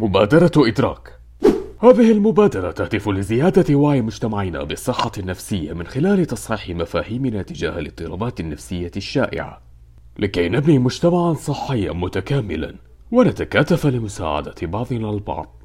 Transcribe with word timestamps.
مبادرة 0.00 0.52
إدراك. 0.56 1.20
هذه 1.82 2.12
المبادرة 2.12 2.70
تهدف 2.70 3.08
لزيادة 3.08 3.74
وعي 3.74 4.02
مجتمعنا 4.02 4.64
بالصحة 4.64 5.12
النفسية 5.18 5.72
من 5.72 5.86
خلال 5.86 6.26
تصحيح 6.26 6.76
مفاهيمنا 6.76 7.42
تجاه 7.42 7.78
الاضطرابات 7.78 8.40
النفسية 8.40 8.90
الشائعة. 8.96 9.62
لكي 10.18 10.48
نبني 10.48 10.78
مجتمعا 10.78 11.34
صحيا 11.34 11.92
متكاملا 11.92 12.76
ونتكاتف 13.12 13.86
لمساعدة 13.86 14.54
بعضنا 14.62 15.10
البعض. 15.10 15.62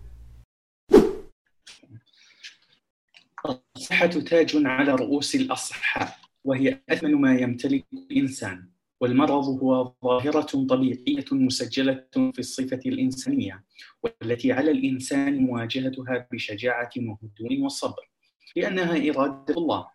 الصحة 3.76 4.08
تاج 4.08 4.62
على 4.66 4.96
رؤوس 4.96 5.36
الأصحاء 5.36 6.18
وهي 6.44 6.80
أثمن 6.90 7.16
ما 7.16 7.36
يمتلك 7.36 7.86
الإنسان. 7.94 8.70
والمرض 9.02 9.46
هو 9.46 9.94
ظاهرة 10.04 10.66
طبيعية 10.66 11.26
مسجلة 11.32 12.06
في 12.14 12.40
الصفة 12.40 12.80
الإنسانية 12.86 13.64
والتي 14.04 14.52
على 14.52 14.72
الإنسان 14.72 15.38
مواجهتها 15.38 16.28
بشجاعة 16.32 16.90
وهدوء 16.98 17.62
وصبر 17.62 18.10
لأنها 18.56 19.10
إرادة 19.10 19.54
الله. 19.58 19.88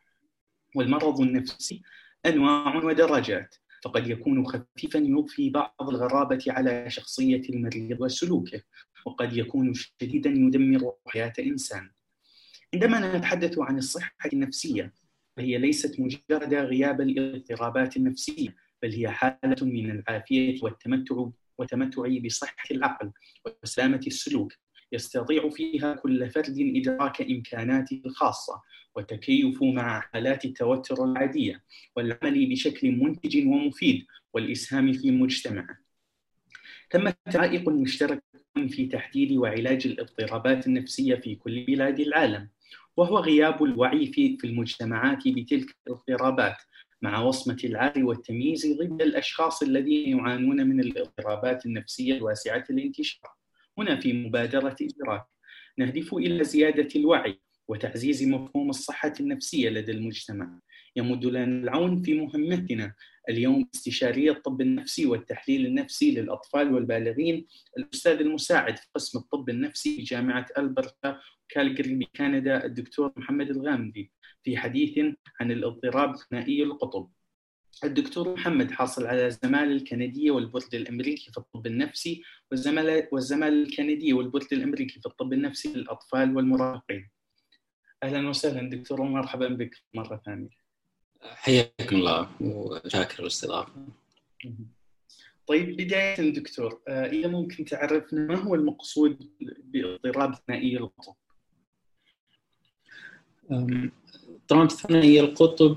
والمرض 0.74 1.20
النفسي 1.20 1.82
أنواع 2.27 2.84
ودرجات 2.84 3.54
فقد 3.84 4.06
يكون 4.08 4.46
خفيفا 4.46 4.98
يضفي 4.98 5.50
بعض 5.50 5.74
الغرابة 5.80 6.44
على 6.48 6.91
شخصية 6.91 7.42
المريض 7.50 8.00
وسلوكه 8.00 8.62
وقد 9.06 9.36
يكون 9.36 9.74
شديدا 9.74 10.30
يدمر 10.30 10.92
حياة 11.06 11.32
إنسان. 11.38 11.91
عندما 12.74 13.16
نتحدث 13.16 13.58
عن 13.58 13.78
الصحة 13.78 14.30
النفسية 14.32 14.92
فهي 15.36 15.58
ليست 15.58 16.00
مجرد 16.00 16.55
غياب 16.55 17.00
الاضطرابات 17.00 17.96
النفسية 17.96 18.63
بل 18.84 18.92
هي 18.92 19.08
حالة 19.08 19.56
من 19.62 19.90
العافية 19.90 20.62
والتمتع 20.62 21.26
والتمتع 21.58 22.02
بصحة 22.24 22.68
العقل 22.70 23.12
وسلامة 23.62 24.00
السلوك 24.06 24.52
يستطيع 24.92 25.48
فيها 25.48 25.94
كل 25.94 26.30
فرد 26.30 26.56
إدراك 26.58 27.22
إمكاناته 27.22 28.02
الخاصة 28.06 28.62
والتكيف 28.94 29.62
مع 29.62 30.00
حالات 30.00 30.44
التوتر 30.44 31.04
العادية 31.04 31.62
والعمل 31.96 32.46
بشكل 32.50 32.92
منتج 32.92 33.46
ومفيد 33.46 34.06
والإسهام 34.32 34.92
في 34.92 35.10
مجتمعه. 35.10 35.78
تم 36.91 37.08
تعائق 37.10 37.69
مشترك 37.69 38.22
في 38.69 38.86
تحديد 38.86 39.32
وعلاج 39.32 39.86
الاضطرابات 39.86 40.66
النفسية 40.66 41.14
في 41.14 41.34
كل 41.34 41.64
بلاد 41.64 42.00
العالم 42.00 42.48
وهو 42.96 43.19
غياب 43.19 43.64
الوعي 43.64 44.06
في 44.06 44.38
المجتمعات 44.44 45.28
بتلك 45.28 45.76
الاضطرابات 45.86 46.56
مع 47.03 47.20
وصمة 47.20 47.59
العار 47.64 48.05
والتمييز 48.05 48.67
ضد 48.67 49.03
الأشخاص 49.03 49.62
الذين 49.62 50.19
يعانون 50.19 50.67
من 50.67 50.81
الاضطرابات 50.81 51.67
النفسية 51.67 52.14
الواسعة 52.17 52.64
الانتشار 52.70 53.31
هنا 53.78 54.00
في 54.00 54.12
مبادرة 54.12 54.77
إدراك 54.83 55.27
نهدف 55.78 56.15
إلى 56.15 56.45
زيادة 56.45 56.89
الوعي 56.97 57.41
وتعزيز 57.69 58.28
مفهوم 58.28 58.70
الصحة 58.70 59.12
النفسية 59.20 59.70
لدى 59.70 59.92
المجتمع. 59.92 60.61
يمد 60.97 61.25
لنا 61.25 61.45
العون 61.45 62.03
في 62.03 62.15
مهمتنا 62.15 62.95
اليوم 63.28 63.69
استشاري 63.75 64.31
الطب 64.31 64.61
النفسي 64.61 65.06
والتحليل 65.06 65.67
النفسي 65.67 66.15
للأطفال 66.15 66.75
والبالغين. 66.75 67.47
الأستاذ 67.78 68.20
المساعد 68.20 68.77
في 68.77 68.87
قسم 68.95 69.19
الطب 69.19 69.50
النفسي 69.50 69.97
بجامعة 69.98 70.47
ألبرتا 70.59 71.20
كالجري 71.48 71.95
بكندا 71.95 72.65
الدكتور 72.65 73.12
محمد 73.17 73.50
الغامدي. 73.50 74.12
في 74.45 74.56
حديث 74.56 74.98
عن 75.41 75.50
الاضطراب 75.50 76.17
ثنائي 76.17 76.62
القطب. 76.62 77.11
الدكتور 77.84 78.34
محمد 78.34 78.70
حاصل 78.70 79.06
على 79.06 79.27
الزمالة 79.27 79.73
الكندية 79.73 80.31
والبورد 80.31 80.75
الأمريكي 80.75 81.31
في 81.33 81.39
الطب 81.39 81.67
النفسي 81.67 82.23
والزمالة 82.50 83.09
والزمالة 83.12 83.62
الكندية 83.62 84.15
والبورد 84.15 84.53
الأمريكي 84.53 85.00
في 85.00 85.06
الطب 85.06 85.33
النفسي 85.33 85.72
للأطفال 85.72 86.37
والمراهقين. 86.37 87.11
أهلا 88.03 88.28
وسهلا 88.28 88.70
دكتور 88.70 89.00
ومرحبا 89.00 89.48
بك 89.48 89.77
مرة 89.95 90.22
ثانية. 90.27 90.48
حياكم 91.22 91.97
الله 91.97 92.31
وشاكر 92.41 93.22
الاستضافة. 93.22 93.87
طيب 95.47 95.77
بداية 95.77 96.31
دكتور 96.31 96.83
إذا 96.88 97.28
ممكن 97.28 97.65
تعرفنا 97.65 98.21
ما 98.21 98.37
هو 98.37 98.54
المقصود 98.54 99.31
باضطراب 99.65 100.34
ثنائي 100.34 100.77
القطب؟ 100.77 101.15
اضطراب 103.50 104.71
ثنائي 104.71 105.21
القطب 105.21 105.77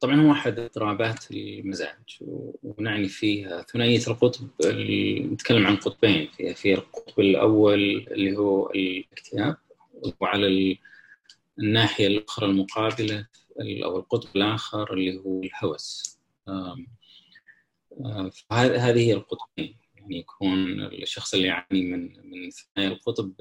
طبعا 0.00 0.20
هو 0.20 0.32
أحد 0.32 0.58
اضطرابات 0.58 1.30
المزاج 1.30 2.18
ونعني 2.62 3.08
فيه 3.08 3.62
ثنائية 3.62 4.00
القطب 4.06 4.48
نتكلم 5.32 5.66
عن 5.66 5.76
قطبين 5.76 6.28
في 6.36 6.54
في 6.54 6.74
القطب 6.74 7.20
الأول 7.20 8.06
اللي 8.10 8.36
هو 8.36 8.70
الاكتئاب 8.70 9.56
وعلى 10.20 10.78
الناحية 11.58 12.06
الأخرى 12.06 12.46
المقابلة 12.46 13.26
أو 13.60 13.98
القطب 13.98 14.28
الآخر 14.36 14.92
اللي 14.92 15.18
هو 15.18 15.42
الهوس. 15.42 16.18
فهذه 18.50 18.98
هي 19.00 19.12
القطبين 19.12 19.76
يعني 19.96 20.18
يكون 20.18 20.80
الشخص 20.84 21.34
اللي 21.34 21.46
يعاني 21.46 21.82
من 21.82 22.30
من 22.30 22.50
ثنائي 22.50 22.92
القطب 22.92 23.32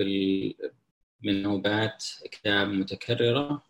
من 1.23 1.43
نوبات 1.43 2.05
اكتئاب 2.25 2.67
متكرره 2.67 3.63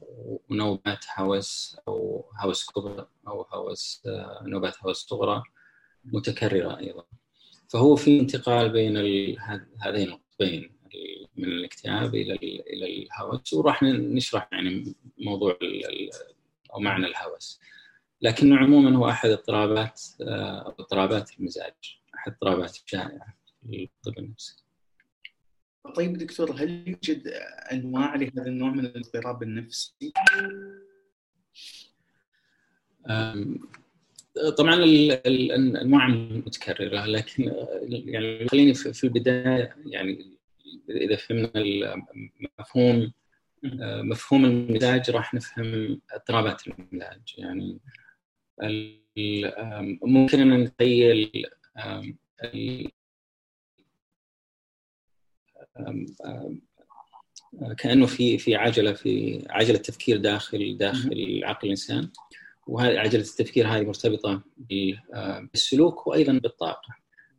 ونوبات 0.49 1.05
هوس 1.17 1.77
أو 1.87 2.25
هوس 2.39 2.71
كبرى 2.71 3.07
أو 3.27 3.41
هوس 3.41 4.03
نوبات 4.41 4.75
هوس 4.83 5.05
صغرى 5.07 5.43
متكررة 6.05 6.77
أيضا. 6.77 7.03
فهو 7.67 7.95
في 7.95 8.19
انتقال 8.19 8.69
بين 8.69 8.97
هذين 9.79 10.07
القطبين 10.07 10.71
من 11.35 11.43
الاكتئاب 11.43 12.15
إلى 12.15 12.35
إلى 12.35 13.03
الهوس 13.03 13.53
وراح 13.53 13.83
نشرح 13.83 14.49
يعني 14.51 14.95
موضوع 15.17 15.57
أو 16.73 16.79
معنى 16.79 17.05
الهوس. 17.05 17.59
لكنه 18.21 18.57
عموما 18.57 18.97
هو 18.97 19.09
أحد 19.09 19.29
اضطرابات 19.29 20.01
أو 20.21 20.69
اضطرابات 20.79 21.39
المزاج 21.39 21.99
أحد 22.15 22.31
اضطرابات 22.31 22.75
الشائعة 22.75 23.37
في 23.69 23.89
الطب 24.07 24.19
النفسي. 24.19 24.63
طيب 25.95 26.17
دكتور 26.17 26.51
هل 26.51 26.87
يوجد 26.87 27.27
أنواع 27.71 28.15
لهذا 28.15 28.45
النوع 28.47 28.69
من 28.69 28.85
الاضطراب 28.85 29.43
النفسي؟ 29.43 30.13
طبعا 34.57 34.75
الأنواع 34.75 36.07
متكررة 36.07 37.05
لكن 37.05 37.51
يعني 37.89 38.47
خليني 38.47 38.73
في 38.73 39.03
البداية 39.03 39.75
يعني 39.85 40.37
إذا 40.89 41.15
فهمنا 41.15 41.51
المفهوم 41.55 43.11
مفهوم 44.03 44.45
المزاج 44.45 45.11
راح 45.11 45.33
نفهم 45.33 46.01
اضطرابات 46.11 46.61
المزاج 46.67 47.35
يعني 47.37 47.79
ممكن 50.03 50.39
أن 50.39 50.63
نتخيل 50.63 51.45
كأنه 57.77 58.05
في 58.05 58.37
في 58.37 58.55
عجلة 58.55 58.93
في 58.93 59.43
عجلة 59.49 59.77
تفكير 59.77 60.17
داخل 60.17 60.77
داخل 60.77 61.41
عقل 61.43 61.67
الإنسان. 61.67 62.11
وهذه 62.67 62.99
عجلة 62.99 63.21
التفكير 63.21 63.67
هذه 63.67 63.85
مرتبطة 63.85 64.43
بالسلوك 65.53 66.07
وأيضا 66.07 66.33
بالطاقة. 66.33 66.93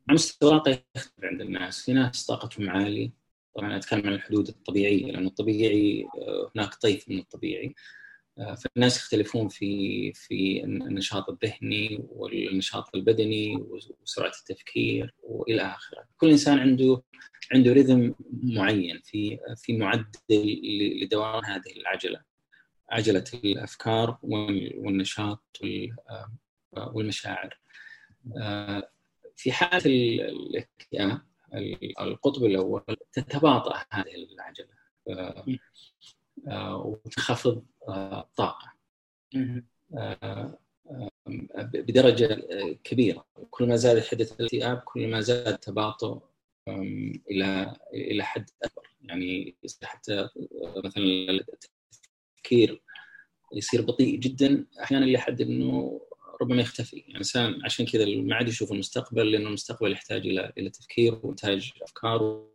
على 0.08 0.14
مستوى 0.14 0.54
الطاقة 0.54 0.82
يختلف 0.96 1.24
عند 1.24 1.40
الناس، 1.40 1.84
في 1.84 1.92
ناس 1.92 2.26
طاقتهم 2.26 2.70
عالية. 2.70 3.10
طبعا 3.56 3.76
أتكلم 3.76 4.06
عن 4.06 4.12
الحدود 4.12 4.48
الطبيعية 4.48 5.12
لأنه 5.12 5.28
الطبيعي 5.28 6.06
هناك 6.56 6.74
طيف 6.74 7.08
من 7.08 7.18
الطبيعي. 7.18 7.74
فالناس 8.36 8.96
يختلفون 8.96 9.48
في 9.48 10.12
في 10.12 10.64
النشاط 10.64 11.28
الذهني 11.28 12.04
والنشاط 12.08 12.94
البدني 12.94 13.56
وسرعة 14.02 14.32
التفكير 14.40 15.14
وإلى 15.22 15.62
آخره، 15.62 16.04
كل 16.16 16.30
إنسان 16.30 16.58
عنده 16.58 17.02
عنده 17.52 17.72
رذم 17.72 18.14
معين 18.42 19.00
في 19.04 19.38
في 19.56 19.76
معدل 19.76 20.06
لدوران 21.02 21.44
هذه 21.44 21.72
العجلة. 21.76 22.20
عجلة 22.90 23.24
الأفكار 23.34 24.18
والنشاط 24.22 25.58
والمشاعر. 26.72 27.58
في 29.36 29.52
حالة 29.52 29.82
الاكتئاب 30.30 31.20
القطب 32.00 32.44
الأول 32.44 32.82
تتباطأ 33.12 33.84
هذه 33.90 34.14
العجلة. 34.14 34.82
وتنخفض 36.84 37.64
الطاقه 37.88 38.72
بدرجة 41.74 42.34
كبيرة. 42.84 43.26
كل 43.50 43.68
ما 43.68 43.76
زاد 43.76 44.02
حده 44.02 44.28
الاكتئاب 44.40 44.78
كل 44.78 45.08
ما 45.08 45.20
زاد 45.20 45.58
تباطؤ 45.58 46.18
إلى 47.30 47.76
إلى 47.94 48.24
حد 48.24 48.50
أكبر. 48.62 48.88
يعني 49.02 49.56
حتى 49.82 50.28
مثلا 50.84 51.04
التفكير 52.34 52.82
يصير 53.52 53.82
بطيء 53.82 54.18
جدا. 54.18 54.66
أحيانا 54.82 55.04
لحد 55.04 55.40
إنه 55.40 56.00
ربما 56.42 56.62
يختفي. 56.62 56.96
يعني 56.96 57.10
الإنسان 57.10 57.64
عشان 57.64 57.86
كذا 57.86 58.06
ما 58.06 58.36
عاد 58.36 58.48
يشوف 58.48 58.72
المستقبل 58.72 59.32
لأنه 59.32 59.48
المستقبل 59.48 59.92
يحتاج 59.92 60.26
إلى 60.26 60.52
إلى 60.58 60.70
تفكير 60.70 61.20
وإنتاج 61.22 61.72
أفكار 61.82 62.46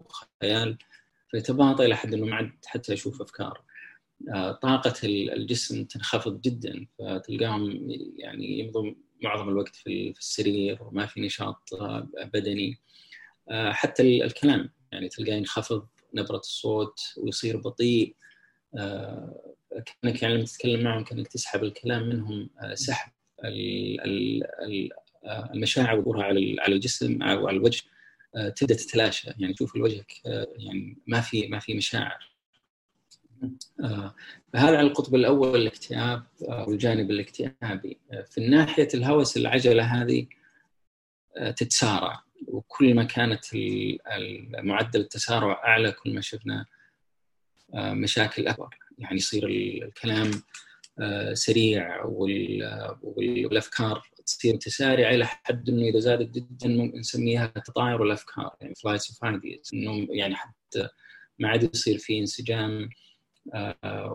وخيال 0.00 0.78
فيتباطأ 1.30 1.84
إلى 1.84 1.96
حد 1.96 2.14
إنه 2.14 2.26
ما 2.26 2.36
عاد 2.36 2.52
حتى 2.66 2.92
يشوف 2.92 3.22
أفكار. 3.22 3.58
آه، 3.58 3.71
طاقة 4.62 4.94
الجسم 5.04 5.84
تنخفض 5.84 6.40
جدا 6.40 6.86
فتلقاهم 6.98 7.90
يعني 8.16 8.58
يمضوا 8.58 8.92
معظم 9.22 9.48
الوقت 9.48 9.76
في 9.76 10.14
السرير 10.18 10.82
وما 10.82 11.06
في 11.06 11.20
نشاط 11.20 11.74
آه، 11.74 12.08
بدني. 12.34 12.78
آه، 13.50 13.72
حتى 13.72 14.24
الكلام 14.24 14.70
يعني 14.92 15.08
تلقاه 15.08 15.34
ينخفض 15.34 15.86
نبرة 16.14 16.36
الصوت 16.36 17.00
ويصير 17.16 17.56
بطيء. 17.56 18.16
كأنك 20.02 20.22
يعني 20.22 20.34
لما 20.34 20.44
تتكلم 20.44 20.82
معهم 20.84 21.04
كأنك 21.04 21.28
تسحب 21.28 21.64
الكلام 21.64 22.08
منهم 22.08 22.50
سحب 22.74 23.12
المشاعر 25.54 25.98
وظهورها 25.98 26.24
على 26.24 26.74
الجسم 26.74 27.22
أو 27.22 27.48
على 27.48 27.56
الوجه 27.56 27.82
تبدأ 28.56 28.74
تتلاشى. 28.74 29.30
يعني 29.38 29.54
تشوف 29.54 29.76
الوجهك 29.76 30.12
يعني 30.56 30.98
ما 31.06 31.20
في 31.20 31.46
ما 31.46 31.58
في 31.58 31.74
مشاعر. 31.74 32.18
آه، 32.18 32.31
فهذا 34.52 34.76
على 34.76 34.80
القطب 34.80 35.14
الأول 35.14 35.60
الاكتئاب 35.60 36.22
آه، 36.48 36.68
والجانب 36.68 37.10
الاكتئابي. 37.10 37.98
آه، 38.12 38.22
في 38.22 38.48
ناحية 38.48 38.88
الهوس 38.94 39.36
العجلة 39.36 39.82
هذه 39.82 40.26
تتسارع. 41.56 42.22
وكل 42.46 42.94
ما 42.94 43.04
كانت 43.04 43.44
معدل 44.58 45.00
التسارع 45.00 45.64
أعلى 45.64 45.92
كل 45.92 46.14
ما 46.14 46.20
شفنا 46.20 46.66
مشاكل 47.74 48.48
أكبر. 48.48 48.78
يعني 48.98 49.16
يصير 49.16 49.46
الكلام 49.48 50.30
سريع 51.32 52.04
والأفكار 53.02 54.02
تصير 54.26 54.54
متسارعه 54.54 55.10
إلى 55.10 55.26
حد 55.26 55.68
إنه 55.68 55.88
إذا 55.88 55.98
زادت 55.98 56.34
جدا 56.34 56.68
ممكن 56.68 56.98
نسميها 56.98 57.46
تطاير 57.46 58.02
الأفكار. 58.02 58.56
يعني 58.60 58.74
flight 58.74 59.22
of 59.22 59.34
ideas 59.34 59.70
انه 59.74 60.06
يعني 60.10 60.34
حتى 60.36 60.88
ما 61.38 61.48
عاد 61.48 61.74
يصير 61.74 61.98
في 61.98 62.18
انسجام 62.18 62.90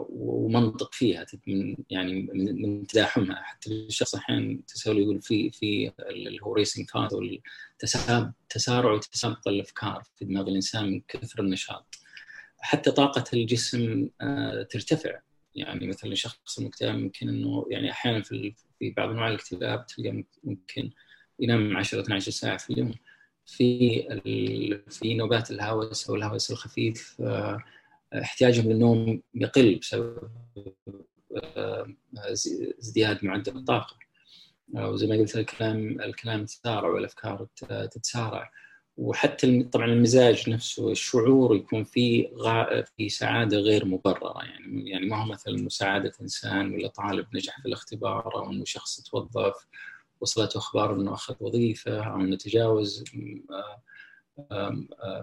ومنطق 0.10 0.94
فيها 0.94 1.26
من 1.48 1.76
يعني 1.90 2.30
من 2.34 2.88
تزاحمها. 2.88 3.44
حتى 3.44 3.72
الشخص 3.72 4.16
أحيانا 4.16 4.60
تساؤل 4.68 4.98
يقول 4.98 5.22
في 5.22 5.52
في 5.52 5.92
اللي 6.00 6.40
هو 6.44 6.54
racing 6.54 6.86
thoughts 6.86 7.42
تسارع 8.50 8.92
وتسابق 8.92 9.48
الافكار 9.48 10.04
في 10.16 10.26
دماغ 10.26 10.48
الإنسان 10.48 10.92
من 10.92 11.02
كثر 11.08 11.42
النشاط. 11.42 11.96
حتى 12.60 12.92
طاقة 12.92 13.24
الجسم 13.34 14.10
آه، 14.22 14.64
ترتفع. 14.64 15.20
يعني 15.56 15.88
مثلا 15.88 16.12
الشخص 16.12 16.60
المكتئب 16.60 16.96
ممكن 16.96 17.30
إنه 17.30 17.66
يعني 17.70 17.92
أحيانا 17.92 18.22
في 18.22 18.54
في 18.80 18.90
بعض 18.92 19.10
أنواع 19.10 19.30
الاكتئاب 19.30 19.86
تلقى 19.86 20.24
ممكن 20.44 20.92
ينام 21.40 21.78
10 21.78 22.02
12 22.02 22.32
ساعة 22.32 22.58
في 22.58 22.74
اليوم. 22.74 22.94
في 23.46 24.02
في 24.90 25.14
نوبات 25.14 25.52
الهوس 25.52 26.10
أو 26.10 26.16
الهوس 26.16 26.52
الخفيف 26.52 27.18
آه، 27.22 27.64
احتياجهم 28.14 28.72
للنوم 28.72 29.22
يقل 29.36 29.76
بسبب 29.76 30.30
آه، 31.58 31.88
ازدياد 32.80 33.26
معدل 33.26 33.58
الطاقة 33.58 33.98
وزي 34.74 35.08
ما 35.08 35.16
قلت 35.16 35.38
الكلام 35.38 36.02
الكلام 36.02 36.46
تتسارع 36.46 36.90
والأفكار 36.90 37.48
تتسارع 37.92 38.52
وحتى 38.98 39.64
طبعا 39.64 39.86
المزاج 39.86 40.50
نفسه 40.50 40.92
الشعور 40.92 41.56
يكون 41.56 41.84
في. 41.84 42.28
في 42.98 43.10
سعادة 43.10 43.58
غير 43.58 43.86
مبررة 43.86 44.46
يعني 44.46 44.90
يعني 44.90 45.06
ما 45.06 45.24
هو 45.24 45.26
مثلا 45.26 45.54
مساعده 45.54 46.12
إنسان 46.22 46.74
ولا 46.74 46.88
طالب 46.88 47.28
نجح 47.34 47.62
في 47.62 47.68
الاختبار 47.68 48.36
أو 48.36 48.52
إنه 48.52 48.66
شخص 48.66 49.02
توظف 49.02 49.68
وصلته 50.22 50.58
أخبار 50.58 50.96
إنه 50.96 51.14
أخذ 51.14 51.36
وظيفة 51.40 52.04
أو 52.04 52.16
إنه 52.16 52.36
تجاوز 52.36 53.04
آه، 53.52 53.82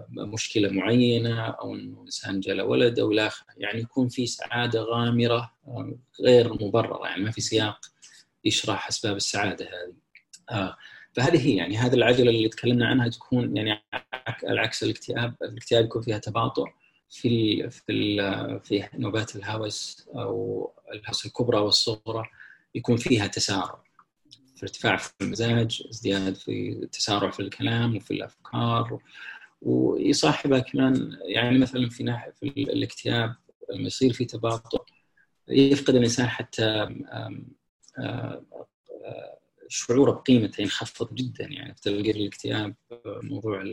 مشكلة 0.09 0.69
معينة 0.69 1.41
أو 1.41 1.75
إنه 1.75 2.01
إنسان 2.01 2.39
جاء 2.39 2.67
ولد 2.67 2.99
أو 2.99 3.11
لا 3.11 3.31
يعني 3.57 3.81
يكون 3.81 4.07
في 4.07 4.25
سعادة 4.25 4.81
غامرة 4.81 5.51
غير 6.21 6.53
مبررة 6.53 7.07
يعني 7.07 7.23
ما 7.23 7.31
في 7.31 7.41
سياق 7.41 7.79
يشرح 8.45 8.87
أسباب 8.87 9.15
السعادة 9.15 9.65
هذه. 9.65 9.95
آه 10.51 10.77
فهذه 11.13 11.47
هي 11.47 11.55
يعني 11.55 11.77
هذه 11.77 11.93
العجلة 11.93 12.29
اللي 12.29 12.49
تكلمنا 12.49 12.87
عنها 12.87 13.07
تكون 13.07 13.57
يعني 13.57 13.83
على 14.43 14.61
عكس 14.61 14.83
الاكتئاب، 14.83 15.35
الاكتئاب 15.41 15.85
يكون 15.85 16.01
فيها 16.01 16.17
تباطؤ 16.17 16.65
في 17.09 17.69
في 17.69 18.17
في 18.63 18.87
نوبات 18.93 19.35
الهوس 19.35 20.07
أو 20.15 20.71
الهوس 20.93 21.25
الكبرى 21.25 21.57
والصغرى 21.57 22.25
يكون 22.75 22.97
فيها 22.97 23.27
تسارع 23.27 23.84
في 24.55 24.63
ارتفاع 24.63 24.97
في 24.97 25.11
المزاج 25.21 25.83
ازدياد 25.89 26.35
في 26.35 26.87
تسارع 26.91 27.31
في 27.31 27.39
الكلام 27.39 27.95
وفي 27.95 28.11
الأفكار 28.11 28.99
ويصاحبها 29.61 30.59
كمان 30.59 31.17
يعني 31.25 31.59
مثلا 31.59 31.89
في 31.89 32.03
ناحية 32.03 32.31
في 32.31 32.47
الاكتئاب 32.47 33.35
لما 33.69 33.87
يصير 33.87 34.13
في 34.13 34.25
تباطؤ 34.25 34.83
يفقد 35.47 35.95
الإنسان 35.95 36.27
حتى 36.27 36.87
شعوره 39.67 40.11
بقيمته 40.11 40.61
ينخفض 40.61 41.15
جدا 41.15 41.45
يعني. 41.45 41.75
في 41.75 41.89
الاكتئاب 41.89 42.75
موضوع 43.05 43.63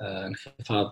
انخفاض 0.00 0.90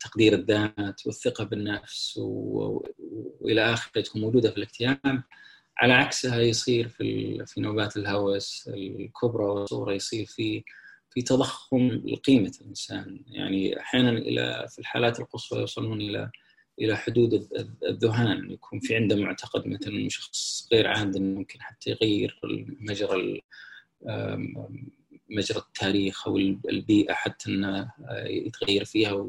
تقدير 0.00 0.32
الذات 0.32 1.06
والثقة 1.06 1.44
بالنفس 1.44 2.14
وإلى 2.18 3.72
آخره 3.72 4.00
تكون 4.00 4.20
موجودة 4.22 4.50
في 4.50 4.56
الاكتئاب. 4.56 5.22
على 5.78 5.92
عكسها 5.92 6.40
يصير 6.40 6.88
في 6.88 7.38
في 7.46 7.60
نوبات 7.60 7.96
الهوس 7.96 8.68
الكبرى 8.74 9.44
والصغرى 9.44 9.96
يصير 9.96 10.26
في 10.26 10.64
في 11.10 11.22
تضخم 11.22 11.88
لقيمة 11.88 12.52
الإنسان. 12.60 13.20
يعني 13.26 13.80
أحيانا 13.80 14.10
إلى 14.10 14.66
في 14.70 14.78
الحالات 14.78 15.20
القصوى 15.20 15.60
يوصلون 15.60 16.00
إلى 16.00 16.30
إلى 16.80 16.96
حدود 16.96 17.48
الذهان. 17.88 18.50
يكون 18.50 18.80
في 18.80 18.96
عنده 18.96 19.16
معتقد 19.16 19.68
مثلا 19.68 19.94
إنه 19.94 20.08
شخص 20.08 20.68
غير 20.72 20.86
عادل 20.86 21.22
ممكن 21.22 21.62
حتى 21.62 21.90
يغير 21.90 22.40
مجرى 22.80 23.40
مجرى 25.30 25.58
التاريخ 25.58 26.28
أو 26.28 26.36
البيئة 26.38 27.12
حتى 27.12 27.50
إنه 27.50 27.92
يتغير 28.26 28.84
فيها. 28.84 29.26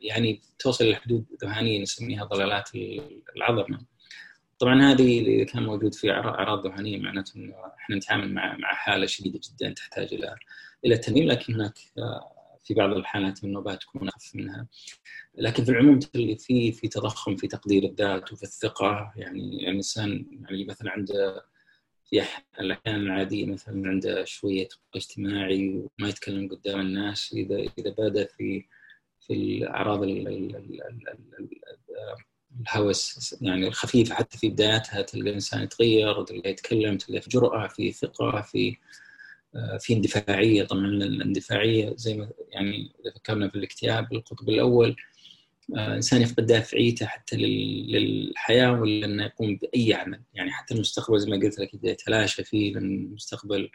يعني 0.00 0.40
توصل 0.58 0.84
إلى 0.84 0.96
حدود 0.96 1.26
ذهانية 1.44 1.82
نسميها 1.82 2.24
ضلالات 2.24 2.70
العظمة. 3.36 3.93
طبعا 4.64 4.82
هذه 4.82 5.20
اذا 5.20 5.44
كان 5.44 5.62
موجود 5.62 5.94
في 5.94 6.10
أعراض 6.10 6.66
ذهانيه 6.66 6.98
معناته 6.98 7.36
إنه 7.36 7.54
إحنا 7.78 7.96
نتعامل 7.96 8.34
مع 8.34 8.56
مع 8.56 8.68
حالة 8.68 9.06
شديدة 9.06 9.40
جدا 9.42 9.74
تحتاج 9.74 10.14
إلى 10.14 10.34
إلى 10.84 10.98
تنميم 10.98 11.28
لكن 11.28 11.54
هناك 11.54 11.78
آه، 11.98 12.58
في 12.62 12.74
بعض 12.74 12.92
الحالات 12.92 13.44
النوبات 13.44 13.82
تكون 13.82 14.08
أخف 14.08 14.36
منها. 14.36 14.66
لكن 15.34 15.64
في 15.64 15.70
العموم 15.70 16.00
في 16.00 16.72
في 16.72 16.88
تضخم 16.88 17.36
في 17.36 17.46
تقدير 17.48 17.84
الذات 17.84 18.32
وفي 18.32 18.42
الثقة. 18.42 19.12
يعني 19.16 19.40
الإنسان 19.40 20.26
يعني 20.30 20.64
مثلا 20.64 20.90
عنده 20.90 21.44
في 22.04 22.22
الأحيان 22.60 23.00
العادية 23.00 23.46
مثلا 23.46 23.88
عنده 23.88 24.24
شوية 24.24 24.68
اجتماعي 24.96 25.68
وما 25.68 26.08
يتكلم 26.08 26.48
قدام 26.48 26.80
الناس. 26.80 27.32
اذا 27.32 27.56
إذا 27.56 27.90
بدا 27.98 28.24
في 28.24 28.64
في 29.20 29.34
الأعراض 29.34 30.02
الهوس 32.60 33.34
يعني 33.40 33.68
الخفيفة 33.68 34.14
حتى 34.14 34.38
في 34.38 34.48
بداياتها 34.48 35.02
تلقى 35.02 35.28
الإنسان 35.28 35.62
يتغير 35.62 36.24
تلقى 36.24 36.50
يتكلم 36.50 36.98
تلقى 36.98 37.20
في 37.20 37.28
جرأة 37.30 37.68
في 37.68 37.92
ثقة 37.92 38.40
في 38.40 38.76
آه، 39.56 39.78
في 39.78 39.92
اندفاعية. 39.92 40.64
طبعا 40.64 40.86
الاندفاعية 40.86 41.94
زي 41.96 42.14
ما 42.14 42.30
يعني 42.50 42.92
إذا 43.00 43.14
فكرنا 43.14 43.48
في 43.48 43.54
الاكتئاب 43.54 44.12
القطب 44.12 44.48
الإنسان 44.48 46.20
آه، 46.20 46.24
يفقد 46.24 46.46
دافعيته 46.46 47.06
حتى 47.06 47.36
للحياة 47.36 48.72
ولا 48.80 49.06
إنه 49.06 49.24
يقوم 49.24 49.56
بأي 49.56 49.94
عمل. 49.94 50.22
يعني 50.34 50.50
حتى 50.50 50.74
المستقبل 50.74 51.20
زي 51.20 51.30
ما 51.30 51.36
قلت 51.36 51.58
لك 51.58 51.74
إذا 51.74 51.90
يتلاشى 51.90 52.44
فيه 52.44 52.74
لأن 52.74 52.84
المستقبل 52.84 53.70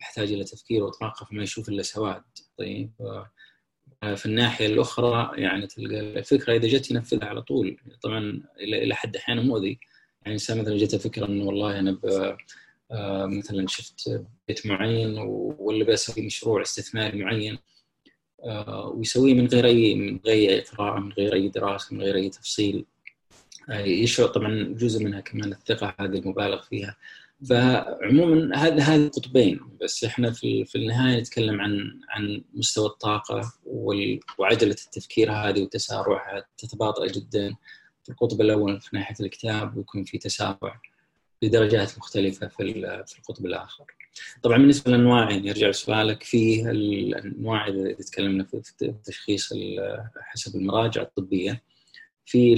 يحتاج 0.00 0.32
إلى 0.32 0.44
تفكير 0.44 0.84
وطاقة 0.84 1.26
فما 1.26 1.42
يشوف 1.42 1.68
إلا 1.68 1.82
سواد. 1.82 2.22
طيب 2.58 2.92
في 4.02 4.26
الناحية 4.26 4.66
الأخرى 4.66 5.30
يعني 5.42 5.66
تلقى 5.66 6.00
الفكرة 6.00 6.56
إذا 6.56 6.68
جت 6.68 6.90
ينفذها 6.90 7.28
على 7.28 7.42
طول. 7.42 7.76
طبعا 8.02 8.42
إلى 8.60 8.94
حد 8.94 9.16
أحيانا 9.16 9.42
مؤذي. 9.42 9.78
يعني 10.22 10.34
إنسان 10.34 10.58
مثلا 10.58 10.76
جته 10.76 10.98
فكرة 10.98 11.26
إنه 11.26 11.44
والله 11.44 11.78
أنا 11.78 11.98
آه، 12.90 13.26
مثلا 13.26 13.66
شفت 13.66 14.24
بيت 14.48 14.66
معين 14.66 15.18
ولا 15.58 15.84
بسوي 15.84 16.26
مشروع 16.26 16.62
استثماري 16.62 17.18
معين 17.22 17.58
آه، 18.44 18.88
ويسويه 18.88 19.34
من 19.34 19.46
غير 19.46 19.66
اي 19.66 19.94
من 19.94 20.20
غير 20.26 20.60
قراءه 20.60 21.00
من 21.00 21.12
غير 21.12 21.34
أي 21.34 21.48
دراسة 21.48 21.94
من 21.94 22.02
غير 22.02 22.16
أي 22.16 22.28
تفصيل. 22.28 22.84
آه، 23.70 23.80
يشعر 23.80 24.28
طبعا 24.28 24.74
جزء 24.78 25.04
منها 25.04 25.20
كمان 25.20 25.52
الثقة 25.52 25.94
هذه 26.00 26.18
المبالغ 26.18 26.62
فيها. 26.62 26.96
فعموما 27.48 28.56
هذا 28.56 28.82
هذه 28.82 29.08
قطبين 29.08 29.60
بس 29.82 30.04
إحنا 30.04 30.30
في 30.30 30.64
في 30.64 30.78
النهاية 30.78 31.20
نتكلم 31.20 31.60
عن 31.60 32.00
عن 32.08 32.44
مستوى 32.54 32.86
الطاقة 32.86 33.52
وعجله 34.38 34.70
التفكير 34.70 35.32
هذه 35.32 35.62
وتسارعها 35.62 36.46
تتباطأ 36.58 37.06
جدا 37.06 37.54
في 38.04 38.10
القطب 38.10 38.40
الأول 38.40 38.80
في 38.80 38.96
ناحية 38.96 39.14
الكتاب 39.20 39.76
ويكون 39.76 40.04
في 40.04 40.18
تسارع 40.18 40.80
بدرجات 41.42 41.98
مختلفة 41.98 42.46
في 42.46 42.72
في 43.06 43.18
القطب 43.18 43.46
الآخر. 43.46 43.84
طبعا 44.42 44.58
بالنسبة 44.58 44.90
للانواع 44.90 45.30
يعني 45.30 45.48
يرجع 45.48 45.68
لسؤالك 45.68 46.22
في 46.22 46.70
الأنواع 46.70 47.68
إذا 47.68 47.92
تكلمنا 47.92 48.44
في 48.44 48.62
التشخيص 48.82 49.52
حسب 50.20 50.56
المراجع 50.56 51.02
الطبية 51.02 51.62
في 52.26 52.54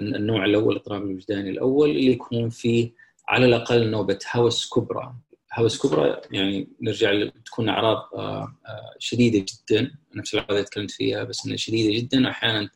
النوع 0.00 0.44
الأول 0.44 0.72
الاضطراب 0.72 1.02
الوجداني 1.02 1.50
الأول 1.50 1.90
اللي 1.90 2.06
يكون 2.06 2.50
فيه 2.50 3.01
على 3.28 3.46
الأقل 3.46 3.90
نوبه 3.90 4.18
هوس 4.32 4.70
كبرى. 4.74 5.14
هوس 5.54 5.86
كبرى 5.86 6.20
يعني 6.30 6.68
نرجع 6.80 7.28
تكون 7.44 7.68
أعراض 7.68 7.96
آه، 8.14 8.56
آه، 8.66 8.94
شديدة 8.98 9.38
جدا. 9.38 9.90
نفس 10.14 10.34
الاعراض 10.34 10.52
اللي 10.52 10.64
تكلمت 10.64 10.90
فيها 10.90 11.24
بس 11.24 11.46
إنها 11.46 11.56
شديدة 11.56 11.98
جدا. 11.98 12.30
أحيانا 12.30 12.70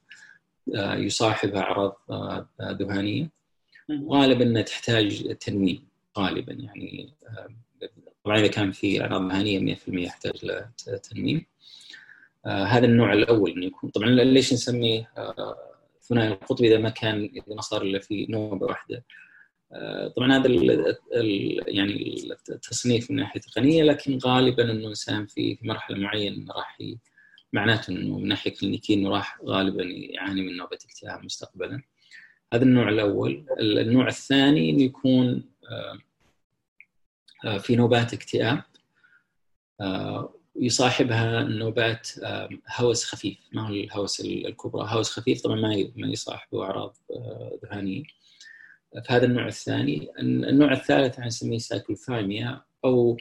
آه، 0.74 0.94
يصاحبها 0.94 1.60
أعراض 1.60 1.96
ذهانية. 2.62 3.30
غالبا 4.10 4.44
إنها 4.44 4.62
تحتاج 4.62 5.36
تنويم 5.36 5.88
غالبا 6.18 6.52
يعني 6.52 7.14
طبعا 8.24 8.38
إذا 8.38 8.46
كان 8.46 8.72
في 8.72 9.02
أعراض 9.02 9.22
ذهانية 9.22 9.58
100% 9.58 9.78
يحتاج 9.88 10.32
لتنويم 10.88 11.46
هذا 12.46 12.86
النوع 12.86 13.12
الأول 13.12 13.50
إنه 13.50 13.66
يكون. 13.66 13.90
طبعا 13.90 14.08
ليش 14.08 14.52
نسميه 14.52 15.12
ثنائي 16.02 16.28
القطب 16.28 16.64
إذا 16.64 16.78
ما 16.78 16.90
كان 16.90 17.24
إذا 17.24 17.54
ما 17.54 17.60
صار 17.60 17.82
إلا 17.82 17.98
في 17.98 18.26
نوبة 18.30 18.66
واحدة؟ 18.66 19.04
طبعا 20.16 20.36
هذا 20.36 20.46
ال 20.46 21.62
يعني 21.68 22.16
التصنيف 22.50 23.10
من 23.10 23.16
ناحية 23.16 23.40
تقنيه 23.40 23.82
لكن 23.82 24.18
غالبا 24.24 24.62
إنه 24.62 24.72
الانسان 24.72 25.26
في 25.26 25.58
مرحلة 25.62 25.98
معينة 25.98 26.52
راح 26.52 26.78
معناته 27.52 27.90
إنه 27.90 28.18
من 28.18 28.28
ناحية 28.28 28.50
كلينيكية 28.50 28.94
إنه 28.94 29.10
راح 29.10 29.38
غالبا 29.44 29.82
يعاني 29.84 30.42
من 30.42 30.56
نوبة 30.56 30.78
اكتئاب 30.84 31.24
مستقبلا. 31.24 31.82
هذا 32.54 32.62
النوع 32.62 32.88
الأول، 32.88 33.46
النوع 33.60 34.08
الثاني 34.08 34.70
إنه 34.70 34.82
يكون 34.82 35.44
آه، 35.70 35.98
آه، 37.44 37.58
في 37.58 37.76
نوبات 37.76 38.12
اكتئاب 38.12 38.62
يصاحبها 40.56 41.42
نوبات 41.42 42.08
هوس 42.76 43.04
خفيف. 43.04 43.38
ما 43.52 43.68
هو 43.68 43.74
الهوس 43.74 44.20
الكبرى 44.20 44.86
هوس 44.88 45.10
خفيف 45.10 45.42
طبعا 45.42 45.56
ما 45.56 45.88
ما 45.96 46.08
يصاحبه 46.08 46.64
أعراض 46.64 46.96
ذهانية. 47.64 48.02
في 49.04 49.12
هذا 49.12 49.24
النوع 49.26 49.46
الثاني 49.46 50.10
النوع 50.20 50.72
الثالث 50.72 51.20
نسميه 51.20 51.58
سايكلوثايميا 51.58 52.62
أو 52.84 53.16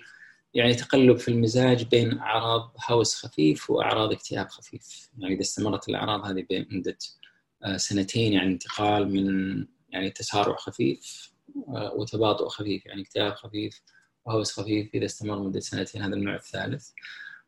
يعني 0.54 0.74
تقلب 0.74 1.18
في 1.18 1.28
المزاج 1.28 1.84
بين 1.84 2.20
أعراض 2.20 2.76
هوس 2.90 3.16
خفيف 3.16 3.70
وأعراض 3.70 4.12
اكتئاب 4.12 4.50
خفيف. 4.50 5.10
يعني 5.18 5.34
إذا 5.34 5.42
استمرت 5.42 5.90
الأعراض 5.90 6.26
هذه 6.26 6.46
مده 6.52 6.98
آه، 7.64 7.78
سنتين 7.78 8.34
يعني 8.34 8.48
انتقال 8.48 9.14
من 9.14 9.66
يعني 9.90 10.10
تسارع 10.10 10.56
خفيف 10.56 11.32
آه، 11.68 11.94
وتباطؤ 11.94 12.48
خفيف 12.48 12.86
يعني 12.86 13.02
اكتئاب 13.02 13.34
خفيف 13.34 13.82
وهوس 14.26 14.60
خفيف 14.60 14.90
إذا 14.94 15.06
استمر 15.06 15.40
مده 15.40 15.60
سنتين 15.60 16.02
هذا 16.02 16.16
النوع 16.16 16.36
الثالث. 16.36 16.90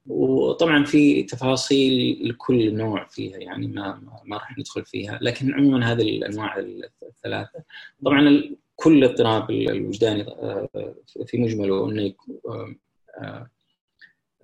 وطبعا 0.07 0.83
في 0.83 1.23
تفاصيل 1.23 2.19
لكل 2.29 2.73
نوع 2.73 3.07
فيها 3.07 3.37
يعني 3.37 3.67
ما 3.67 4.01
ما 4.25 4.37
راح 4.37 4.57
ندخل 4.57 4.85
فيها 4.85 5.19
لكن 5.21 5.53
عموما 5.53 5.91
هذه 5.91 6.01
الأنواع 6.01 6.59
الثلاثة. 7.03 7.63
طبعا 8.05 8.43
كل 8.75 9.03
اضطراب 9.03 9.51
الوجداني 9.51 10.21
آه، 10.21 10.95
في 11.25 11.37
مجمله 11.37 11.89
إنه 11.89 12.13
آه، 12.49 13.49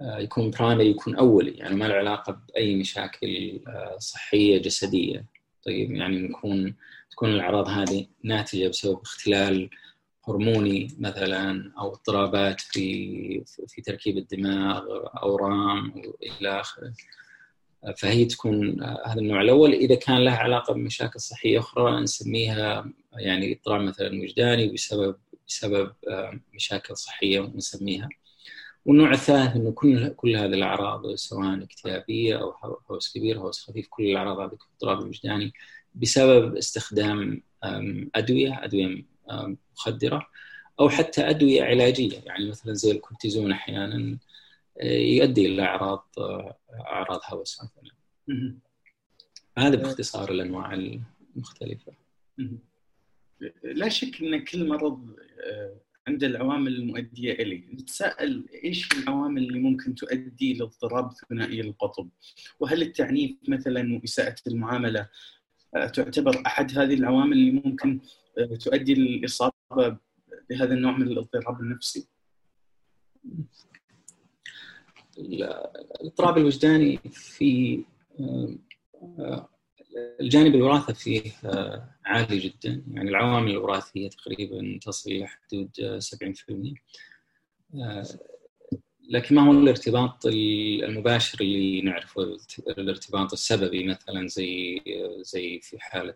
آه، 0.01 0.17
يكون 0.17 0.51
برايمري 0.51 0.89
يكون 0.89 1.15
أولي 1.15 1.51
يعني 1.51 1.75
ما 1.75 1.85
له 1.85 1.93
علاقة 1.93 2.41
بأي 2.47 2.75
مشاكل 2.75 3.59
صحية 3.97 4.61
جسدية. 4.61 5.25
طيب 5.65 5.91
يعني 5.91 6.25
يكون 6.25 6.75
تكون 7.11 7.29
الأعراض 7.29 7.67
هذه 7.67 8.05
ناتجة 8.23 8.67
بسبب 8.67 8.99
اختلال 9.01 9.69
هرموني 10.27 10.87
مثلا 10.99 11.71
أو 11.79 11.91
اضطرابات 11.91 12.61
في 12.61 13.43
في 13.67 13.81
تركيب 13.81 14.17
الدماغ 14.17 14.83
أورام 15.23 15.93
إلى 16.23 16.59
آخره. 16.59 16.93
فهي 17.97 18.25
تكون 18.25 18.83
هذا 18.83 19.19
النوع 19.19 19.41
الأول. 19.41 19.73
إذا 19.73 19.95
كان 19.95 20.17
لها 20.17 20.37
علاقة 20.37 20.73
بمشاكل 20.73 21.19
صحية 21.19 21.59
أخرى 21.59 22.01
نسميها 22.01 22.91
يعني 23.13 23.53
اضطراب 23.53 23.81
مثلا 23.81 24.21
وجداني 24.21 24.67
بسبب 24.67 25.15
بسبب 25.47 25.93
مشاكل 26.53 26.97
صحية 26.97 27.51
نسميها. 27.55 28.09
والنوع 28.85 29.11
الثالث 29.11 29.55
إنه 29.55 29.71
كل 29.71 30.09
كل 30.09 30.35
هذه 30.35 30.53
الأعراض 30.53 31.15
سواء 31.15 31.63
اكتئابية 31.63 32.41
أو 32.41 32.53
هوس 32.91 33.13
كبير 33.17 33.39
هوس 33.39 33.61
خفيف 33.61 33.87
كل 33.89 34.03
الأعراض 34.03 34.39
هذه 34.39 34.53
الاضطراب 34.53 35.01
الوجداني 35.01 35.53
بسبب 35.95 36.55
استخدام 36.55 37.41
أدوية 38.15 38.63
أدوية 38.63 39.12
مخدرة 39.75 40.27
أو 40.79 40.89
حتى 40.89 41.29
أدوية 41.29 41.63
علاجية. 41.63 42.19
يعني 42.25 42.49
مثلا 42.49 42.73
زي 42.73 42.91
الكورتيزون 42.91 43.51
أحيانا 43.51 44.17
آه، 44.81 44.97
يؤدي 44.97 45.45
إلى 45.45 45.61
أعراض 45.61 46.07
آه، 46.17 46.57
أعراض 46.73 47.19
هوس 47.27 47.63
مثلا. 47.63 47.91
هذا 49.57 49.75
باختصار 49.75 50.31
الأنواع 50.31 50.73
المختلفة. 50.73 51.93
لا 53.63 53.89
شك 53.89 54.21
أن 54.21 54.43
كل 54.43 54.67
مرض 54.67 55.15
آه، 55.43 55.75
عنده 56.07 56.27
العوامل 56.27 56.75
المؤدية 56.75 57.33
إليه، 57.33 57.73
نتساءل 57.73 58.45
إيش 58.63 58.89
العوامل 58.91 59.43
اللي 59.43 59.59
ممكن 59.59 59.95
تؤدي 59.95 60.53
لاضطراب 60.53 61.11
ثنائي 61.29 61.61
القطب؟ 61.61 62.09
وهل 62.59 62.81
التعنيف 62.81 63.31
مثلا 63.47 63.95
وإساءة 63.95 64.35
المعاملة 64.47 65.09
تعتبر 65.73 66.43
أحد 66.45 66.77
هذه 66.77 66.93
العوامل 66.93 67.33
اللي 67.33 67.51
ممكن 67.51 67.99
تؤدي 68.59 68.93
للإصابة 68.93 69.97
بهذا 70.49 70.73
النوع 70.73 70.97
من 70.97 71.07
الاضطراب 71.07 71.61
النفسي؟ 71.61 72.07
الاضطراب 75.17 76.37
الوجداني 76.37 76.99
في 77.11 77.83
آه، 78.19 79.49
الجانب 80.19 80.55
الوراثة 80.55 80.93
فيه 80.93 81.31
آه، 81.45 81.89
عالي 82.05 82.39
جدا. 82.39 82.83
يعني 82.91 83.09
العوامل 83.09 83.51
الوراثية 83.51 84.09
تقريبا 84.09 84.79
تصل 84.81 85.11
إلى 85.11 85.27
حدود 85.27 85.99
70% 85.99 86.73
آه، 87.75 88.05
لكن 89.09 89.35
ما 89.35 89.47
هو 89.47 89.51
الارتباط 89.51 90.25
المباشر 90.25 91.41
اللي 91.41 91.81
نعرفه؟ 91.81 92.37
الارتباط 92.77 93.33
السببي 93.33 93.87
مثلا 93.87 94.27
زي 94.27 94.81
زي 95.21 95.59
في 95.59 95.79
حالة 95.79 96.13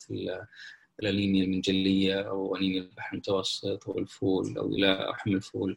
الانيميا 1.00 1.44
المنجلية 1.44 2.22
أو 2.22 2.56
انيميا 2.56 2.82
البحر 2.82 3.14
المتوسط 3.14 3.90
أو 3.90 3.98
الفول 3.98 4.58
أو 4.58 4.68
إلى 4.76 5.14
حمل 5.14 5.36
الفول 5.36 5.76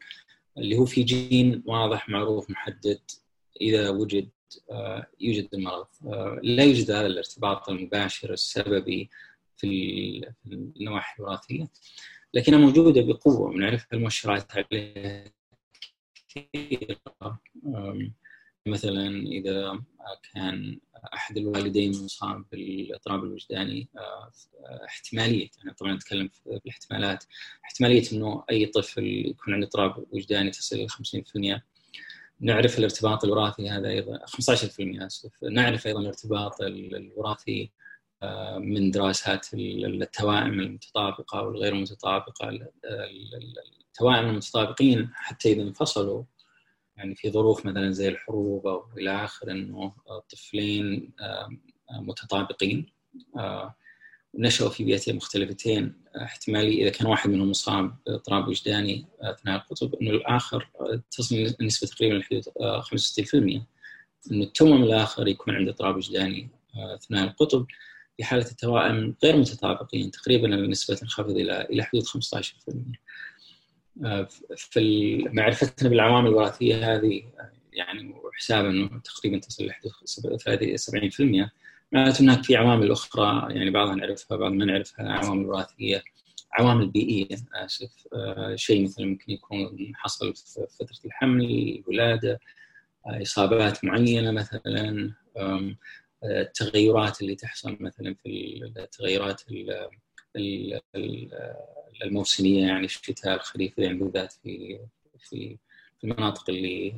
اللي 0.59 0.79
هو 0.79 0.85
في 0.85 1.03
جين 1.03 1.63
واضح 1.67 2.09
معروف 2.09 2.51
محدد 2.51 3.01
إذا 3.61 3.91
وجد 3.91 4.29
آه، 4.71 5.07
يوجد 5.21 5.49
المرض. 5.55 5.87
آه، 6.07 6.41
لا 6.43 6.65
يوجد 6.65 6.91
هذا 6.91 7.07
الارتباط 7.07 7.69
المباشر 7.69 8.33
السببي 8.33 9.11
في 9.57 9.67
النواحي 10.47 11.23
الوراثية 11.23 11.69
لكنها 12.35 12.59
موجودة 12.59 13.03
بقوة. 13.03 13.41
ونعرف 13.41 13.87
المؤشرات 13.93 14.53
عليها 14.53 15.25
كثيرة. 16.29 17.41
مثلا 18.67 19.09
إذا 19.27 19.81
كان 20.35 20.79
أحد 21.15 21.37
الوالدين 21.37 22.05
مصاب 22.05 22.45
بالاضطراب 22.53 23.25
الوجداني 23.25 23.89
آه، 23.97 24.33
احتمالية 24.85 25.49
يعني 25.59 25.75
طبعا 25.75 25.95
نتكلم 25.95 26.29
في 26.29 26.61
الاحتمالات 26.65 27.25
احتمالية 27.65 28.13
إنه 28.13 28.45
أي 28.51 28.67
طفل 28.67 29.07
يكون 29.07 29.55
عنده 29.55 29.67
اضطراب 29.67 30.05
وجداني 30.11 30.51
تصل 30.51 30.77
إلى 30.77 30.89
50% 30.89 31.61
نعرف 32.41 32.79
الارتباط 32.79 33.25
الوراثي 33.25 33.71
هذا 33.71 33.89
أيضا 33.89 34.19
15% 34.27 35.07
أسف. 35.07 35.31
نعرف 35.43 35.87
أيضا 35.87 36.01
الارتباط 36.01 36.61
الوراثي 36.61 37.71
آه، 38.23 38.59
من 38.59 38.91
دراسات 38.91 39.55
التوائم 39.55 40.61
المتطابقة 40.61 41.43
والغير 41.43 41.73
المتطابقة 41.73 42.49
التوائم 43.89 44.29
المتطابقين 44.29 45.11
حتى 45.15 45.53
إذا 45.53 45.63
انفصلوا 45.63 46.25
يعني 47.01 47.15
في 47.15 47.31
ظروف 47.31 47.67
مثلا 47.67 47.91
زي 47.91 48.09
الحروب 48.09 48.67
أو 48.67 48.85
إلى 48.99 49.25
اخره 49.25 49.53
إنه 49.53 49.93
طفلين 50.31 51.13
متطابقين. 51.91 52.87
نشأوا 54.35 54.71
في 54.71 54.85
بيئتين 54.85 55.17
مختلفتين. 55.17 55.95
احتمالي 56.17 56.83
إذا 56.83 56.91
كان 56.91 57.07
واحد 57.07 57.31
منهم 57.31 57.51
مصاب 57.51 57.97
باضطراب 58.07 58.49
وجداني 58.49 59.07
أثناء 59.21 59.57
القطب 59.57 59.95
إنه 59.95 60.11
الآخر 60.11 60.71
تصل 61.11 61.55
النسبة 61.61 61.89
تقريبا 61.89 62.15
لحدود 62.15 62.43
65% 62.83 63.35
إنه 64.31 64.45
التوأم 64.45 64.83
الآخر 64.83 65.29
يكون 65.29 65.55
عنده 65.55 65.71
اضطراب 65.71 65.97
وجداني 65.97 66.49
أثناء 66.77 67.25
القطب 67.25 67.67
في 68.17 68.25
حالة 68.25 68.51
التوائم 68.51 69.15
غير 69.25 69.37
متطابقين 69.37 70.11
تقريبا 70.11 70.55
النسبة 70.55 70.95
تنخفض 70.95 71.31
إلى 71.31 71.63
إلى 71.63 71.83
حدود 71.83 72.05
15% 72.05 72.09
في 74.57 75.25
معرفتنا 75.33 75.89
بالعوامل 75.89 76.29
الوراثية 76.29 76.95
هذه 76.95 77.23
يعني 77.73 78.15
وحساب 78.25 78.65
إنه 78.65 79.01
تقريبا 79.05 79.39
تصل 79.39 79.67
لحدود 79.67 79.93
70% 81.47 81.51
معناته 81.93 82.23
هناك 82.23 82.45
في 82.45 82.57
عوامل 82.57 82.91
أخرى 82.91 83.55
يعني 83.55 83.71
بعضها 83.71 83.95
نعرفها 83.95 84.37
بعض 84.37 84.53
ما 84.53 84.65
نعرفها 84.65 85.13
عوامل 85.13 85.47
وراثية 85.47 86.03
عوامل 86.53 86.89
بيئية 86.89 87.37
آسف 87.55 88.07
شيء 88.55 88.85
مثلا 88.85 89.07
ممكن 89.07 89.33
يكون 89.33 89.93
حصل 89.95 90.35
في 90.35 90.67
فترة 90.79 90.99
الحمل 91.05 91.83
الولاده 91.89 92.41
إصابات 93.07 93.85
معينة 93.85 94.31
مثلا 94.31 95.13
التغيرات 96.25 97.23
اللي 97.23 97.35
تحصل 97.35 97.77
مثلا 97.81 98.15
في 98.15 98.61
التغيرات 98.77 99.43
الموسمية 102.05 102.67
يعني 102.67 102.85
الشتاء 102.85 103.35
الخريف 103.35 103.79
يعني 103.79 103.99
بالذات 103.99 104.33
في 104.33 104.79
في 105.19 105.59
المناطق 106.05 106.51
اللي 106.51 106.89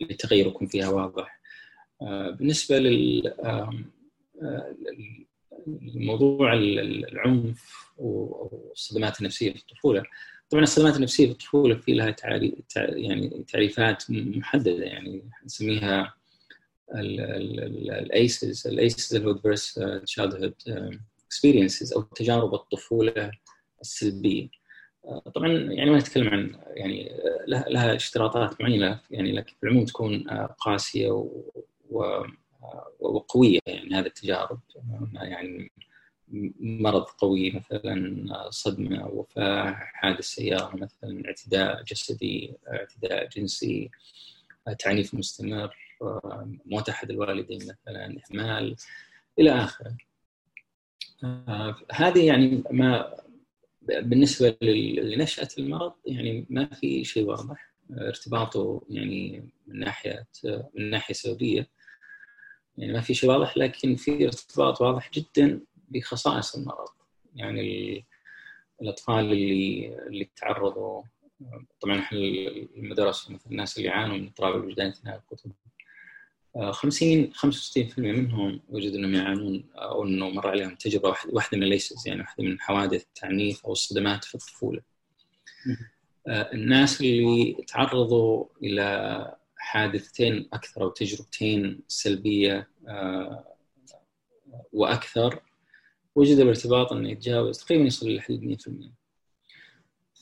اللي 0.00 0.12
التغير 0.12 0.46
يكون 0.46 0.66
فيها 0.66 0.88
واضح. 0.88 1.40
بالنسبة 2.38 2.78
لل 2.78 3.32
الموضوع 5.66 6.54
العنف 6.54 7.92
والصدمات 7.98 9.20
النفسية 9.20 9.52
في 9.52 9.58
الطفولة. 9.58 10.02
طبعا 10.50 10.62
الصدمات 10.62 10.96
النفسية 10.96 11.26
في 11.26 11.32
الطفولة 11.32 11.74
في 11.74 11.92
لها 11.92 12.16
يعني 12.76 13.44
تعريفات 13.48 14.04
محددة. 14.10 14.84
يعني 14.84 15.30
نسميها 15.44 16.14
ال 16.94 17.28
ACEs 17.28 18.66
ال 18.66 18.76
ACEs 18.76 19.14
اللي 19.14 19.28
هو 19.28 19.34
adverse 19.34 19.78
childhood 20.10 20.54
experiences 21.32 21.96
أو 21.96 22.02
تجارب 22.02 22.54
الطفولة 22.54 23.30
السلبية. 23.80 24.48
طبعا 25.34 25.48
يعني 25.48 25.90
ما 25.90 25.98
نتكلم 25.98 26.28
عن 26.28 26.56
يعني 26.76 27.10
لها 27.48 27.94
اشتراطات 27.94 28.60
معينة 28.60 29.00
يعني 29.10 29.32
لكن 29.32 29.54
في 29.60 29.66
العموم 29.66 29.84
تكون 29.84 30.28
قاسية 30.58 31.10
و 31.90 32.24
وقوية 33.00 33.58
يعني 33.66 33.94
هذه 33.94 34.06
التجارب. 34.06 34.60
يعني 35.14 35.72
مرض 36.60 37.02
قوي 37.04 37.50
مثلا 37.50 38.26
صدمة 38.50 39.06
وفاة 39.06 39.72
حادث 39.78 40.24
سيارة 40.24 40.76
مثلا 40.76 41.22
اعتداء 41.26 41.82
جسدي 41.82 42.56
اعتداء 42.72 43.28
جنسي 43.28 43.90
تعنيف 44.78 45.14
مستمر 45.14 45.76
موت 46.66 46.88
أحد 46.88 47.10
الوالدين 47.10 47.58
مثلا 47.58 48.16
إهمال 48.30 48.76
إلى 49.38 49.50
آخره. 49.50 49.96
هذه 51.92 52.26
يعني 52.26 52.62
ما 52.70 53.14
بالنسبة 53.82 54.56
لنشأة 54.62 55.48
المرض 55.58 55.92
يعني 56.06 56.46
ما 56.50 56.66
في 56.66 57.04
شيء 57.04 57.24
واضح. 57.24 57.72
ارتباطه 57.90 58.82
يعني 58.88 59.50
من 59.66 59.78
ناحية 59.78 60.26
من 60.74 60.90
ناحية 60.90 61.14
سببيه 61.14 61.70
يعني 62.78 62.92
ما 62.92 63.00
في 63.00 63.14
شيء 63.14 63.30
واضح 63.30 63.56
لكن 63.56 63.96
في 63.96 64.24
ارتباط 64.26 64.80
واضح 64.80 65.10
جدا 65.10 65.60
بخصائص 65.88 66.54
المرض. 66.56 66.88
يعني 67.34 68.04
الأطفال 68.82 69.32
اللي 69.32 69.96
اللي 70.06 70.30
تعرضوا 70.36 71.02
طبعا 71.80 71.98
إحنا 71.98 72.18
المدرسة 72.76 73.32
مثل 73.34 73.50
الناس 73.50 73.76
اللي 73.76 73.88
يعانوا 73.88 74.16
من 74.16 74.26
اضطراب 74.26 74.56
الوجدان 74.56 74.88
اثناء 74.88 75.16
الكتب 75.18 75.52
50 76.70 77.32
65% 77.32 77.98
منهم 77.98 78.60
وجدوا 78.68 78.98
أنهم 78.98 79.14
يعانون 79.14 79.64
أو 79.74 80.04
أنه 80.04 80.30
مر 80.30 80.48
عليهم 80.48 80.74
تجربة 80.74 81.14
واحدة 81.28 81.58
من 81.58 81.62
الليسز 81.62 82.08
يعني 82.08 82.20
واحدة 82.20 82.44
من 82.44 82.60
حوادث 82.60 83.02
التعنيف 83.02 83.66
أو 83.66 83.72
الصدمات 83.72 84.24
في 84.24 84.34
الطفولة. 84.34 84.80
الناس 86.28 87.00
اللي 87.00 87.56
تعرضوا 87.68 88.44
إلى 88.62 89.36
حادثتين 89.56 90.48
أكثر 90.52 90.82
أو 90.82 90.88
تجربتين 90.88 91.80
سلبية 91.88 92.68
وأكثر 94.72 95.42
وجد 96.14 96.38
الارتباط 96.38 96.92
إنه 96.92 97.10
يتجاوز 97.10 97.58
تقريبا 97.58 97.84
يصل 97.84 98.14
لحد 98.14 98.40
100%. 98.40 99.01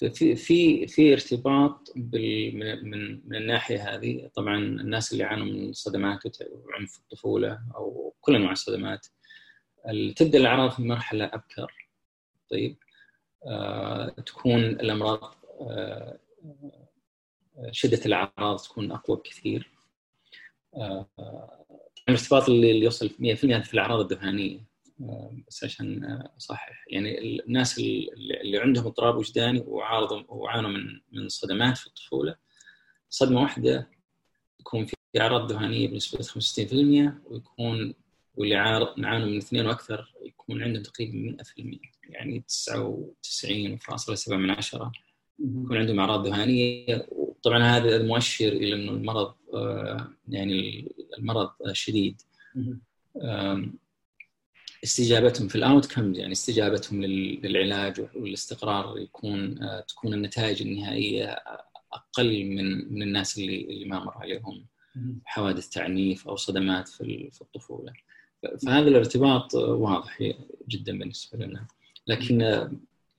في 0.08 0.36
في 0.36 0.86
في 0.86 1.12
ارتباط 1.12 1.92
من 1.96 3.28
من 3.28 3.36
الناحية 3.36 3.94
هذه. 3.94 4.30
طبعا 4.34 4.56
الناس 4.58 5.12
اللي 5.12 5.24
يعانوا 5.24 5.46
من 5.46 5.72
صدمات 5.72 6.42
وعنف 6.42 6.98
الطفولة 6.98 7.60
أو 7.74 8.14
كل 8.20 8.34
أنواع 8.36 8.52
الصدمات 8.52 9.06
تبدأ 10.16 10.38
الأعراض 10.38 10.70
في 10.70 10.82
مرحلة 10.82 11.24
أبكر. 11.24 11.88
طيب 12.50 12.76
آه 13.46 14.08
تكون 14.08 14.60
الأمراض 14.64 15.34
آه 15.60 16.18
شدة 17.70 18.00
الأعراض 18.06 18.58
تكون 18.60 18.92
أقوى 18.92 19.16
بكثير. 19.16 19.70
آه 20.74 21.06
الارتباط 22.08 22.48
اللي 22.48 22.80
يوصل 22.80 23.08
100% 23.08 23.12
في 23.34 23.74
الأعراض 23.74 24.12
الذهانيه 24.12 24.69
بس 25.48 25.64
عشان 25.64 26.04
اصحح 26.36 26.84
يعني 26.90 27.40
الناس 27.40 27.78
اللي 27.78 28.58
عندهم 28.58 28.86
اضطراب 28.86 29.16
وجداني 29.16 29.64
وعارضوا 29.66 30.22
وعانوا 30.28 30.70
من 30.70 31.00
من 31.12 31.28
صدمات 31.28 31.78
في 31.78 31.86
الطفولة. 31.86 32.36
صدمة 33.08 33.40
واحدة 33.40 33.90
يكون 34.60 34.84
في 34.84 34.96
أعراض 35.20 35.52
ذهانيه 35.52 35.88
بنسبة 35.88 36.22
65% 36.22 37.12
ويكون 37.24 37.94
واللي 38.34 38.54
يعانوا 38.54 39.26
من 39.26 39.36
اثنين 39.36 39.66
وأكثر 39.66 40.14
يكون 40.24 40.62
عندهم 40.62 40.82
تقريبا 40.82 41.36
100% 41.42 41.78
يعني 42.08 42.44
99.7 42.48 44.28
من 44.32 44.50
عشرة. 44.50 44.92
يكون 45.38 45.76
عندهم 45.76 46.00
أعراض 46.00 46.26
ذهانيه 46.26 47.06
وطبعا 47.10 47.62
هذا 47.62 48.02
مؤشر 48.02 48.48
إلى 48.48 48.74
إنه 48.74 48.92
المرض 48.92 49.34
يعني 50.28 50.92
المرض 51.18 51.50
شديد. 51.72 52.22
استجابتهم 54.84 55.48
في 55.48 55.56
الاوت 55.56 55.86
كمز 55.92 56.18
يعني 56.18 56.32
استجابتهم 56.32 57.04
للعلاج 57.04 58.00
والاستقرار 58.14 58.98
يكون 58.98 59.58
تكون 59.88 60.14
النتائج 60.14 60.62
النهائية 60.62 61.36
أقل 61.92 62.44
من 62.44 62.94
من 62.94 63.02
الناس 63.02 63.38
اللي 63.38 63.64
اللي 63.64 63.84
ما 63.84 64.04
مر 64.04 64.14
عليهم 64.14 64.66
حوادث 65.24 65.68
تعنيف 65.68 66.28
أو 66.28 66.36
صدمات 66.36 66.88
في 66.88 67.30
في 67.32 67.40
الطفولة. 67.40 67.92
فهذا 68.66 68.88
الارتباط 68.88 69.54
واضح 69.54 70.18
جدا 70.68 70.98
بالنسبة 70.98 71.46
لنا. 71.46 71.66
لكن 72.06 72.68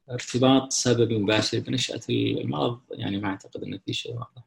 ارتباط 0.10 0.72
سببي 0.72 1.18
مباشر 1.18 1.60
بنشأة 1.60 2.02
المرض 2.10 2.80
يعني 2.92 3.18
ما 3.18 3.28
أعتقد 3.28 3.64
انه 3.64 3.80
في 3.86 3.94
شيء 3.94 4.14
واضح. 4.14 4.44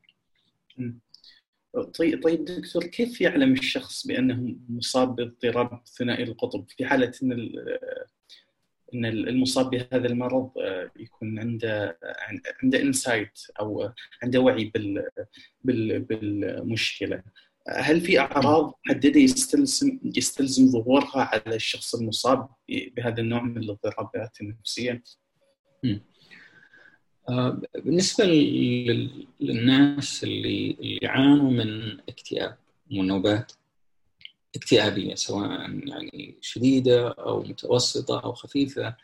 طيب 1.99 2.23
طيب 2.23 2.45
دكتور 2.45 2.85
كيف 2.87 3.21
يعلم 3.21 3.53
الشخص 3.53 4.07
بأنه 4.07 4.57
مصاب 4.69 5.17
باضطراب 5.17 5.81
ثنائي 5.99 6.23
القطب 6.25 6.65
في 6.69 6.87
حالة 6.87 7.13
إن 7.23 7.33
إن 8.95 9.05
المصاب 9.05 9.71
بهذا 9.71 10.07
المرض 10.07 10.51
يكون 10.97 11.39
عنده 11.39 11.99
عنده 12.63 12.83
انسايت 12.83 13.39
أو 13.61 13.91
عنده 14.23 14.41
وعي 14.41 14.73
بال 15.65 16.01
بالمشكلة 16.01 17.23
هل 17.69 18.01
في 18.01 18.19
أعراض 18.19 18.81
محددة 18.87 19.21
يستلزم 19.21 20.01
يستلزم 20.17 20.67
ظهورها 20.71 21.21
على 21.21 21.57
الشخص 21.57 21.95
المصاب 21.95 22.49
بهذا 22.69 23.21
النوع 23.21 23.43
من 23.43 23.59
الاضطرابات 23.59 24.41
النفسية؟ 24.41 25.03
بالنسبة 27.85 28.25
للناس 29.41 30.25
اللي 30.25 30.77
يعانوا 31.03 31.51
من 31.51 32.01
اكتئاب 32.09 32.57
ونوبات 32.93 33.53
اكتئابية 34.57 35.15
سواء 35.15 35.71
يعني 35.71 36.35
شديدة 36.41 37.09
أو 37.09 37.43
متوسطة 37.43 38.21
أو 38.21 38.33
خفيفة 38.33 38.97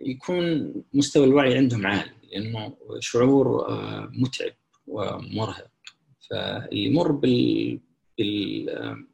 يكون 0.00 0.74
مستوى 0.94 1.24
الوعي 1.26 1.56
عندهم 1.56 1.86
عالي 1.86 2.10
لأنه 2.32 2.76
شعور 3.00 3.66
متعب 4.12 4.52
ومرهق. 4.86 5.70
فاللي 6.30 6.84
يمر 6.84 7.12
بال, 7.12 7.80
بال... 8.18 9.04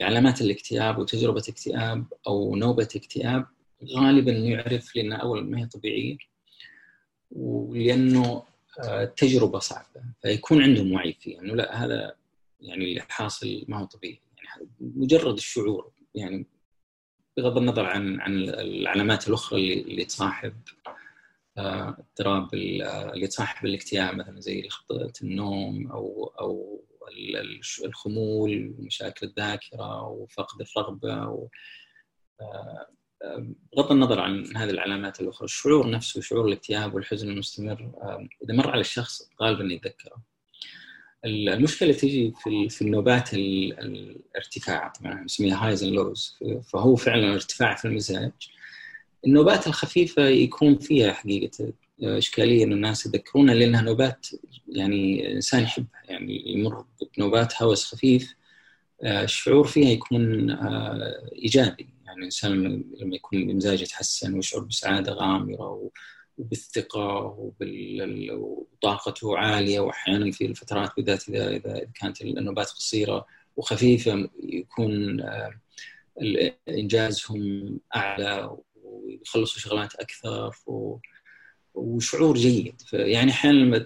بعلامات 0.00 0.40
الاكتئاب 0.40 0.98
وتجربة 0.98 1.42
اكتئاب 1.48 2.04
أو 2.26 2.56
نوبة 2.56 2.88
اكتئاب 2.96 3.46
غالبا 3.92 4.32
يعرف 4.32 4.96
لانها 4.96 5.18
اولا 5.18 5.42
ما 5.42 5.58
هي 5.58 5.66
طبيعية 5.66 6.16
ولأنه 7.30 8.42
تجربة 9.16 9.58
صعبة 9.58 10.02
فيكون 10.22 10.62
عندهم 10.62 10.92
وعي 10.92 11.12
فيه 11.12 11.40
إنه 11.40 11.54
لا 11.54 11.84
هذا 11.84 12.14
يعني 12.60 12.84
اللي 12.84 13.00
حاصل 13.00 13.64
ما 13.68 13.78
هو 13.78 13.84
طبيعي. 13.84 14.20
يعني 14.36 14.68
مجرد 14.80 15.34
الشعور 15.34 15.92
يعني 16.14 16.46
بغض 17.36 17.58
النظر 17.58 17.86
عن 17.86 18.20
عن 18.20 18.42
العلامات 18.48 19.28
الأخرى 19.28 19.60
اللي 19.60 19.80
اللي 19.80 20.04
تصاحب 20.04 20.54
اضطراب 21.58 22.54
اللي 22.54 23.26
تصاحب 23.26 23.66
الاكتئاب 23.66 24.14
مثلا 24.14 24.40
زي 24.40 24.68
خطأ 24.68 25.12
النوم 25.22 25.90
أو 25.90 26.34
أو 26.40 26.84
الخمول 27.84 28.74
ومشاكل 28.78 29.26
الذاكرة 29.26 30.02
وفقد 30.08 30.60
الرغبة 30.60 31.28
و 31.28 31.48
بغض 33.76 33.92
النظر 33.92 34.20
عن 34.20 34.56
هذه 34.56 34.70
العلامات 34.70 35.20
الأخرى 35.20 35.44
الشعور 35.44 35.90
نفسه 35.90 36.20
شعور 36.20 36.48
الاكتئاب 36.48 36.94
والحزن 36.94 37.30
المستمر 37.30 37.90
إذا 38.44 38.54
مر 38.54 38.70
على 38.70 38.80
الشخص 38.80 39.28
غالبا 39.42 39.74
يتذكره. 39.74 40.16
المشكلة 41.24 41.92
تيجي 41.92 42.32
في 42.42 42.68
في 42.68 42.82
النوبات 42.82 43.34
الارتفاع 43.34 44.88
طبعا 44.88 45.24
نسميها 45.24 45.66
highs 45.66 45.84
and 45.84 45.92
lows 45.94 46.38
فهو 46.72 46.96
فعلا 46.96 47.34
ارتفاع 47.34 47.74
في 47.74 47.84
المزاج. 47.84 48.32
النوبات 49.26 49.66
الخفيفة 49.66 50.22
يكون 50.22 50.78
فيها 50.78 51.12
حقيقة 51.12 51.72
إشكالية 52.02 52.64
إن 52.64 52.72
الناس 52.72 53.06
يذكرونها 53.06 53.54
لأنها 53.54 53.82
نوبات 53.82 54.26
يعني 54.68 55.26
الانسان 55.26 55.62
يحبها 55.62 56.02
يعني 56.08 56.52
يمر 56.52 56.84
بنوبات 57.16 57.62
هوس 57.62 57.84
خفيف 57.84 58.34
الشعور 59.04 59.66
فيها 59.66 59.88
يكون 59.88 60.50
إيجابي. 61.42 61.93
يعني 62.14 62.20
الإنسان 62.20 62.84
لما 63.00 63.16
يكون 63.16 63.56
مزاجه 63.56 63.82
يتحسن 63.82 64.34
ويشعر 64.34 64.60
بسعادة 64.60 65.12
غامرة 65.12 65.90
وبالثقة 66.38 67.36
وطاقته 68.32 69.38
عالية 69.38 69.80
وأحيانا 69.80 70.30
في 70.30 70.46
الفترات 70.46 70.90
بالذات 70.96 71.28
اذا 71.28 71.50
اذا 71.56 71.86
كانت 71.94 72.22
النوبات 72.22 72.70
قصيرة 72.70 73.26
وخفيفة 73.56 74.28
يكون 74.42 75.22
إنجازهم 76.68 77.80
أعلى 77.96 78.56
ويخلصوا 78.82 79.60
شغلات 79.60 79.94
أكثر 79.94 80.56
و... 80.66 80.98
وشعور 81.74 82.36
جيد. 82.36 82.82
يعني 82.92 83.30
أحيانا 83.30 83.56
لما 83.56 83.78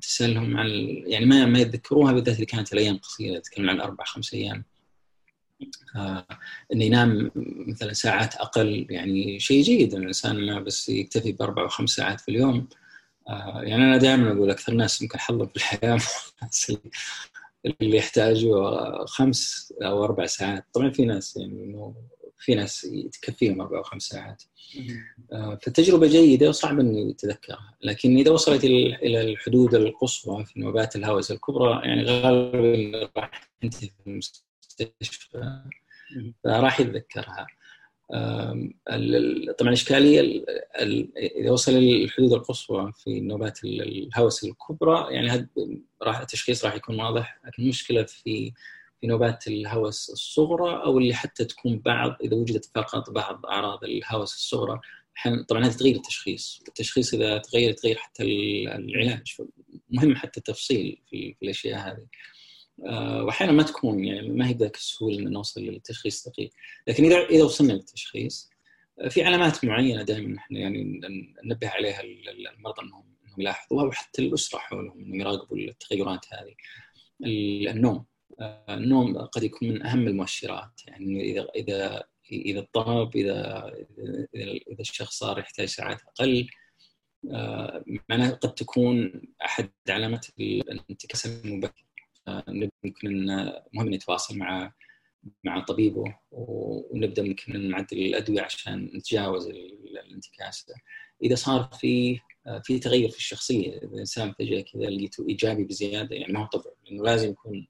تسألهم 0.00 0.56
عن 0.56 0.68
يعني 1.06 1.26
ما 1.26 1.46
ما 1.46 1.58
يتذكروها 1.58 2.12
بالذات 2.12 2.34
اللي 2.34 2.46
كانت 2.46 2.72
الأيام 2.72 2.98
قصيرة 2.98 3.38
تتكلم 3.38 3.70
عن 3.70 3.80
أربع 3.80 4.04
خمس 4.04 4.34
أيام. 4.34 4.56
آه 4.56 4.69
إنه 6.72 6.84
ينام 6.84 7.30
مثلا 7.66 7.92
ساعات 7.92 8.34
أقل 8.34 8.86
يعني 8.90 9.40
شيء 9.40 9.62
جيد 9.62 9.94
إن 9.94 10.00
الإنسان 10.02 10.46
ما 10.46 10.60
بس 10.60 10.88
يكتفي 10.88 11.32
بأربع 11.32 11.62
أو 11.62 11.68
خمس 11.68 11.90
ساعات 11.90 12.20
في 12.20 12.28
اليوم. 12.28 12.68
آه 13.28 13.62
يعني 13.62 13.84
أنا 13.84 13.96
دائما 13.96 14.32
أقول 14.32 14.50
أكثر 14.50 14.72
الناس 14.72 15.02
يمكن 15.02 15.18
حظا 15.18 15.46
في 15.46 15.56
الحياة 15.56 15.98
اللي 17.80 17.96
يحتاجوا 17.96 19.06
خمس 19.06 19.72
أو 19.82 20.04
أربع 20.04 20.26
ساعات. 20.26 20.64
طبعا 20.72 20.90
في 20.90 21.04
ناس 21.04 21.36
يعني 21.36 21.64
انه 21.64 21.94
في 22.38 22.54
ناس 22.54 22.88
تكفيهم 23.12 23.60
أربع 23.60 23.78
أو 23.78 23.82
خمس 23.82 24.02
ساعات. 24.02 24.42
آه 25.32 25.58
فالتجربه 25.62 26.06
جيدة 26.06 26.48
وصعب 26.48 26.80
انه 26.80 27.10
يتذكرها 27.10 27.74
لكن 27.82 28.16
إذا 28.16 28.30
وصلت 28.30 28.64
إلى 28.64 29.20
الحدود 29.20 29.74
القصوى 29.74 30.44
في 30.44 30.60
نوبات 30.60 30.96
الهوس 30.96 31.30
الكبرى 31.30 31.80
يعني 31.84 32.04
غالبا 32.04 33.10
راح 33.16 33.50
تنتهي 33.60 33.90
في 34.04 34.20
المستشفى 34.80 35.62
فراح 36.44 36.80
يتذكرها 36.80 37.46
طبعا 39.58 39.68
الاشكاليه 39.68 40.44
إذا 41.16 41.50
وصل 41.50 41.72
للحدود 41.72 42.32
القصوى 42.32 42.92
في 42.92 43.20
نوبات 43.20 43.64
الهوس 43.64 44.44
الكبرى 44.44 45.14
يعني 45.14 45.48
راح 46.02 46.20
التشخيص 46.20 46.64
راح 46.64 46.74
يكون 46.74 47.00
واضح 47.00 47.40
لكن 47.46 47.62
المشكلة 47.62 48.02
في 48.02 48.52
في 49.00 49.06
نوبات 49.06 49.46
الهوس 49.46 50.10
الصغرى 50.10 50.82
أو 50.84 50.98
اللي 50.98 51.14
حتى 51.14 51.44
تكون 51.44 51.78
بعض 51.78 52.16
إذا 52.24 52.36
وجدت 52.36 52.70
فقط 52.74 53.10
بعض 53.10 53.46
أعراض 53.46 53.84
الهوس 53.84 54.34
الصغرى. 54.34 54.80
طبعا 55.48 55.66
هذه 55.66 55.72
تغير 55.72 55.96
التشخيص، 55.96 56.62
التشخيص 56.68 57.14
إذا 57.14 57.38
تغير 57.38 57.72
تغير 57.72 57.96
حتى 57.96 58.22
العلاج. 58.22 59.36
مهم 59.90 60.16
حتى 60.16 60.38
التفصيل 60.38 61.02
في, 61.10 61.34
في 61.34 61.42
الأشياء 61.42 61.78
هذه. 61.78 62.06
آه، 62.86 63.24
وأحيانا 63.24 63.52
ما 63.52 63.62
تكون 63.62 64.04
يعني 64.04 64.28
ما 64.28 64.48
هي 64.48 64.52
ذاك 64.52 64.76
السهولة 64.76 65.18
إن 65.18 65.32
نوصل 65.32 65.60
للتشخيص 65.60 66.28
دقيق. 66.28 66.50
لكن 66.86 67.04
إذا 67.04 67.26
إذا 67.26 67.44
وصلنا 67.44 67.72
للتشخيص 67.72 68.50
آه، 69.00 69.08
في 69.08 69.24
علامات 69.24 69.64
معينة 69.64 70.02
دائما 70.02 70.34
نحن 70.34 70.56
يعني 70.56 71.00
ننبه 71.44 71.68
عليها 71.68 72.00
المرضى 72.00 72.82
إنهم 72.82 73.04
إنهم 73.24 73.40
يلاحظوها 73.40 73.84
وحتى 73.84 74.22
الأسرة 74.22 74.58
حولهم 74.58 74.98
إنهم 74.98 75.20
يراقبوا 75.20 75.56
التغيرات 75.56 76.26
هذه. 76.32 76.54
النوم 77.70 78.04
آه، 78.40 78.74
النوم 78.74 79.18
قد 79.18 79.42
يكون 79.42 79.68
من 79.68 79.86
أهم 79.86 80.08
المؤشرات. 80.08 80.80
يعني 80.86 81.22
إذا 81.22 81.46
إذا 81.56 82.04
إذا 82.32 82.58
اضطرب 82.58 83.16
إذا 83.16 83.72
إذا 84.70 84.80
الشخص 84.80 85.18
صار 85.18 85.38
يحتاج 85.38 85.68
ساعات 85.68 86.00
أقل 86.02 86.48
معناها 88.08 88.30
قد 88.30 88.54
تكون 88.54 89.22
أحد 89.44 89.70
علامات 89.88 90.26
الانتكاسة 90.38 91.40
المبكرة. 91.44 91.89
ممكن 92.84 93.26
مهم 93.74 93.94
نتواصل 93.94 94.38
مع 94.38 94.72
مع 95.44 95.64
طبيبه 95.64 96.04
ونبدأ 96.32 97.22
ممكن 97.22 97.70
نعدل 97.70 97.98
الأدوية 97.98 98.42
عشان 98.42 98.90
نتجاوز 98.94 99.46
الانتكاسه 99.46 100.74
إذا 101.22 101.34
صار 101.34 101.70
في 101.80 102.20
في 102.64 102.78
تغير 102.78 103.10
في 103.10 103.18
الشخصية 103.18 103.76
الإنسان 103.76 104.32
فجأة 104.32 104.60
كذا 104.60 104.82
لقيته 104.82 105.28
إيجابي 105.28 105.64
بزيادة 105.64 106.16
يعني 106.16 106.32
ما 106.32 106.40
هو 106.40 106.46
طبع 106.46 106.70
لأنه 106.84 107.04
لازم 107.04 107.30
يكون 107.30 107.68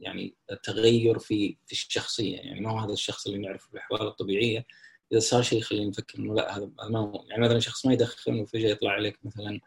يعني 0.00 0.34
تغير 0.62 1.18
في 1.18 1.56
في 1.66 1.72
الشخصية 1.72 2.36
يعني 2.36 2.60
ما 2.60 2.70
هو 2.70 2.78
هذا 2.78 2.92
الشخص 2.92 3.26
اللي 3.26 3.38
نعرفه 3.38 3.66
في 3.68 3.74
الاحوال 3.74 4.02
الطبيعية. 4.02 4.66
إذا 5.12 5.20
صار 5.20 5.42
شيء 5.42 5.58
يخلينا 5.58 5.88
نفكر 5.90 6.18
إنه 6.18 6.34
لا 6.34 6.56
هذا 6.56 6.70
ما 6.90 6.98
هو 6.98 7.24
يعني 7.28 7.42
مثلا 7.42 7.58
شخص 7.58 7.86
ما 7.86 7.92
يدخن 7.92 8.40
وفجأة 8.40 8.68
يطلع 8.68 8.90
عليك 8.90 9.18
مثلا 9.24 9.60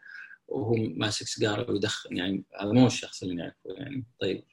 وهو 0.52 0.74
ماسك 0.76 1.26
سيجارة 1.26 1.70
ويدخن 1.70 2.16
يعني 2.16 2.44
هذا 2.60 2.72
مو 2.72 2.86
الشخص 2.86 3.22
اللي 3.22 3.34
نعرفه 3.34 3.56
يعني. 3.66 4.04
طيب 4.20 4.44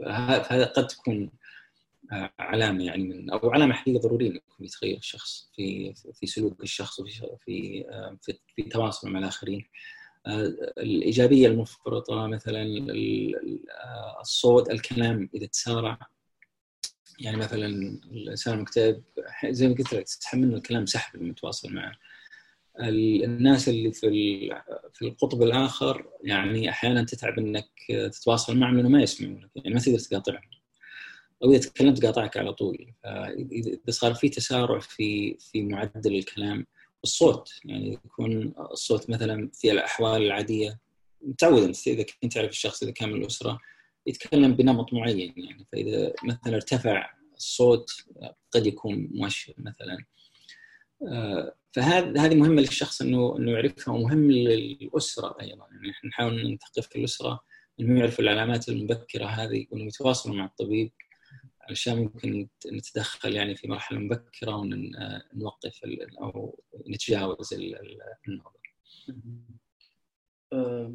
هذا 0.49 0.65
قد 0.65 0.87
تكون 0.87 1.31
آه، 2.11 2.33
علامة 2.39 2.83
يعني 2.83 3.03
من 3.03 3.29
أو 3.29 3.51
علامة 3.51 3.73
حقيقه 3.73 3.99
ضروريه 3.99 4.29
إنه 4.29 4.39
يتغير 4.59 4.97
الشخص 4.97 5.51
في 5.55 5.93
في 6.13 6.27
سلوك 6.27 6.63
الشخص 6.63 6.99
وفي 6.99 7.11
في 7.45 7.85
آه، 7.89 8.17
في, 8.21 8.39
في 8.55 8.63
تواصله 8.63 9.11
مع 9.11 9.19
الآخرين. 9.19 9.65
آه، 10.27 10.53
الإيجابية 10.77 11.47
المفرطة 11.47 12.27
مثلا 12.27 12.65
الصوت 14.21 14.69
الكلام 14.71 15.29
إذا 15.35 15.45
تسارع. 15.45 15.99
يعني 17.19 17.37
مثلا 17.37 17.65
الإنسان 18.11 18.53
المكتئب 18.53 19.03
زي 19.49 19.67
ما 19.67 19.75
قلت 19.75 19.93
لك 19.93 20.03
تستحمل 20.03 20.47
منه 20.47 20.57
الكلام 20.57 20.85
سحب 20.85 21.21
المتواصل 21.21 21.73
معه. 21.73 21.91
الناس 22.81 23.69
اللي 23.69 23.91
في 23.91 24.49
في 24.93 25.01
القطب 25.05 25.43
الآخر 25.43 26.09
يعني 26.23 26.69
أحيانا 26.69 27.03
تتعب 27.03 27.39
إنك 27.39 27.69
تتواصل 28.11 28.57
معهم 28.57 28.75
لأنه 28.75 28.89
ما 28.89 29.01
يسمعونك 29.01 29.49
يعني 29.55 29.73
ما 29.73 29.79
تقدر 29.79 29.99
تقاطعهم. 29.99 30.49
أو 31.43 31.51
إذا 31.51 31.59
تكلمت 31.59 32.05
قاطعك 32.05 32.37
على 32.37 32.53
طول. 32.53 32.93
اذا 33.05 33.77
صار 33.89 34.13
في 34.13 34.29
تسارع 34.29 34.79
في 34.79 35.37
في 35.39 35.61
معدل 35.61 36.15
الكلام. 36.15 36.65
الصوت 37.03 37.51
يعني 37.65 37.93
يكون 38.05 38.53
الصوت 38.71 39.09
مثلا 39.09 39.49
في 39.53 39.71
الأحوال 39.71 40.21
العادية. 40.21 40.79
متعود 41.21 41.63
أنت 41.63 41.87
إذا 41.87 42.05
كنت 42.21 42.33
تعرف 42.33 42.49
الشخص 42.49 42.83
إذا 42.83 42.91
كان 42.91 43.09
من 43.09 43.21
الأسرة 43.21 43.59
يتكلم 44.07 44.53
بنمط 44.53 44.93
معين 44.93 45.33
يعني. 45.37 45.67
فإذا 45.71 46.13
مثلا 46.23 46.55
ارتفع 46.55 47.13
الصوت 47.37 47.89
قد 48.51 48.65
يكون 48.67 49.09
مؤشر 49.11 49.53
مثلا. 49.57 49.97
فهذه 51.71 52.25
هذه 52.25 52.35
مهمة 52.35 52.61
للشخص 52.61 53.01
انه 53.01 53.37
إنه 53.37 53.51
يعرفها 53.51 53.93
ومهم 53.93 54.31
للأسرة 54.31 55.37
أيضا 55.41 55.67
يعني 55.71 55.91
إحنا 55.91 56.09
نحاول 56.09 56.53
نثقف 56.53 56.95
الأسرة 56.95 57.39
انهم 57.79 57.97
يعرفوا 57.97 58.23
العلامات 58.23 58.69
المبكرة 58.69 59.25
هذه 59.25 59.67
وإنهم 59.71 59.87
يتواصلوا 59.87 60.35
مع 60.35 60.45
الطبيب 60.45 60.91
علشان 61.61 61.97
ممكن 61.97 62.47
نتدخل 62.71 63.35
يعني 63.35 63.55
في 63.55 63.67
مرحلة 63.67 63.99
مبكرة 63.99 64.55
ونوقف 64.55 65.79
أو 66.21 66.59
نتجاوز. 66.89 67.53
آه، 70.53 70.93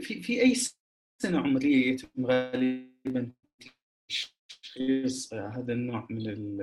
في 0.00 0.22
في 0.22 0.42
أي 0.42 0.54
سنة 1.22 1.38
عمرية 1.38 1.92
يتم 1.92 2.26
غالبا 2.26 3.32
تشخيص 4.08 5.34
هذا 5.34 5.72
النوع 5.72 6.06
من 6.10 6.56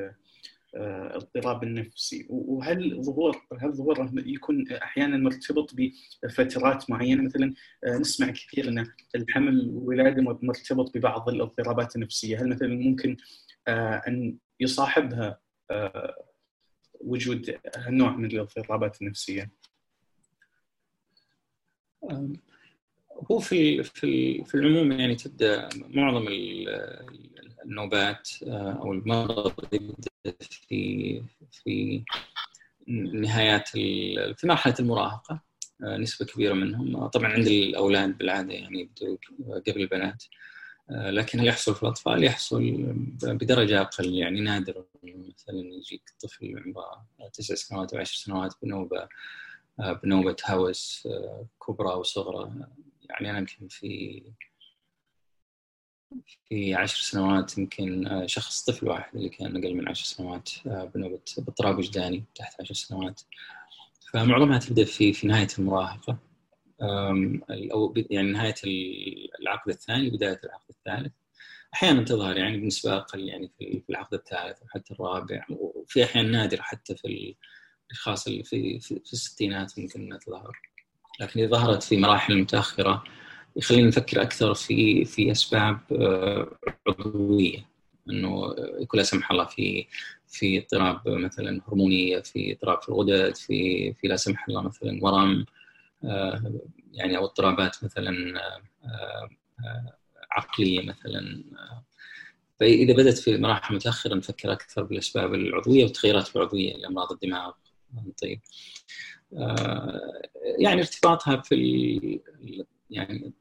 الاضطراب 0.75 1.63
النفسي. 1.63 2.25
وهل 2.29 3.03
ظهور 3.03 3.41
هل 3.59 3.73
ظهوره 3.73 4.11
يكون 4.15 4.71
أحيانا 4.71 5.17
مرتبط 5.17 5.75
بفترات 6.23 6.89
معينة؟ 6.89 7.23
مثلا 7.23 7.53
آه، 7.83 7.97
نسمع 7.97 8.29
كثير 8.29 8.67
إن 8.67 8.87
الحمل 9.15 9.69
والولاده 9.73 10.21
مرتبط 10.21 10.97
ببعض 10.97 11.29
الاضطرابات 11.29 11.95
النفسية. 11.95 12.41
هل 12.41 12.49
مثلا 12.49 12.75
ممكن 12.75 13.17
آه، 13.67 14.01
أن 14.07 14.37
يصاحبها 14.59 15.39
آه، 15.71 16.15
وجود 17.01 17.59
هالنوع 17.75 18.15
من 18.15 18.25
الاضطرابات 18.25 19.01
النفسية؟ 19.01 19.51
هو 23.31 23.39
في 23.39 23.83
في 23.83 24.43
في 24.43 24.55
العموم 24.55 24.91
يعني 24.91 25.15
تبدأ 25.15 25.69
معظم 25.89 26.27
النوبات 27.65 28.29
أو 28.43 28.93
المرض 28.93 29.73
يبدأ 29.73 30.12
في 30.67 31.23
في 31.51 32.03
نهايات 33.13 33.67
في 33.67 34.43
مرحلة 34.43 34.75
المراهقة 34.79 35.43
آه، 35.83 35.97
نسبة 35.97 36.25
كبيرة 36.25 36.53
منهم. 36.53 37.07
طبعا 37.07 37.31
عند 37.31 37.47
الأولاد 37.47 38.17
بالعادة 38.17 38.53
يعني 38.53 38.79
يبدوا 38.79 39.17
قبل 39.67 39.81
البنات 39.81 40.23
آه، 40.89 41.09
لكن 41.09 41.39
هل 41.39 41.47
يحصل 41.47 41.75
في 41.75 41.83
الأطفال؟ 41.83 42.23
يحصل 42.23 42.93
بدرجة 43.23 43.81
أقل. 43.81 44.13
يعني 44.13 44.41
نادر 44.41 44.85
مثلا 45.03 45.59
يجيك 45.59 46.13
طفل 46.19 46.63
عمره 46.65 47.05
تسع 47.33 47.55
سنوات 47.55 47.93
أو 47.93 47.99
عشر 47.99 48.15
سنوات 48.15 48.53
بنوبة 48.63 49.07
آه، 49.79 49.93
بنوبة 49.93 50.35
هوس 50.45 51.07
كبرى 51.67 51.93
وصغرى 51.95 52.51
يعني 53.09 53.29
أنا 53.29 53.39
يمكن 53.39 53.67
في 53.67 54.23
في 56.49 56.75
عشر 56.75 57.01
سنوات 57.01 57.57
يمكن 57.57 58.07
آه، 58.07 58.25
شخص 58.25 58.63
طفل 58.63 58.87
واحد 58.87 59.15
اللي 59.15 59.29
كان 59.29 59.57
أقل 59.57 59.75
من 59.75 59.89
عشر 59.89 60.05
سنوات 60.05 60.49
آه، 60.67 60.91
بنوبة 60.95 61.19
اضطراب 61.37 61.77
وجداني 61.77 62.23
تحت 62.35 62.61
عشر 62.61 62.73
سنوات. 62.73 63.21
فمعظمها 64.13 64.57
تبدأ 64.59 64.85
في 64.85 65.13
في 65.13 65.27
نهاية 65.27 65.47
المراهقة. 65.59 66.17
أو 67.73 67.93
يعني 68.09 68.31
نهاية 68.31 68.55
العقد 69.39 69.69
الثاني 69.69 70.09
بداية 70.09 70.39
العقد 70.43 70.69
الثالث. 70.69 71.13
أحيانا 71.73 72.03
تظهر 72.03 72.37
يعني 72.37 72.57
بنسبة 72.57 72.97
أقل 72.97 73.29
يعني 73.29 73.51
في 73.57 73.83
العقد 73.89 74.13
الثالث 74.13 74.61
أو 74.61 74.67
حتى 74.67 74.93
الرابع. 74.93 75.45
وفي 75.49 76.03
أحيان 76.03 76.31
نادرة 76.31 76.61
حتى 76.61 76.95
في 76.95 77.35
الاشخاص 77.89 78.27
اللي 78.27 78.43
في 78.43 78.79
في, 78.79 79.01
في 79.05 79.13
الستينات 79.13 79.79
ممكن 79.79 80.01
إنها 80.01 80.17
تظهر. 80.17 80.59
لكن 81.19 81.39
إذا 81.39 81.49
ظهرت 81.49 81.83
في 81.83 81.97
مراحل 81.97 82.37
متأخرة 82.37 83.03
يخلينا 83.55 83.87
نفكر 83.87 84.21
أكثر 84.21 84.53
في 84.53 85.05
في 85.05 85.31
أسباب 85.31 85.79
آه، 85.91 86.47
عضوية. 86.87 87.73
إنه 88.09 88.55
يكون 88.79 88.97
لا 88.97 89.03
سمح 89.03 89.31
الله 89.31 89.45
في 89.45 89.87
في 90.27 90.59
اضطراب 90.59 91.01
مثلا 91.07 91.61
هرمونية 91.67 92.19
في 92.19 92.51
اضطراب 92.51 92.81
في 92.81 92.89
الغدد 92.89 93.35
في 93.35 93.93
في 93.93 94.07
لا 94.07 94.15
سمح 94.15 94.47
الله 94.49 94.61
مثلا 94.61 94.99
ورم 95.01 95.45
آه، 96.03 96.53
يعني 96.91 97.17
أو 97.17 97.25
اضطرابات 97.25 97.83
مثلا 97.83 98.39
آه، 98.83 99.29
عقلية 100.31 100.85
مثلا. 100.85 101.43
فإذا 102.59 102.93
بدأت 102.93 103.17
في 103.17 103.37
مراحل 103.37 103.75
متأخرة 103.75 104.15
نفكر 104.15 104.51
أكثر 104.51 104.83
بالأسباب 104.83 105.33
العضوية 105.33 105.83
والتغيرات 105.83 106.35
العضوية 106.35 106.77
لأمراض 106.77 107.11
الدماغ. 107.11 107.51
طيب. 108.21 108.41
يعني 110.59 110.81
ارتباطها 110.81 111.41
في 111.41 111.55
يعني 112.93 113.33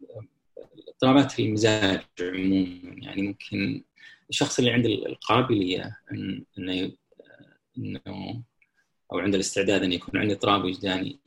اضطرابات 0.88 1.41
المزاج 1.41 2.01
عموما. 2.21 2.95
يعني 3.03 3.23
ممكن 3.23 3.83
الشخص 4.31 4.59
اللي 4.59 4.71
عنده 4.71 4.88
القابلية 4.88 5.99
أنه 6.12 6.93
أنه 7.79 8.43
أو 9.12 9.19
عنده 9.19 9.37
الاستعداد 9.37 9.83
أن 9.83 9.93
يكون 9.93 10.21
عنده 10.21 10.35
اضطراب 10.35 10.65
وجداني 10.65 11.19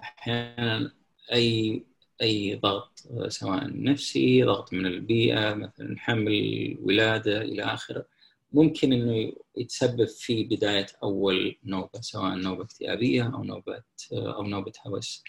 أحيانا 0.00 0.92
اي 1.32 1.82
أي 2.22 2.54
ضغط 2.54 2.98
سواء 3.28 3.82
نفسي 3.82 4.42
ضغط 4.42 4.72
من 4.72 4.86
البيئة 4.86 5.54
مثلا 5.54 5.98
حمل 5.98 6.76
ولادة 6.82 7.42
إلى 7.42 7.62
اخره 7.62 8.06
ممكن 8.52 8.92
إنه 8.92 9.32
يتسبب 9.56 10.04
في 10.08 10.44
بداية 10.44 10.86
أول 11.02 11.56
نوبة 11.64 12.00
سواء 12.00 12.34
نوبة 12.34 12.64
اكتئابية 12.64 13.34
أو 13.34 13.44
نوبه 13.44 13.82
أو 14.12 14.42
نوبة 14.42 14.72
هوس. 14.86 15.24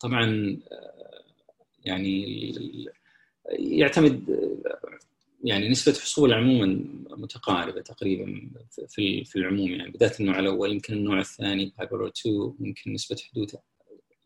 طبعا 0.00 0.56
يعني 1.84 2.52
يعتمد 3.58 4.24
يعني 5.44 5.68
نسبة 5.68 5.92
حصول 5.92 6.32
عموما 6.32 6.84
متقاربة 7.10 7.80
تقريبا 7.80 8.50
في 8.88 9.24
في 9.24 9.36
العموم 9.36 9.70
يعني 9.70 9.90
بداية 9.90 10.12
النوع 10.20 10.38
الأول 10.38 10.72
يمكن 10.72 10.94
النوع 10.94 11.20
الثاني 11.20 11.72
بايبر 11.78 12.06
2 12.06 12.54
ممكن 12.58 12.92
نسبة 12.92 13.16
حدوث 13.30 13.54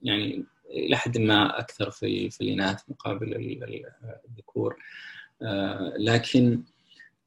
يعني 0.03 0.45
إلى 0.71 0.97
حد 0.97 1.19
ما 1.19 1.59
أكثر 1.59 1.91
في 1.91 2.31
في 2.31 2.41
الإناث 2.41 2.83
مقابل 2.89 3.35
الذكور. 4.29 4.77
آه، 5.43 5.95
لكن 5.99 6.63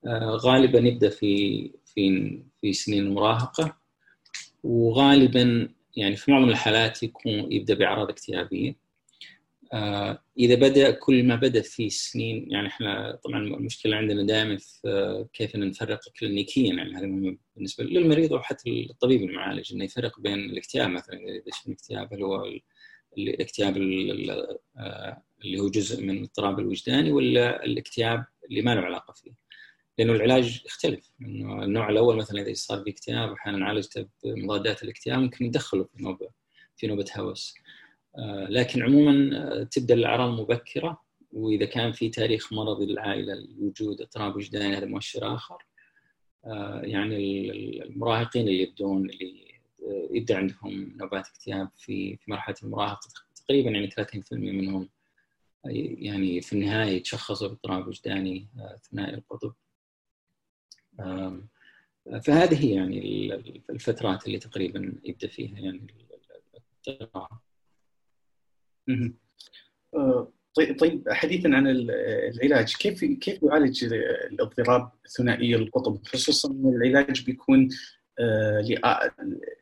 آه، 0.06 0.30
غالبا 0.30 0.80
يبدأ 0.80 1.10
في 1.10 1.72
في 1.86 2.40
في 2.62 2.74
سنين 2.74 3.04
المراهقة 3.04 3.78
وغالبا 4.64 5.70
يعني 5.96 6.16
في 6.16 6.32
معظم 6.32 6.50
الحالات 6.50 7.04
يكون 7.04 7.52
يبدأ 7.52 7.74
بأعراض 7.74 8.10
اكتئابية. 8.10 8.76
آه، 9.74 10.24
إذا 10.40 10.56
بدأ 10.56 10.92
كل 10.92 11.24
ما 11.24 11.36
بدأ 11.36 11.62
في 11.62 11.90
سنين 11.90 12.52
يعني 12.52 12.68
إحنا 12.68 13.20
طبعا 13.24 13.40
المشكلة 13.40 13.98
عندنا 13.98 14.24
دائما 14.24 14.58
في 14.58 15.26
كيف 15.34 15.56
نفرق 15.56 16.00
كلينيكيا 16.20 16.74
يعني 16.74 16.96
هذا 16.96 17.06
مهم 17.06 17.40
بالنسبة 17.56 17.84
للمريض 17.84 18.34
أو 18.34 18.42
حتى 18.42 18.88
الطبيب 18.90 19.24
المعالج 19.24 19.74
إنه 19.74 19.84
يفرق 19.84 20.20
بين 20.20 20.40
الاكتئاب 20.40 20.90
مثلا 20.90 21.16
إذا 21.16 21.42
الاكتئاب 21.68 22.14
هل 22.14 22.24
هو 22.24 22.44
الاكتئاب 23.18 23.78
آه، 24.78 25.24
اللي 25.44 25.60
هو 25.60 25.70
جزء 25.70 26.04
من 26.04 26.18
الاضطراب 26.18 26.60
الوجداني 26.60 27.12
ولا 27.12 27.66
الاكتئاب 27.66 28.26
اللي 28.50 28.62
ما 28.62 28.76
له 28.76 28.82
علاقة 28.82 29.14
فيه. 29.14 29.32
لأنه 29.98 30.14
العلاج 30.14 30.64
يختلف. 30.66 31.12
إنه 31.22 31.64
النوع 31.64 31.90
الأول 31.90 32.18
مثلا 32.18 32.42
إذا 32.42 32.54
صار 32.54 32.84
في 32.84 32.90
اكتئاب 32.90 33.32
أحيانا 33.32 33.66
عالجته 33.66 34.08
بمضادات 34.24 34.84
الاكتئاب 34.84 35.20
ممكن 35.20 35.46
يدخله 35.46 35.84
في 35.84 36.04
نوبة 36.04 36.30
في 36.78 36.88
نوبة 36.88 37.06
هوس. 37.18 37.56
آه، 38.18 38.48
لكن 38.50 38.84
عموما 38.84 39.38
آه، 39.38 39.64
تبدأ 39.64 39.94
الأعراض 39.94 40.40
مبكرة 40.40 41.02
وإذا 41.34 41.66
كان 41.66 41.92
في 41.92 42.10
تاريخ 42.10 42.54
مرضي 42.54 42.86
للعائله 42.86 43.34
لوجود 43.34 44.02
اضطراب 44.02 44.36
وجداني 44.36 44.78
هذا 44.78 44.86
مؤشر 44.86 45.36
آخر. 45.36 45.66
آه، 46.46 46.82
يعني 46.84 47.52
المراهقين 47.84 48.48
اللي 48.48 48.62
يبدون 48.62 49.10
اللي 49.10 49.52
يبدأ 50.12 50.38
عندهم 50.38 50.98
نوبات 50.98 51.28
اكتئاب 51.28 51.70
في 51.78 52.18
في 52.18 52.32
مرحلة 52.32 52.56
المراهقة 52.64 53.10
تقريبا 53.36 53.70
يعني 53.70 53.90
30% 53.90 54.52
منهم 54.52 54.90
يعني 55.66 56.42
في 56.42 56.54
النهاية 56.54 56.92
يتشخصوا 56.92 57.48
باضطراب 57.48 57.88
وجداني 57.88 58.48
ثنائي 58.92 59.14
القطب. 59.14 59.54
فهذه 62.24 62.66
هي 62.66 62.76
يعني 62.76 63.62
الفترات 63.70 64.28
اللي 64.28 64.40
تقريبا 64.40 64.94
يبدأ 65.04 65.28
فيها 65.28 65.60
يعني 65.60 65.88
طيب 70.56 70.80
طيب 70.80 71.10
حديثا 71.10 71.48
عن 71.48 71.68
العلاج 71.68 72.76
كيف 72.76 73.06
كيف 73.06 73.44
يعالج 73.44 73.84
الاضطراب 74.32 74.92
ثنائي 75.18 75.56
القطب؟ 75.56 76.08
خصوصا 76.08 76.52
ان 76.52 76.74
العلاج 76.76 77.26
بيكون 77.26 77.70
آه، 78.20 78.66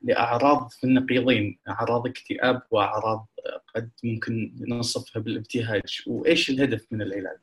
لأعراض 0.01 0.69
في 0.71 0.83
النقيضين 0.83 1.59
أعراض 1.67 2.07
اكتئاب 2.07 2.61
وأعراض 2.71 3.27
قد 3.75 3.89
ممكن 4.03 4.55
نصفها 4.67 5.21
بالابتهاج. 5.21 6.01
وإيش 6.07 6.49
الهدف 6.49 6.87
من 6.91 7.01
العلاج؟ 7.01 7.39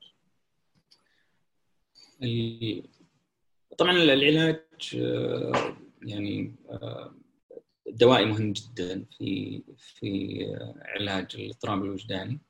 طبعا 3.79 3.93
العلاج 3.93 4.61
آه، 4.97 5.77
يعني 6.03 6.55
الدوائي 7.89 8.25
مهم 8.25 8.53
جدا 8.53 9.05
في 9.19 9.63
في 9.79 10.37
علاج 10.85 11.27
الاضطراب 11.35 11.85
الوجداني. 11.85 12.41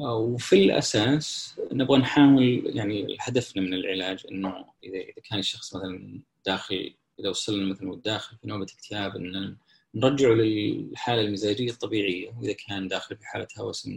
وفي 0.00 0.64
الأساس 0.64 1.56
نبغى 1.72 1.98
نحاول 1.98 2.62
يعني 2.76 3.16
هدفنا 3.20 3.62
من 3.62 3.74
العلاج 3.74 4.26
إنه 4.32 4.64
إذا 4.84 5.02
كان 5.24 5.38
الشخص 5.38 5.76
مثلا 5.76 6.20
داخل 6.46 6.94
إذا 7.20 7.28
وصلنا 7.28 7.70
مثلا 7.70 8.00
داخل 8.04 8.36
في 8.36 8.48
نوبة 8.48 8.64
اكتئاب 8.64 9.16
إن 9.16 9.56
نرجعه 9.94 10.32
للحالة 10.34 11.20
المزاجية 11.20 11.70
الطبيعية 11.70 12.30
وإذا 12.38 12.52
كان 12.52 12.88
داخل 12.88 13.16
في 13.16 13.26
حالة 13.26 13.46
هوس 13.58 13.88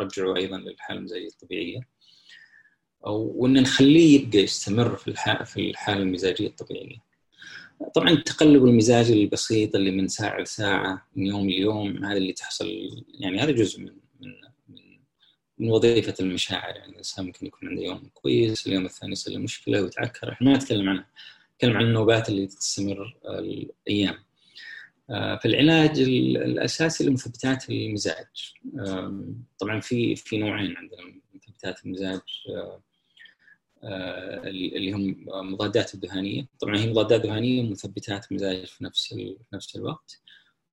نرجعه 0.00 0.36
أيضا 0.36 0.58
للحالة 0.58 0.98
المزاجية 0.98 1.28
الطبيعية. 1.28 1.80
أو 3.06 3.32
وإن 3.36 3.62
نخليه 3.62 4.20
يبقى 4.20 4.38
يستمر 4.38 4.96
في 4.96 5.14
في 5.44 5.70
الحالة 5.70 6.02
المزاجية 6.02 6.46
الطبيعية. 6.46 7.12
طبعا 7.94 8.10
التقلب 8.10 8.64
المزاجي 8.64 9.12
البسيط 9.12 9.74
اللي 9.74 9.90
من 9.90 10.08
ساعة 10.08 10.40
لساعة 10.40 11.06
من 11.16 11.26
يوم 11.26 11.50
ليوم 11.50 12.04
هذا 12.04 12.16
اللي 12.16 12.32
تحصل 12.32 12.68
يعني 13.20 13.40
هذا 13.40 13.50
جزء 13.50 13.80
من 13.80 13.92
من 14.20 14.34
من, 14.68 14.98
من 15.58 15.70
وظيفة 15.70 16.14
المشاعر. 16.20 16.76
يعني 16.76 16.92
الإنسان 16.92 17.26
ممكن 17.26 17.46
يكون 17.46 17.68
عنده 17.68 17.82
يوم 17.82 18.10
كويس 18.14 18.66
اليوم 18.66 18.84
الثاني 18.84 19.12
يصير 19.12 19.34
له 19.34 19.40
مشكلة 19.40 19.82
ويتعكر. 19.82 20.32
إحنا 20.32 20.50
ما 20.50 20.56
نتكلم 20.56 20.88
عنها 20.88 21.06
نتكلم 21.54 21.76
عن 21.76 21.84
النوبات 21.84 22.28
اللي 22.28 22.46
تستمر 22.46 23.16
الأيام. 23.24 24.14
آه، 25.10 25.36
فالعلاج 25.36 26.00
الأساسي 26.00 27.04
لمثبتات 27.04 27.70
المزاج. 27.70 28.54
طبعا 29.58 29.80
في 29.80 30.16
في 30.16 30.38
نوعين 30.38 30.76
عندنا 30.76 31.00
مثبتات 31.34 31.86
المزاج 31.86 32.20
آه، 32.48 32.52
آه، 32.52 32.82
اللي 33.84 34.92
هم 34.92 35.24
مضادات 35.52 35.94
الدهانية. 35.94 36.48
طبعا 36.60 36.76
هي 36.78 36.90
مضادات 36.90 37.20
دهانية 37.20 37.60
ومثبتات 37.62 38.32
مزاج 38.32 38.64
في 38.66 38.84
نفس 38.84 39.14
نفس 39.52 39.76
الوقت. 39.76 40.20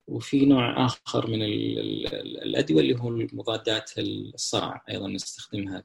وفي 0.06 0.46
نوع 0.46 0.86
آخر 0.86 1.30
من 1.30 1.42
الأدوية 1.42 2.80
اللي 2.80 3.00
هو 3.00 3.08
المضادات 3.08 3.90
الصرع 3.98 4.84
أيضا 4.90 5.08
نستخدمها 5.08 5.84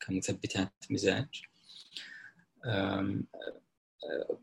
كمثبتات 0.00 0.72
مزاج. 0.90 1.42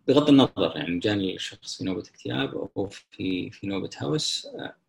بغض 0.07 0.29
النظر 0.29 0.73
يعني 0.75 0.99
جاني 0.99 1.35
الشخص 1.35 1.77
في 1.77 1.83
نوبة 1.83 1.99
اكتئاب 2.01 2.69
أو 2.77 2.89
في 2.89 3.51
في 3.51 3.67
نوبة 3.67 3.89
هوس 4.01 4.47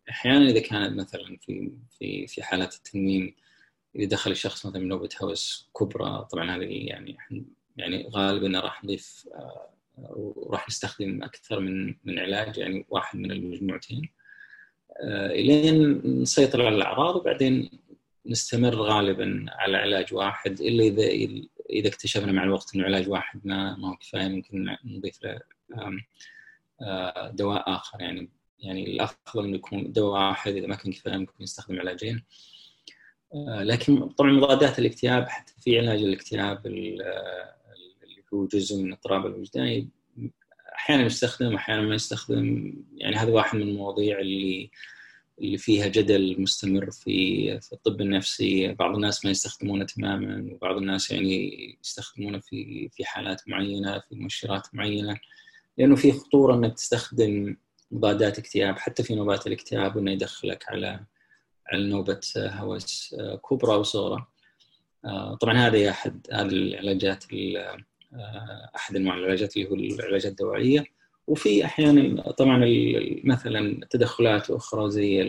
أحيانا 0.09 0.49
إذا 0.49 0.59
كانت 0.59 0.99
مثلا 0.99 1.37
في 1.41 1.71
في 1.99 2.27
في 2.27 2.43
حالات 2.43 2.73
التنميم 2.75 3.35
إذا 3.95 4.09
دخل 4.09 4.31
الشخص 4.31 4.65
مثلا 4.65 4.83
نوبة 4.83 5.09
هوس 5.23 5.69
كبرى 5.79 6.27
طبعا 6.31 6.57
هذه 6.57 6.87
يعني 6.87 7.17
يعني 7.77 8.09
غالبا 8.09 8.59
راح 8.59 8.83
نضيف 8.83 9.27
آه، 9.33 9.69
وراح 9.97 10.69
نستخدم 10.69 11.23
أكثر 11.23 11.59
من 11.59 11.95
من 12.03 12.19
علاج 12.19 12.57
يعني 12.57 12.85
واحد 12.89 13.19
من 13.19 13.31
المجموعتين. 13.31 14.09
آه، 15.01 15.31
إلين 15.31 16.01
نسيطر 16.21 16.65
على 16.65 16.75
الأعراض 16.75 17.15
وبعدين 17.15 17.69
نستمر 18.25 18.75
غالبا 18.75 19.45
على 19.49 19.77
علاج 19.77 20.13
واحد 20.13 20.61
إلا 20.61 20.83
إذا 20.83 21.03
إذا 21.69 21.87
اكتشفنا 21.87 22.31
مع 22.31 22.43
الوقت 22.43 22.75
إنه 22.75 22.83
علاج 22.83 23.09
واحد 23.09 23.41
ما 23.47 23.75
ما 23.75 23.89
هو 23.89 23.95
كفاية 23.95 24.27
ممكن 24.27 24.75
نضيف 24.85 25.23
له 25.23 25.39
آه، 26.81 27.29
دواء 27.29 27.75
آخر. 27.75 28.01
يعني 28.01 28.29
يعني 28.59 28.83
الأفضل 28.83 29.45
إنه 29.45 29.55
يكون 29.55 29.91
دواء 29.91 30.21
واحد 30.21 30.55
إذا 30.55 30.67
ما 30.67 30.75
كان 30.75 30.91
كفاية 30.91 31.17
ممكن 31.17 31.43
يستخدم 31.43 31.79
علاجين. 31.79 32.23
لكن 33.61 34.09
طبعا 34.09 34.31
مضادات 34.31 34.79
الاكتئاب 34.79 35.27
حتى 35.27 35.53
في 35.59 35.79
علاج 35.79 36.03
الاكتئاب 36.03 36.67
اللي 36.67 37.03
هو 38.33 38.45
جزء 38.45 38.77
من 38.77 38.87
الاضطراب 38.87 39.25
الوجداني 39.25 39.89
أحيانا 40.75 41.05
يستخدم 41.05 41.55
أحيانا 41.55 41.81
ما 41.81 41.95
يستخدم. 41.95 42.73
يعني 42.97 43.15
هذا 43.15 43.31
واحد 43.31 43.55
من 43.57 43.61
المواضيع 43.61 44.19
اللي 44.19 44.69
اللي 45.41 45.57
فيها 45.57 45.87
جدل 45.87 46.41
مستمر 46.41 46.91
في 46.91 47.59
في 47.61 47.73
الطب 47.73 48.01
النفسي. 48.01 48.73
بعض 48.73 48.95
الناس 48.95 49.25
ما 49.25 49.31
يستخدمونه 49.31 49.85
تماما 49.85 50.53
وبعض 50.53 50.77
الناس 50.77 51.11
يعني 51.11 51.77
يستخدمونه 51.83 52.39
في 52.39 52.89
في 52.89 53.05
حالات 53.05 53.49
معينة 53.49 53.99
في 53.99 54.15
مؤشرات 54.15 54.67
معينة 54.73 55.17
لأنه 55.77 55.95
في 55.95 56.11
خطورة 56.11 56.55
إنك 56.55 56.73
تستخدم 56.73 57.55
مضادات 57.91 58.39
اكتئاب 58.39 58.77
حتى 58.79 59.03
في 59.03 59.15
نوبات 59.15 59.47
الاكتئاب 59.47 59.97
انه 59.97 60.11
يدخلك 60.11 60.65
على 60.69 60.99
على 61.67 61.87
نوبه 61.87 62.19
هوس 62.37 63.15
كبرى 63.49 63.75
وصغرى 63.75 64.25
طبعا 65.41 65.57
هذه 65.57 65.89
أحد 65.89 66.27
هذه 66.31 66.47
العلاجات 66.47 67.25
أحد 68.75 68.95
أنواع 68.95 69.15
العلاجات 69.17 69.57
اللي 69.57 69.69
هو 69.69 69.75
العلاجات 69.75 70.31
الدوائية. 70.31 70.85
وفي 71.27 71.65
أحيانا 71.65 72.31
طبعا 72.31 72.65
مثلا 73.23 73.85
تدخلات 73.89 74.51
أخرى 74.51 74.91
زي 74.91 75.21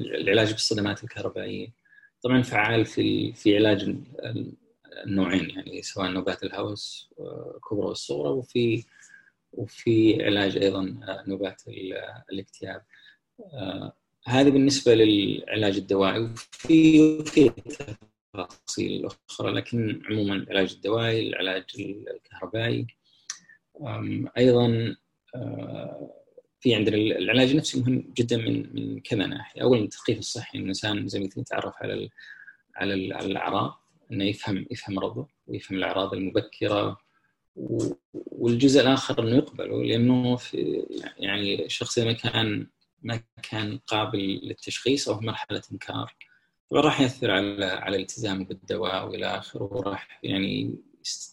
العلاج 0.00 0.52
بالصدمات 0.52 1.04
الكهربائية. 1.04 1.68
طبعا 2.22 2.42
فعال 2.42 2.84
في 2.86 3.32
في 3.32 3.56
علاج 3.56 3.96
النوعين 5.06 5.50
يعني 5.50 5.82
سواء 5.82 6.10
نوبات 6.10 6.42
الهوس 6.42 7.10
الكبرى 7.56 7.86
والصغرى 7.86 8.28
وفي 8.30 8.84
وفي 9.52 10.24
علاج 10.24 10.56
أيضا 10.56 10.96
نوبات 11.26 11.62
الاكتئاب. 12.32 12.82
هذه 14.26 14.50
بالنسبة 14.50 14.94
للعلاج 14.94 15.76
الدوائي 15.76 16.20
وفي 16.20 17.24
في 17.24 17.50
تفاصيل 18.34 19.08
أخرى 19.30 19.52
لكن 19.52 20.02
عموما 20.10 20.34
العلاج 20.34 20.72
الدوائي 20.72 21.28
العلاج 21.28 21.64
الكهربائي 21.78 22.86
أيضا 24.38 24.96
في 26.60 26.74
عندنا 26.74 26.96
العلاج 26.96 27.50
النفسي 27.50 27.80
مهم 27.80 28.12
جدا 28.16 28.36
من 28.36 28.74
من 28.74 29.00
كذا 29.00 29.26
ناحية، 29.26 29.62
اولا 29.62 29.80
التثقيف 29.80 30.18
الصحي 30.18 30.58
إن 30.58 30.62
الإنسان 30.62 31.08
زي 31.08 31.18
ما 31.20 31.28
يتعرف 31.36 31.74
على 31.82 32.08
على 32.76 32.94
الأعراض 32.94 33.80
إنه 34.12 34.24
يفهم 34.24 34.66
يفهم 34.70 34.94
مرضه 34.94 35.28
ويفهم 35.46 35.78
الأعراض 35.78 36.14
المبكرة 36.14 36.98
والجزء 38.14 38.80
الآخر 38.80 39.22
إنه 39.22 39.36
يقبله 39.36 39.84
لأنه 39.84 40.36
في 40.36 40.86
يعني 41.18 41.66
الشخص 41.66 41.98
ما 41.98 42.12
كان 42.12 42.66
ما 43.02 43.20
كان 43.50 43.78
قابل 43.78 44.40
للتشخيص 44.42 45.08
أو 45.08 45.18
في 45.18 45.26
مرحلة 45.26 45.62
إنكار. 45.72 46.16
طبعا 46.70 46.82
راح 46.82 47.00
يأثر 47.00 47.30
على 47.30 47.64
على 47.64 47.96
التزامه 47.96 48.44
بالدواء 48.44 49.08
وإلى 49.08 49.26
آخره 49.26 49.62
وراح 49.62 50.20
يعني 50.22 50.78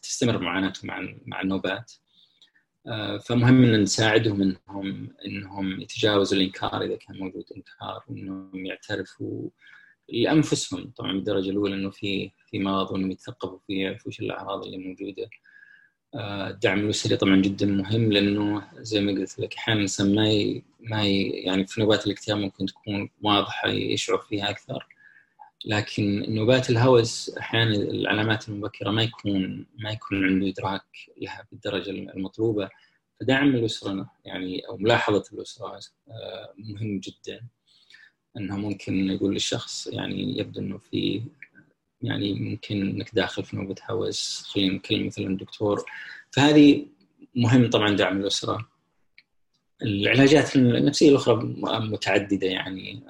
تستمر 0.01 0.37
معاناته 0.39 0.87
مع 0.87 1.15
مع 1.25 1.41
النوبات. 1.41 1.93
آه، 2.87 3.17
فمهم 3.17 3.63
إن 3.63 3.81
نساعدهم 3.81 4.41
انهم 4.41 5.09
إنهم 5.25 5.81
يتجاوزوا 5.81 6.37
الإنكار 6.37 6.81
إذا 6.81 6.95
كان 6.95 7.19
موجود 7.19 7.45
إنكار 7.57 8.03
وإنهم 8.07 8.65
يعترفوا 8.65 9.49
لأنفسهم. 10.09 10.91
طبعا 10.97 11.11
بالدرجة 11.13 11.49
الأولى 11.49 11.75
إنه 11.75 11.89
في 11.89 12.31
في 12.47 12.59
مرض 12.59 12.91
وإنهم 12.91 13.11
يتثقفوا 13.11 13.59
فيه 13.67 13.83
يعرفوا 13.83 14.11
إيش 14.11 14.19
الأعراض 14.19 14.65
اللي 14.65 14.77
موجودة. 14.77 15.29
الدعم 16.15 16.79
الأسري 16.79 17.17
طبعا 17.17 17.41
جدا 17.41 17.65
مهم 17.65 18.11
لأنه 18.11 18.63
زي 18.77 19.01
ما 19.01 19.11
قلت 19.11 19.39
لك 19.39 19.55
أحيانا 19.55 19.77
الإنسان 19.77 20.15
ما. 20.15 20.61
ما. 20.79 21.07
يعني 21.45 21.67
في 21.67 21.81
نوبات 21.81 22.07
الاكتئاب 22.07 22.37
ممكن 22.37 22.65
تكون 22.65 23.09
واضحة 23.21 23.69
يشعر 23.69 24.17
فيها 24.17 24.49
أكثر 24.49 24.87
لكن 25.65 26.25
نوبات 26.35 26.69
الهوس 26.69 27.37
أحيانا 27.37 27.75
العلامات 27.75 28.49
المبكرة 28.49 28.91
ما 28.91 29.03
يكون 29.03 29.65
ما 29.77 29.91
يكون 29.91 30.25
عنده 30.25 30.49
إدراك 30.49 30.85
لها 31.21 31.47
بالدرجة 31.51 31.89
المطلوبة 31.89 32.69
فدعم 33.19 33.55
الأسرة 33.55 34.11
يعني 34.25 34.67
أو 34.67 34.77
ملاحظة 34.77 35.23
الأسرة 35.33 35.79
آه، 36.07 36.53
مهم 36.57 36.99
جدا 36.99 37.47
أنه 38.37 38.57
ممكن 38.57 39.09
يقول 39.11 39.33
للشخص 39.33 39.87
يعني 39.87 40.39
يبدو 40.39 40.59
أنه 40.59 40.77
في 40.77 41.21
يعني 42.01 42.33
ممكن 42.33 42.81
إنك 42.81 43.15
داخل 43.15 43.43
في 43.43 43.55
نوبة 43.55 43.75
هوس 43.89 44.45
خلينا 44.47 44.73
نكلم 44.75 45.07
مثلا 45.07 45.27
الدكتور 45.27 45.85
فهذه 46.31 46.85
مهم 47.35 47.69
طبعا 47.69 47.95
دعم 47.95 48.21
الأسرة. 48.21 48.67
العلاجات 49.83 50.55
النفسية 50.55 51.09
الأخرى 51.09 51.35
متعددة 51.63 52.47
يعني 52.47 53.03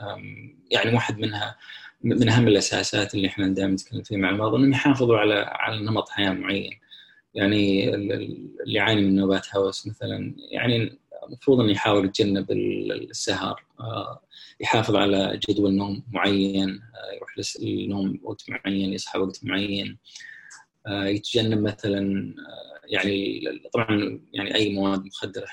يعني 0.72 0.94
واحد 0.96 1.20
منها 1.20 1.56
من 2.04 2.30
أهم 2.30 2.48
الأساسات 2.48 3.16
اللي 3.16 3.28
إحنا 3.28 3.48
دائما 3.48 3.74
نتكلم 3.74 4.04
فيها 4.04 4.18
مع 4.18 4.30
المرضى 4.30 4.58
إنهم 4.58 4.72
يحافظوا 4.72 5.18
على 5.18 5.34
على 5.34 5.80
نمط 5.86 6.10
حياة 6.10 6.30
معين. 6.32 6.80
يعني 7.34 7.94
اللي 7.96 8.38
يعاني 8.66 9.02
من 9.02 9.16
نوبات 9.16 9.56
هوس 9.56 9.88
مثلا 9.88 10.36
يعني 10.52 10.98
المفروض 11.28 11.60
إنه 11.60 11.72
يحاول 11.72 12.06
يتجنب 12.06 12.52
السهر. 12.52 13.64
آه، 13.80 14.22
يحافظ 14.60 14.96
على 14.96 15.40
جدول 15.50 15.74
نوم 15.74 16.04
معين 16.12 16.70
آه، 16.70 17.16
يروح 17.16 17.30
للنوم 17.60 18.20
وقت 18.24 18.50
معين 18.50 18.94
يصحى 18.94 19.20
وقت 19.20 19.40
معين. 19.44 19.98
آه، 20.88 21.06
يتجنب 21.06 21.62
مثلا 21.62 22.34
يعني 22.86 23.42
طبعا 23.74 24.22
يعني 24.34 24.56
أي 24.56 24.74
مواد 24.74 25.06
مخدرة 25.06 25.46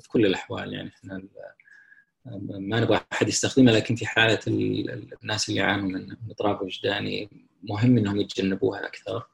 في 0.00 0.08
كل 0.08 0.26
الأحوال 0.26 0.72
يعني 0.72 0.88
إحنا 0.88 1.22
ما 2.58 2.80
نبغى 2.80 3.00
أحد 3.12 3.28
يستخدمها 3.28 3.74
لكن 3.74 3.94
في 3.94 4.06
حالة 4.06 4.40
الناس 4.46 5.48
اللي 5.48 5.60
يعانوا 5.60 5.88
من 5.88 6.12
اضطراب 6.12 6.62
وجداني 6.62 7.30
مهم 7.62 7.98
إنهم 7.98 8.20
يتجنبوها 8.20 8.86
أكثر. 8.86 9.26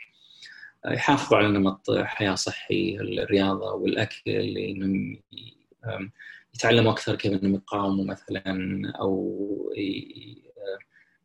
يحافظوا 0.87 1.39
على 1.39 1.49
نمط 1.49 1.91
حياة 1.91 2.35
صحي 2.35 2.97
الرياضة 3.01 3.73
والأكل 3.73 4.31
إنهم 4.59 5.21
يتعلموا 6.55 6.93
أكثر 6.93 7.15
كيف 7.15 7.33
إنهم 7.33 7.55
يقاوموا 7.55 8.05
مثلا 8.05 8.93
أو 9.01 9.73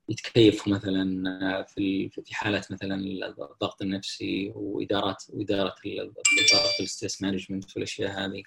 يتكيفوا 0.10 0.74
مثلا 0.74 1.64
في 1.64 2.10
في 2.10 2.36
حالات 2.36 2.72
مثلا 2.72 2.96
الضغط 2.96 3.82
النفسي 3.82 4.52
وادارات 4.56 5.24
وإدارة 5.30 5.76
الضغط 5.86 6.82
ال 6.82 6.87
stress 6.87 7.22
management 7.22 7.76
والأشياء 7.76 8.12
هذه. 8.12 8.44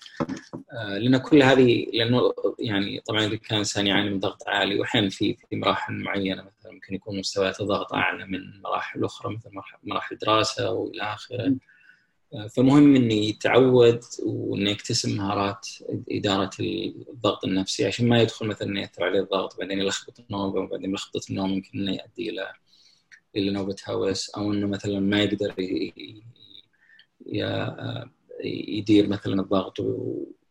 آه، 0.73 0.99
لأن 0.99 1.16
كل 1.16 1.43
هذه 1.43 1.87
لأنه 1.93 2.33
يعني 2.59 3.01
طبعا 3.01 3.21
إذا 3.21 3.37
كان 3.37 3.53
الإنسان 3.53 3.87
يعاني 3.87 4.11
من 4.11 4.21
ضغط 4.21 4.49
عالي 4.49 4.81
واحيانا 4.81 5.09
في 5.09 5.35
في 5.35 5.57
مراحل 5.57 5.95
معينة 5.95 6.43
مثلا 6.43 6.73
ممكن 6.73 6.95
يكون 6.95 7.19
مستويات 7.19 7.61
الضغط 7.61 7.93
أعلى 7.93 8.27
من 8.27 8.61
مراحل 8.61 9.05
أخرى 9.05 9.35
مثل 9.35 9.51
مراحل 9.83 10.16
دراسة 10.16 10.71
وإلى 10.71 11.03
آخره. 11.03 11.57
فمهم 12.57 12.97
انه 12.97 13.14
يتعود 13.14 14.01
وإنه 14.23 14.71
يكتسب 14.71 15.16
مهارات 15.16 15.69
إدارة 16.11 16.51
الضغط 16.61 17.45
النفسي 17.45 17.87
عشان 17.87 18.09
ما 18.09 18.23
يدخل 18.23 18.47
مثلا 18.47 18.81
يأثر 18.81 19.05
عليه 19.05 19.21
الضغط 19.21 19.59
بعدين 19.59 19.79
يلخبط 19.79 20.21
النوم 20.21 20.57
وبعدين 20.57 20.95
لخبطه 20.95 21.31
النوم 21.31 21.51
ممكن 21.51 21.79
إنه 21.79 21.90
يؤدي 21.93 22.31
إلى 22.31 22.53
إلى 23.37 23.51
نوبة 23.51 23.77
هوس 23.88 24.31
أو 24.31 24.53
إنه 24.53 24.66
مثلا 24.66 25.01
ما 25.01 25.23
يقدر 25.23 25.55
يدير 28.45 29.09
مثلا 29.09 29.40
الضغط 29.40 29.81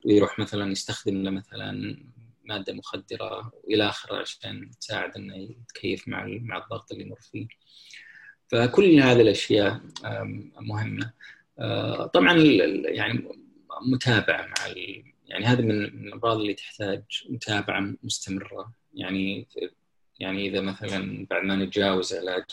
ويروح 0.06 0.40
مثلا 0.40 0.72
يستخدم 0.72 1.24
له 1.24 1.32
مثلا 1.32 1.98
مادة 2.44 2.74
مخدرة 2.74 3.52
وإلى 3.64 3.90
آخره 3.90 4.18
عشان 4.18 4.72
تساعد 4.82 5.16
إنه 5.16 5.36
يتكيف 5.36 6.08
مع 6.08 6.26
مع 6.42 6.58
الضغط 6.64 6.92
اللي 6.92 7.04
يمر 7.04 7.20
فيه. 7.32 7.48
فكل 8.48 9.00
هذه 9.00 9.22
الأشياء 9.22 9.82
مهمة. 10.60 11.14
آه، 11.60 12.06
طبعا 12.06 12.34
يعني 12.86 13.30
متابعة 13.92 14.42
مع 14.42 14.74
يعني 15.28 15.46
هذا 15.46 15.62
من 15.62 15.84
الأمراض 15.84 16.40
اللي 16.40 16.54
تحتاج 16.54 17.04
متابعة 17.30 17.94
مستمرة. 18.04 18.74
يعني 18.94 19.48
يعني 20.20 20.48
إذا 20.48 20.62
مثلا 20.62 21.28
بعد 21.30 21.44
ما 21.44 21.56
نتجاوز 21.56 22.14
علاج 22.14 22.44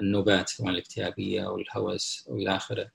النوبات 0.00 0.48
سواء 0.48 0.70
الاكتئابية 0.70 1.46
أو 1.46 1.58
الهوس 1.58 2.26
أو 2.30 2.36
إلى 2.36 2.56
آخره 2.56 2.90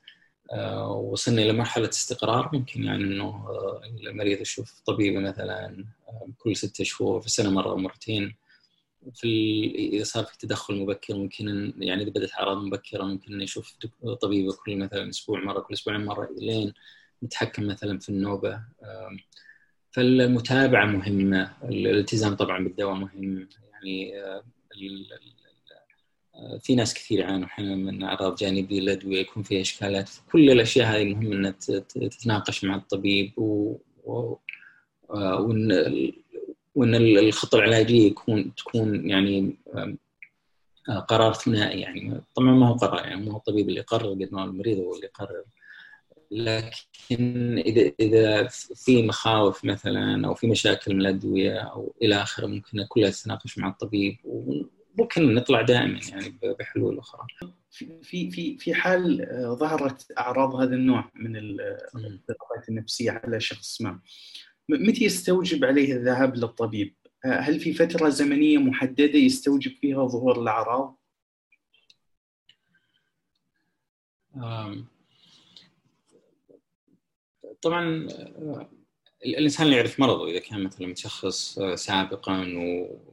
آه، 0.54 0.92
وصلنا 0.92 1.42
إلى 1.42 1.54
مرحلة 1.54 1.90
استقرار 1.90 2.50
ممكن 2.54 2.84
يعني 2.84 3.04
إنه 3.04 3.26
آه، 3.26 3.82
المريض 4.08 4.42
يشوف 4.42 4.80
طبيبه 4.86 5.20
مثلا 5.20 5.86
كل 6.38 6.56
ستة 6.56 6.84
شهور 6.84 7.22
في 7.22 7.28
السنة 7.28 7.50
مرة 7.52 7.70
أو 7.70 7.78
مرتين. 7.78 8.36
في 9.14 9.66
إذا 9.76 10.04
صار 10.04 10.24
في 10.24 10.38
تدخل 10.38 10.76
مبكر 10.76 11.16
ممكن 11.16 11.74
يعني 11.78 12.04
إذا 12.04 12.10
بدأت 12.10 12.34
أعراض 12.34 12.58
مبكرة 12.58 13.04
ممكن 13.04 13.38
نشوف 13.38 13.78
طبيبه 14.22 14.54
كل 14.66 14.78
مثلا 14.78 15.10
أسبوع 15.10 15.40
مرة 15.40 15.60
كل 15.60 15.74
أسبوعين 15.74 16.06
مرة 16.06 16.30
لين 16.38 16.74
نتحكم 17.24 17.68
مثلا 17.68 18.00
في 18.00 18.10
النوبة. 18.10 18.62
فالمتابعة 19.92 20.86
مهمة 20.86 21.54
الالتزام 21.64 22.36
طبعا 22.36 22.64
بالدواء 22.64 22.94
مهم. 22.96 23.50
يعني 23.74 24.14
في 26.60 26.76
ناس 26.76 26.94
كثير 26.94 27.20
يعانوا 27.20 27.46
أحيانا 27.46 27.76
من 27.76 28.04
أعراض 28.04 28.36
جانبية 28.36 28.80
للادويه 28.80 29.20
يكون 29.20 29.44
فيها 29.44 29.62
إشكالات. 29.62 30.10
كل 30.32 30.50
الأشياء 30.52 30.88
هذه 30.88 31.14
مهم 31.14 31.32
إنها 31.32 31.52
تتناقش 31.90 32.64
مع 32.64 32.76
الطبيب 32.76 33.40
و... 33.40 33.78
و... 34.04 34.38
وإن 35.10 35.72
وإن 36.76 36.96
الخطه 36.96 37.56
العلاجية 37.56 38.08
يكون 38.08 38.56
تكون 38.56 39.10
يعني 39.10 39.56
قرار 41.08 41.34
ثنائي 41.34 41.80
يعني. 41.80 42.22
طبعا 42.36 42.52
ما 42.52 42.68
هو 42.68 42.74
قرار 42.74 43.06
يعني 43.06 43.22
مو 43.22 43.32
هو 43.32 43.38
الطبيب 43.38 43.70
اللي 43.70 43.80
يقرر 43.80 44.10
قد 44.10 44.30
ما 44.32 44.44
المريض 44.44 44.78
هو 44.78 44.96
اللي 44.96 45.06
يقرر. 45.06 45.44
لكن 46.32 47.58
إذا 47.66 47.92
إذا 48.00 48.48
في 48.76 49.08
مخاوف 49.08 49.66
مثلا 49.66 50.28
أو 50.28 50.34
في 50.34 50.48
مشاكل 50.48 50.94
من 50.94 51.02
الأدوية 51.02 51.60
أو 51.60 51.96
إلى 52.02 52.16
آخره 52.16 52.48
ممكن 52.48 52.86
كلها 52.90 53.10
تتناقش 53.10 53.58
مع 53.58 53.68
الطبيب 53.68 54.18
وممكن 54.24 55.34
نطلع 55.36 55.62
دائما 55.62 56.00
يعني 56.10 56.40
بحلول 56.60 57.00
أخرى. 57.00 57.28
في 58.02 58.32
في 58.32 58.58
في 58.58 58.74
حال 58.74 59.22
آه، 59.22 59.54
ظهرت 59.54 60.12
أعراض 60.18 60.56
هذا 60.56 60.76
النوع 60.76 61.12
من 61.16 61.36
الاضطرابات 61.36 62.70
النفسيه 62.70 63.12
على 63.12 63.40
شخص 63.40 63.82
ما. 63.82 64.00
متى 64.70 65.04
يستوجب 65.04 65.66
عليه 65.66 65.94
الذهاب 65.94 66.36
للطبيب؟ 66.36 66.96
آه، 67.26 67.40
هل 67.40 67.60
في 67.60 67.74
فترة 67.74 68.10
زمنية 68.10 68.58
محددة 68.58 69.20
يستوجب 69.20 69.72
فيها 69.82 70.08
ظهور 70.08 70.42
الأعراض؟ 70.42 70.98
طبعا 77.62 78.08
آه، 78.12 78.70
الإنسان 79.26 79.66
اللي 79.66 79.78
يعرف 79.78 80.00
مرضه 80.00 80.28
اذا 80.28 80.40
كان 80.40 80.64
مثلا 80.64 80.88
متشخص 80.88 81.60
آه، 81.60 81.76
سابقا 81.76 82.42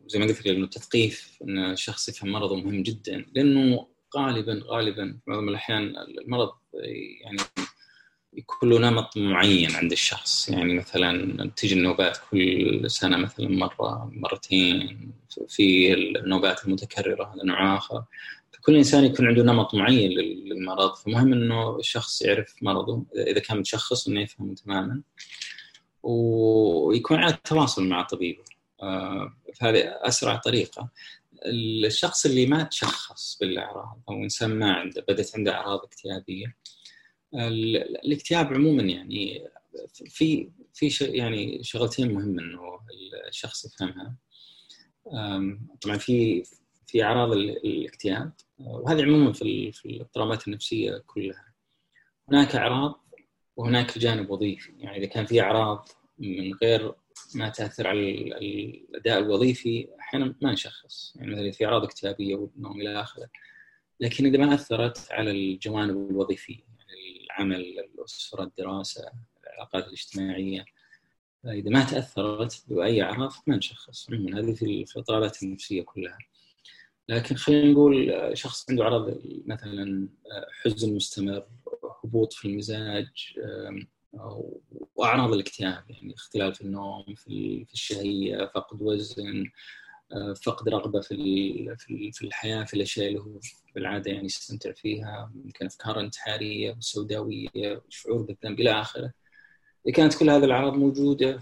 وزي 0.04 0.18
ما 0.18 0.26
قلت 0.26 0.40
لك 0.40 0.46
انه 0.46 0.64
التثقيف 0.64 1.38
إن 1.42 1.58
الشخص 1.58 2.08
يفهم 2.08 2.32
مرضه 2.32 2.56
مهم 2.56 2.82
جدا 2.82 3.26
لأنه 3.34 3.86
غالبا 4.16 4.60
غالبا 4.64 5.18
معظم 5.26 5.48
الأحيان 5.48 5.94
المرض 5.96 6.52
يعني 7.20 7.38
يكون 8.32 8.70
له 8.70 8.78
نمط 8.78 9.16
معين 9.16 9.74
عند 9.74 9.92
الشخص. 9.92 10.48
يعني 10.48 10.74
مثلا 10.74 11.50
تجي 11.56 11.74
النوبات 11.74 12.18
كل 12.30 12.84
سنة 12.90 13.16
مثلا 13.16 13.48
مرة 13.48 14.10
مرتين 14.12 15.12
في 15.48 15.94
النوبات 15.94 16.64
المتكررة 16.64 17.34
هذا 17.34 17.44
نوع 17.44 17.76
آخر. 17.76 18.04
كل 18.60 18.76
إنسان 18.76 19.04
يكون 19.04 19.26
عنده 19.26 19.42
نمط 19.42 19.74
معين 19.74 20.10
للمرض. 20.10 20.94
فمهم 20.94 21.32
إنه 21.32 21.76
الشخص 21.78 22.22
يعرف 22.22 22.54
مرضه 22.62 23.04
إذا 23.16 23.40
كان 23.40 23.58
متشخص 23.58 24.08
إنه 24.08 24.20
يفهمه 24.20 24.54
تماما. 24.54 25.02
ويكون 26.02 27.16
على 27.16 27.34
التواصل 27.34 27.88
مع 27.88 28.02
طبيبه. 28.02 28.44
آه، 28.82 29.36
فهذه 29.54 29.82
أسرع 29.84 30.36
طريقة. 30.36 30.88
الشخص 31.46 32.26
اللي 32.26 32.46
ما 32.46 32.62
تشخص 32.62 33.38
بالأعراض 33.40 34.02
أو 34.08 34.14
إنسان 34.14 34.58
ما 34.58 34.72
عنده 34.72 35.04
بدأت 35.08 35.30
عنده 35.36 35.54
أعراض 35.54 35.80
اكتئابية 35.84 36.56
الاكتئاب 37.34 38.54
عموما 38.54 38.82
يعني 38.82 39.48
في 39.94 40.50
في 40.74 41.04
يعني 41.04 41.62
شغلتين 41.62 42.14
مهمه 42.14 42.42
إنه 42.42 42.60
الشخص 43.28 43.64
يفهمها. 43.64 44.16
طبعا 45.80 45.96
في 45.98 46.42
في 46.86 47.02
أعراض 47.02 47.32
الاكتئاب 47.32 48.32
وهذه 48.58 49.02
عموما 49.02 49.32
في 49.32 49.72
في 49.72 49.86
الاضطرابات 49.86 50.48
النفسية 50.48 51.02
كلها. 51.06 51.54
هناك 52.28 52.56
أعراض 52.56 53.04
وهناك 53.56 53.98
جانب 53.98 54.30
وظيفي. 54.30 54.72
يعني 54.78 54.98
إذا 54.98 55.06
كان 55.06 55.26
في 55.26 55.40
أعراض 55.40 55.88
من 56.18 56.54
غير 56.54 56.94
ما 57.34 57.48
تأثر 57.48 57.86
على 57.86 58.00
الأداء 58.10 59.18
الوظيفي 59.18 59.88
أحيانا 60.00 60.34
ما 60.42 60.52
نشخص. 60.52 61.16
يعني 61.16 61.32
مثلا 61.32 61.50
في 61.50 61.66
أعراض 61.66 61.84
اكتئابية 61.84 62.36
والنوم 62.36 62.80
إلى 62.80 63.00
آخره. 63.00 63.28
لكن 64.00 64.26
إذا 64.26 64.38
ما 64.38 64.54
أثرت 64.54 65.08
على 65.10 65.30
الجوانب 65.30 66.10
الوظيفية 66.10 66.72
العمل 67.32 67.78
الأسرة 67.78 68.42
الدراسة 68.42 69.12
العلاقات 69.44 69.86
الاجتماعية. 69.86 70.64
إذا 71.44 71.70
ما 71.70 71.84
تأثرت 71.84 72.64
بأي 72.68 73.02
اعراض 73.02 73.32
ما 73.46 73.56
نشخص. 73.56 74.10
عموما 74.10 74.40
هذه 74.40 74.54
في 74.54 74.62
الاضطرابات 74.64 75.42
النفسية 75.42 75.82
كلها. 75.82 76.18
لكن 77.08 77.36
خلينا 77.36 77.72
نقول 77.72 78.12
شخص 78.34 78.70
عنده 78.70 78.84
عرض 78.84 79.22
مثلا 79.46 80.08
حزن 80.62 80.94
مستمر 80.94 81.46
هبوط 82.04 82.32
في 82.32 82.48
المزاج 82.48 83.38
واعراض 84.94 85.32
الاكتئاب 85.32 85.90
يعني 85.90 86.14
اختلال 86.14 86.54
في 86.54 86.60
النوم 86.60 87.14
في 87.14 87.66
الشهية 87.72 88.50
فقد 88.54 88.82
وزن 88.82 89.50
فقد 90.42 90.68
رغبة 90.68 91.00
في 91.00 91.76
في 92.12 92.22
الحياة 92.26 92.64
في 92.64 92.74
الأشياء 92.74 93.08
اللي 93.08 93.20
هو 93.20 93.40
بالعاده 93.74 94.10
يعني 94.10 94.24
يستمتع 94.24 94.72
فيها 94.72 95.32
ممكن 95.34 95.66
أفكار 95.66 96.00
انتحارية 96.00 96.76
سوداويه 96.80 97.82
شعور 97.88 98.22
بالذنب 98.22 98.60
إلى 98.60 98.70
آخره. 98.70 99.12
إذا 99.86 99.94
كانت 99.94 100.18
كل 100.18 100.30
هذه 100.30 100.44
الأعراض 100.44 100.74
موجودة 100.74 101.40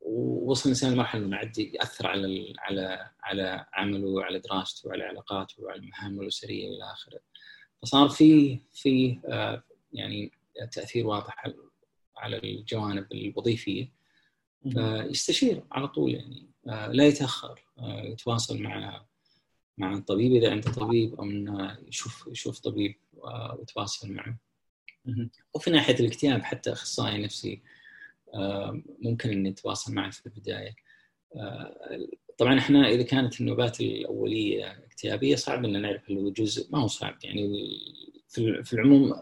ووصل 0.00 0.62
الإنسان 0.64 0.92
لمرحلة 0.92 1.24
إنه 1.24 1.36
عاد 1.36 1.58
يأثر 1.58 2.06
على 2.06 2.54
على 2.58 3.10
على 3.22 3.66
عمله 3.72 4.08
وعلى 4.08 4.38
دراسته 4.38 4.88
وعلى 4.88 5.04
علاقاته 5.04 5.62
وعلى 5.62 5.80
مهامه 5.86 6.22
الأسرية 6.22 6.68
إلى 6.68 6.92
آخره. 6.92 7.20
فصار 7.82 8.08
في 8.08 8.58
في 8.72 9.20
آه، 9.28 9.62
يعني 9.92 10.32
تأثير 10.72 11.06
واضح 11.06 11.44
على 12.16 12.38
الجوانب 12.38 13.06
الوظيفية. 13.12 14.02
فيستشير 14.70 15.62
على 15.72 15.88
طول 15.88 16.14
يعني. 16.14 16.51
لا 16.66 17.06
يتأخر 17.06 17.64
آه، 17.78 18.02
يتواصل 18.02 18.62
مع 18.62 19.04
مع 19.78 19.94
الطبيب 19.94 20.32
إذا 20.32 20.50
عنده 20.50 20.72
طبيب 20.72 21.14
أو 21.14 21.24
إنه 21.24 21.78
يشوف 21.88 22.28
يشوف 22.30 22.58
طبيب 22.58 22.94
ويتواصل 23.12 24.12
معه. 24.12 24.36
وفي 25.54 25.70
ناحية 25.70 25.94
الاكتئاب 25.94 26.42
حتى 26.42 26.72
أخصائي 26.72 27.22
نفسي 27.24 27.62
ممكن 29.02 29.30
ان 29.30 29.42
نتواصل 29.42 29.94
معه 29.94 30.10
في 30.10 30.26
البداية. 30.26 30.74
طبعا 32.38 32.58
إحنا 32.58 32.88
إذا 32.88 33.02
كانت 33.02 33.40
النوبات 33.40 33.80
الأولية 33.80 34.84
اكتئابية 34.84 35.36
صعب 35.36 35.64
ان 35.64 35.82
نعرف 35.82 36.10
هل 36.10 36.18
هو 36.18 36.30
جزء 36.30 36.72
ما 36.72 36.78
هو 36.78 36.86
صعب. 36.86 37.18
يعني 37.24 37.48
في 38.62 38.72
العموم 38.72 39.14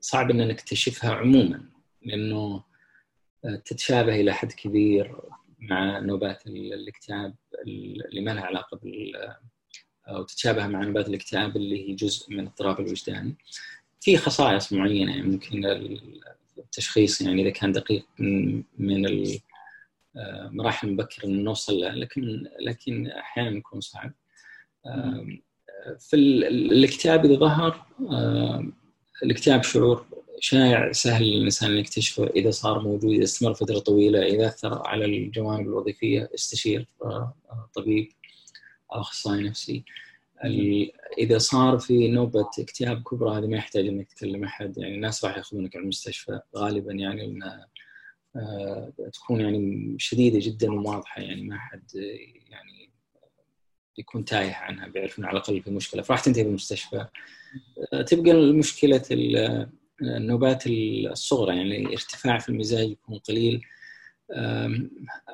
صعب 0.00 0.30
ان 0.30 0.48
نكتشفها 0.48 1.10
عموما 1.10 1.64
لأنه 2.02 2.64
تتشابه 3.64 4.20
إلى 4.20 4.34
حد 4.34 4.52
كبير. 4.52 5.20
مع 5.58 5.98
نوبات 5.98 6.46
الاكتئاب 6.46 7.34
اللي 7.66 8.20
ما 8.20 8.30
لها 8.30 8.42
علاقة 8.42 8.76
بال 8.76 9.16
أو 10.08 10.22
تتشابه 10.22 10.66
مع 10.66 10.84
نوبات 10.84 11.08
الاكتئاب 11.08 11.56
اللي 11.56 11.88
هي 11.88 11.94
جزء 11.94 12.32
من 12.32 12.40
الاضطراب 12.40 12.80
الوجداني. 12.80 13.34
في 14.00 14.16
خصائص 14.16 14.72
معينة 14.72 15.10
يعني 15.16 15.22
ممكن 15.22 15.64
التشخيص 16.58 17.20
يعني 17.20 17.42
إذا 17.42 17.50
كان 17.50 17.72
دقيق 17.72 18.06
من, 18.18 19.26
المراحل 20.16 20.88
المبكره 20.88 21.26
ان 21.26 21.44
نوصل 21.44 21.80
له 21.80 21.90
لكن 21.90 22.48
لكن 22.60 23.06
أحيانا 23.06 23.56
يكون 23.56 23.80
صعب. 23.80 24.12
في 25.98 26.16
الاكتئاب 26.16 27.24
إذا 27.24 27.34
ظهر 27.34 27.86
الاكتئاب 29.22 29.62
شعور 29.62 30.06
شائع 30.40 30.92
سهل 30.92 31.24
للانسان 31.24 31.70
ان 31.70 31.76
يكتشفه 31.76 32.26
إذا 32.26 32.50
صار 32.50 32.82
موجود 32.82 33.12
إذا 33.12 33.24
استمر 33.24 33.54
فترة 33.54 33.78
طويلة 33.78 34.22
إذا 34.22 34.46
أثر 34.46 34.82
على 34.86 35.04
الجوانب 35.04 35.68
الوظيفية 35.68 36.30
استشير 36.34 36.88
طبيب 37.74 38.08
أو 38.94 39.00
أخصائي 39.00 39.42
نفسي. 39.42 39.84
إذا 41.18 41.38
صار 41.38 41.78
في 41.78 42.08
نوبة 42.08 42.50
اكتئاب 42.58 43.02
كبرى 43.02 43.38
هذه 43.38 43.46
ما 43.46 43.56
يحتاج 43.56 43.86
إنك 43.86 44.12
تكلم 44.12 44.44
أحد. 44.44 44.78
يعني 44.78 44.94
الناس 44.94 45.24
راح 45.24 45.36
يأخذونك 45.36 45.76
على 45.76 45.82
المستشفى 45.82 46.40
غالبا 46.56 46.92
يعني 46.92 47.38
آه، 48.36 48.92
تكون 49.12 49.40
يعني 49.40 49.94
شديدة 49.98 50.38
جدا 50.42 50.72
وواضحة. 50.72 51.22
يعني 51.22 51.42
ما 51.42 51.58
حد 51.58 51.94
يعني 52.50 52.90
يكون 53.98 54.24
تايه 54.24 54.54
عنها 54.54 54.88
بيعرفون 54.88 55.24
على 55.24 55.38
الأقل 55.38 55.62
في 55.62 55.70
مشكلة. 55.70 56.02
فراح 56.02 56.20
تنتهي 56.20 56.44
بالمستشفى. 56.44 57.06
آه، 57.92 58.02
تبقى 58.02 58.52
مشكله 58.52 59.02
النوبات 60.02 60.64
الصغرى 60.66 61.56
يعني 61.56 61.86
ارتفاع 61.86 62.38
في 62.38 62.48
المزاج 62.48 62.90
يكون 62.90 63.18
قليل. 63.18 63.62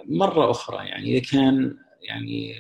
مرة 0.05 0.51
أخرى 0.51 0.89
يعني 0.89 1.19
إذا 1.19 1.31
كان 1.33 1.77
يعني 2.03 2.55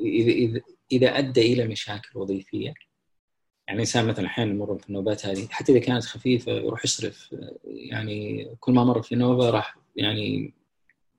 إذا 0.00 0.60
إذا 0.92 1.18
أدى 1.18 1.52
إلى 1.52 1.66
مشاكل 1.66 2.18
وظيفية 2.18 2.64
يعني 2.66 3.76
الإنسان 3.76 4.06
مثلا 4.06 4.26
أحيانا 4.26 4.50
يمر 4.50 4.78
في 4.78 4.88
النوبات 4.88 5.26
هذه 5.26 5.46
حتى 5.50 5.72
إذا 5.72 5.80
كانت 5.80 6.04
خفيفة 6.04 6.52
يروح 6.52 6.84
يصرف. 6.84 7.34
يعني 7.64 8.48
كل 8.60 8.72
ما 8.72 8.84
مر 8.84 9.02
في 9.02 9.14
نوبة 9.14 9.50
راح 9.50 9.78
يعني 9.96 10.54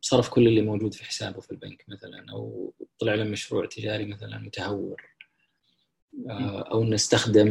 صرف 0.01 0.29
كل 0.29 0.47
اللي 0.47 0.61
موجود 0.61 0.93
في 0.93 1.05
حسابه 1.05 1.41
في 1.41 1.51
البنك 1.51 1.85
مثلا 1.87 2.25
أو 2.31 2.73
طلع 2.99 3.13
له 3.13 3.23
مشروع 3.23 3.65
تجاري 3.65 4.05
مثلا 4.05 4.37
متهور. 4.37 5.01
أو 6.71 6.83
نستخدم 6.83 7.47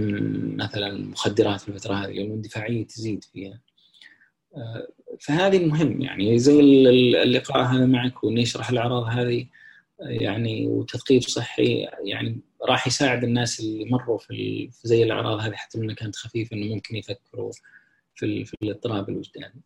مثلا 0.57 0.99
مخدرات 0.99 1.61
في 1.61 1.69
الفترة 1.69 1.95
هذه 1.95 2.13
لأنه 2.13 2.35
الدفاعية 2.35 2.87
تزيد 2.87 3.25
فيها 3.25 3.61
آه، 4.57 4.89
فهذه 5.21 5.67
مهم 5.67 6.03
يعني 6.03 6.39
زي 6.39 6.61
اللقاء 6.61 7.63
هذا 7.63 7.87
معك 7.87 8.25
وانه 8.25 8.41
يشرح 8.41 8.71
الأعراض 8.71 9.03
هذه 9.03 9.47
يعني 10.01 10.67
وتثقيف 10.67 11.27
صحي 11.27 11.89
يعني 12.05 12.41
راح 12.63 12.87
يساعد 12.87 13.25
الناس 13.25 13.61
اللي 13.61 13.85
مروا 13.85 14.19
في 14.19 14.69
زي 14.83 15.03
الأعراض 15.03 15.39
هذه 15.41 15.53
حتى 15.53 15.79
إنها 15.79 15.95
كانت 15.95 16.17
خفيفة 16.17 16.57
إنه 16.57 16.75
ممكن 16.75 16.97
يفكروا 16.97 17.53
في 18.15 18.45
في 18.45 18.55
الاضطراب 18.63 19.09
الوجداني. 19.09 19.63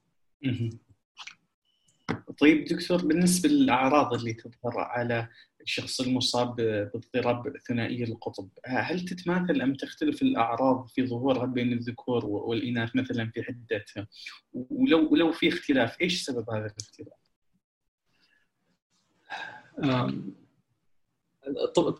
طيب 2.41 2.65
دكتور 2.65 3.07
بالنسبة 3.07 3.49
للأعراض 3.49 4.15
اللي 4.15 4.33
تظهر 4.33 4.79
على 4.79 5.29
الشخص 5.61 6.01
المصاب 6.01 6.57
باضطراب 6.57 7.57
ثنائي 7.69 8.05
القطب 8.05 8.49
هل 8.67 9.05
تتماثل 9.05 9.61
أم 9.61 9.75
تختلف 9.75 10.23
الأعراض 10.23 10.89
في 10.89 11.07
ظهورها 11.07 11.47
بين 11.47 11.73
الذكور 11.73 12.27
والإناث 12.27 12.97
مثلا 12.97 13.31
في 13.31 13.43
حدتها 13.43 14.07
ولو 14.53 15.13
ولو 15.13 15.33
في 15.33 15.49
اختلاف 15.49 16.01
إيش 16.01 16.23
سبب 16.23 16.51
هذا 16.51 16.67
الاختلاف؟ 16.67 17.23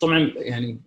طبعا 0.01 0.33
يعني 0.37 0.81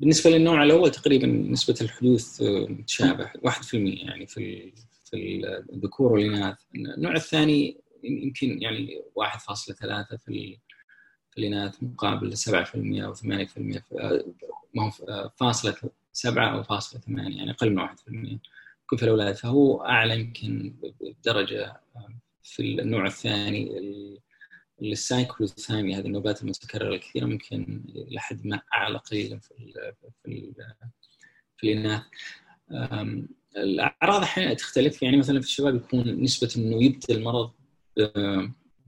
بالنسبة 0.00 0.30
للنوع 0.30 0.62
الأول 0.62 0.90
تقريبا 0.90 1.26
نسبة 1.26 1.76
الحدوث 1.80 2.42
متشابه 2.42 3.30
1% 3.46 3.74
يعني 3.74 4.26
في 4.26 4.72
في 5.10 5.46
الذكور 5.72 6.12
والإناث. 6.12 6.56
النوع 6.74 7.14
الثاني 7.14 7.80
يمكن 8.04 8.62
يعني 8.62 9.02
1.3 9.14 10.16
في 10.16 10.58
في 11.30 11.38
الإناث 11.38 11.82
مقابل 11.82 12.36
7% 12.36 13.04
أو 13.04 13.14
8% 13.14 13.22
ما 14.74 14.82
هو 14.84 14.90
فاصلة 15.36 15.76
7 16.12 16.52
أو 16.56 16.62
فاصلة 16.62 17.00
8 17.00 17.36
يعني 17.36 17.50
أقل 17.50 17.70
من 17.70 17.78
1% 17.78 18.40
يكون 18.84 18.98
في 18.98 19.02
الأولاد. 19.02 19.34
فهو 19.34 19.84
أعلى 19.84 20.20
يمكن 20.20 20.76
بدرجة 21.00 21.80
في 22.42 22.62
النوع 22.62 23.06
الثاني 23.06 23.80
السايكلوثامي 24.82 25.96
هذه 25.96 26.06
النوبات 26.06 26.42
المتكررة 26.42 26.94
الكثيرة 26.94 27.26
ممكن 27.26 27.84
لحد 28.10 28.46
ما 28.46 28.62
أعلى 28.74 28.98
قليلا 28.98 29.38
في 29.38 29.72
في 30.22 30.52
في 31.56 31.72
الإناث. 31.72 32.02
الأعراض 33.56 34.22
أحيانا 34.22 34.54
تختلف. 34.54 35.02
يعني 35.02 35.16
مثلا 35.16 35.40
في 35.40 35.46
الشباب 35.46 35.74
يكون 35.74 36.22
نسبة 36.22 36.50
إنه 36.56 36.84
يبدأ 36.84 37.14
المرض 37.14 37.50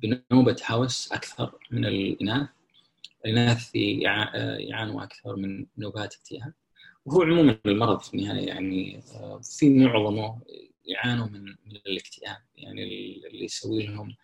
بنوبة 0.03 0.57
هوس 0.71 1.13
أكثر 1.13 1.59
من 1.71 1.85
الإناث. 1.85 2.49
الإناث 3.27 3.71
يعانوا 3.75 5.03
أكثر 5.03 5.37
من 5.37 5.67
نوبات 5.79 6.15
اكتئاب 6.15 6.53
وهو 7.05 7.23
عموما 7.23 7.59
المرض 7.67 8.01
في 8.01 8.15
النهاية 8.15 8.47
يعني 8.47 9.01
في 9.43 9.71
معظمه 9.71 10.41
يعانوا 10.85 11.27
من 11.27 11.45
من 11.45 11.77
الاكتئاب. 11.87 12.37
يعني 12.57 12.83
اللي 13.27 13.45
يسوي 13.45 13.87
لهم 13.87 14.15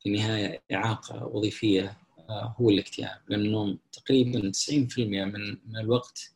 في 0.00 0.08
النهاية 0.08 0.62
إعاقة 0.72 1.26
وظيفية 1.26 1.96
هو 2.30 2.70
الاكتئاب. 2.70 3.20
لأنه 3.28 3.78
تقريبا 3.92 4.52
90% 4.52 4.98
من 4.98 5.56
من 5.66 5.76
الوقت 5.80 6.34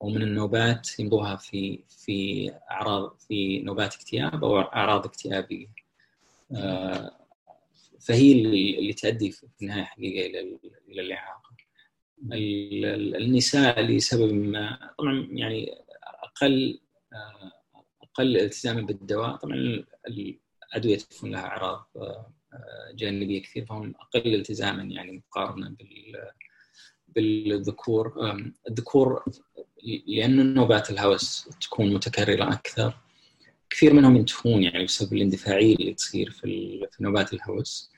ومن 0.00 0.22
النوبات 0.22 0.98
يمضوها 0.98 1.36
في 1.36 1.80
في 1.88 2.50
أعراض 2.70 3.16
في 3.28 3.58
نوبات 3.58 3.94
اكتئاب 3.94 4.44
أو 4.44 4.60
أعراض 4.60 5.06
اكتئابية. 5.06 5.66
آه، 6.56 7.10
فهي 8.00 8.32
اللي 8.32 8.92
تؤدي 8.92 9.30
في 9.30 9.46
النهايه 9.62 9.84
حقيقة 9.84 10.26
إلى 10.26 10.58
إلى 10.88 11.02
الإعاقة. 11.02 11.48
النساء 13.22 13.80
لسبب 13.80 14.32
ما 14.32 14.90
طبعا 14.98 15.28
يعني 15.30 15.74
أقل 16.22 16.80
آه، 17.12 17.52
أقل 18.02 18.36
التزاما 18.36 18.80
بالدواء. 18.80 19.36
طبعا 19.36 19.84
الأدوية 20.08 20.98
تكون 20.98 21.30
لها 21.30 21.40
أعراض 21.40 21.86
آه، 21.96 22.32
جانبية 22.94 23.42
كثير 23.42 23.66
فهم 23.66 23.94
أقل 24.00 24.34
التزاما 24.34 24.82
يعني 24.82 25.12
مقارنة 25.12 25.68
بال 25.68 26.30
بالذكور. 27.08 28.14
الذكور 28.68 29.24
لأن 30.06 30.54
نوبات 30.54 30.90
الهوس 30.90 31.48
تكون 31.60 31.94
متكررة 31.94 32.52
أكثر. 32.52 32.96
كثير 33.70 33.94
منهم 33.94 34.16
ينتهون 34.16 34.62
يعني 34.62 34.84
بسبب 34.84 35.12
الاندفاعية 35.12 35.76
اللي 35.76 35.94
تصير 35.94 36.30
في, 36.30 36.86
نوبات 37.00 37.32
الهوس. 37.32 37.92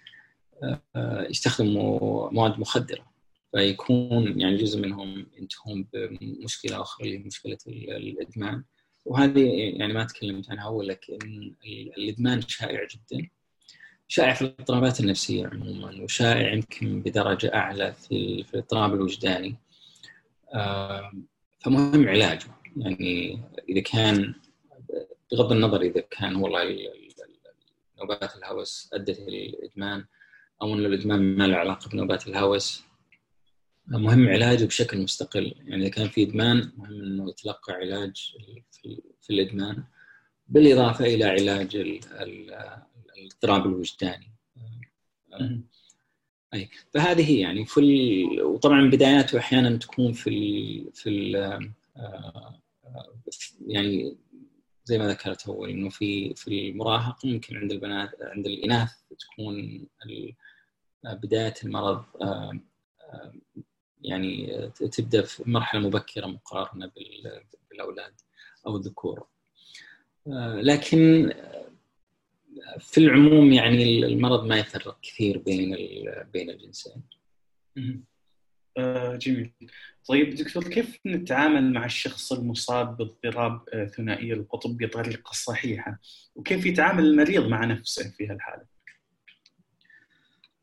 آه، 0.96 1.26
يستخدموا 1.30 2.30
مواد 2.30 2.58
مخدرة. 2.58 3.10
فيكون 3.52 4.40
يعني 4.40 4.56
جزء 4.56 4.80
منهم 4.80 5.26
ينتهون 5.38 5.86
بمشكلة 5.92 6.82
أخرى 6.82 7.06
اللي 7.06 7.18
هي 7.18 7.22
مشكلة 7.22 7.58
الإدمان. 7.66 8.64
وهذه 9.04 9.40
يعني 9.78 9.92
ما 9.92 10.04
تكلمت 10.04 10.50
عنها 10.50 10.64
أول 10.64 10.88
لكن 10.88 11.18
الإدمان 11.98 12.40
شائع 12.48 12.86
جدا. 12.86 13.28
شائع 14.08 14.34
في 14.34 14.42
الاضطرابات 14.42 15.00
النفسية 15.00 15.46
عموما 15.46 16.02
وشائع 16.02 16.52
يمكن 16.52 17.02
بدرجة 17.02 17.54
أعلى 17.54 17.92
في, 17.92 18.44
في 18.44 18.54
الاضطراب 18.54 18.94
الوجداني. 18.94 19.56
آه، 20.54 21.12
فمهم 21.60 22.08
علاجه 22.08 22.46
يعني 22.76 23.42
إذا 23.68 23.80
كان 23.80 24.34
بغض 25.32 25.52
النظر 25.52 25.80
إذا 25.80 26.00
كان 26.00 26.36
والله 26.36 26.78
نوبات 28.00 28.36
الهوس 28.36 28.90
أدت 28.92 29.18
إلى 29.18 29.46
الادمان 29.46 30.04
أو 30.62 30.74
ان 30.74 30.86
الإدمان 30.86 31.36
ما 31.36 31.46
له 31.46 31.56
علاقة 31.56 31.88
بنوبات 31.88 32.26
الهوس 32.28 32.82
مهم 33.86 34.28
علاجه 34.28 34.64
بشكل 34.64 34.98
مستقل. 34.98 35.54
يعني 35.58 35.82
إذا 35.82 35.90
كان 35.90 36.08
في 36.08 36.22
إدمان 36.22 36.72
مهم 36.76 37.02
إنه 37.02 37.30
يتلقى 37.30 37.72
علاج 37.72 38.34
في 39.20 39.30
الإدمان 39.30 39.84
بالإضافة 40.48 41.04
إلى 41.04 41.24
علاج 41.24 41.76
الاضطراب 43.16 43.66
الوجداني. 43.66 44.32
أي. 46.54 46.68
فهذه 46.94 47.30
هي 47.30 47.40
يعني 47.40 47.66
في 47.66 47.80
ال... 47.80 48.42
وطبعا 48.42 48.90
بداياته 48.90 49.38
أحيانا 49.38 49.76
تكون 49.76 50.12
في 50.12 50.30
ال... 50.30 50.92
في 50.94 51.08
ال... 51.08 51.36
آه، 51.96 52.60
يعني 53.66 54.16
زي 54.84 54.98
ما 54.98 55.08
ذكرت 55.08 55.48
أول 55.48 55.70
إنه 55.70 55.88
في 55.88 56.34
في 56.34 56.48
المراهقه 56.48 57.28
ممكن 57.28 57.56
عند 57.56 57.72
البنات 57.72 58.10
عند 58.22 58.46
الإناث 58.46 58.92
تكون 59.18 59.86
بداية 61.04 61.54
المرض 61.64 62.04
آه، 62.22 62.60
آه، 63.00 63.32
يعني 64.02 64.70
تبدأ 64.92 65.22
في 65.22 65.50
مرحلة 65.50 65.80
مبكرة 65.80 66.26
مقارنة 66.26 66.90
بالأولاد 67.70 68.14
أو 68.66 68.76
الذكور. 68.76 69.26
لكن 70.56 71.32
في 72.80 72.98
العموم 72.98 73.52
يعني 73.52 74.06
المرض 74.06 74.46
ما 74.46 74.58
يفرق 74.58 74.98
كثير 75.02 75.38
بين 75.38 75.76
بين 76.32 76.50
الجنسين. 76.50 77.02
آه 78.78 79.16
جميل. 79.16 79.52
طيب 80.08 80.34
دكتور 80.34 80.68
كيف 80.68 80.98
نتعامل 81.06 81.72
مع 81.72 81.84
الشخص 81.84 82.32
المصاب 82.32 82.96
باضطراب 82.96 83.60
آه، 83.72 83.86
ثنائي 83.86 84.32
القطب 84.32 84.76
بطريقة 84.76 85.32
صحيحة؟ 85.32 86.00
وكيف 86.34 86.66
يتعامل 86.66 87.04
المريض 87.04 87.46
مع 87.48 87.64
نفسه 87.64 88.10
في 88.10 88.26
هالحالة؟ 88.26 88.64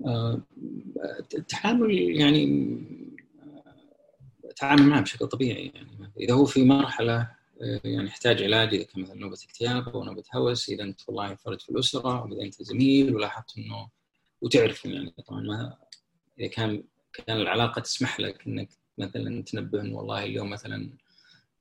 آه 0.05 0.41
التعامل 1.38 1.91
يعني 1.91 2.45
التعامل 4.45 4.84
معه 4.84 5.01
بشكل 5.01 5.28
طبيعي 5.28 5.72
يعني 5.76 6.11
إذا 6.20 6.34
هو 6.34 6.45
في 6.45 6.63
مرحلة 6.63 7.37
يعني 7.62 8.08
يحتاج 8.08 8.43
علاج 8.43 8.74
إذا 8.74 8.84
كان 8.84 9.01
مثلا 9.01 9.16
نوبة 9.16 9.38
اكتئاب 9.45 9.89
أو 9.89 10.03
نوبة 10.03 10.24
هوس 10.36 10.70
إذا 10.70 10.84
أنت 10.84 11.01
والله 11.08 11.36
فرد 11.36 11.62
في 11.62 11.70
الأسرة 11.70 12.28
اذا 12.34 12.41
أنت 12.41 12.64
زميل 12.64 13.16
ولاحظت 13.16 13.58
إنه 13.58 13.89
وتعرف 14.41 14.86
يعني. 14.86 15.14
طبعا 15.28 15.41
ما 15.41 15.78
إذا 16.39 16.47
كان 16.47 16.84
كان 17.14 17.41
العلاقة 17.41 17.82
تسمح 17.82 18.20
لك 18.20 18.47
إنك 18.47 18.70
مثلا 18.97 19.43
تنبه 19.43 19.82
إنه 19.82 19.97
والله 19.97 20.24
اليوم 20.24 20.49
مثلا 20.49 20.89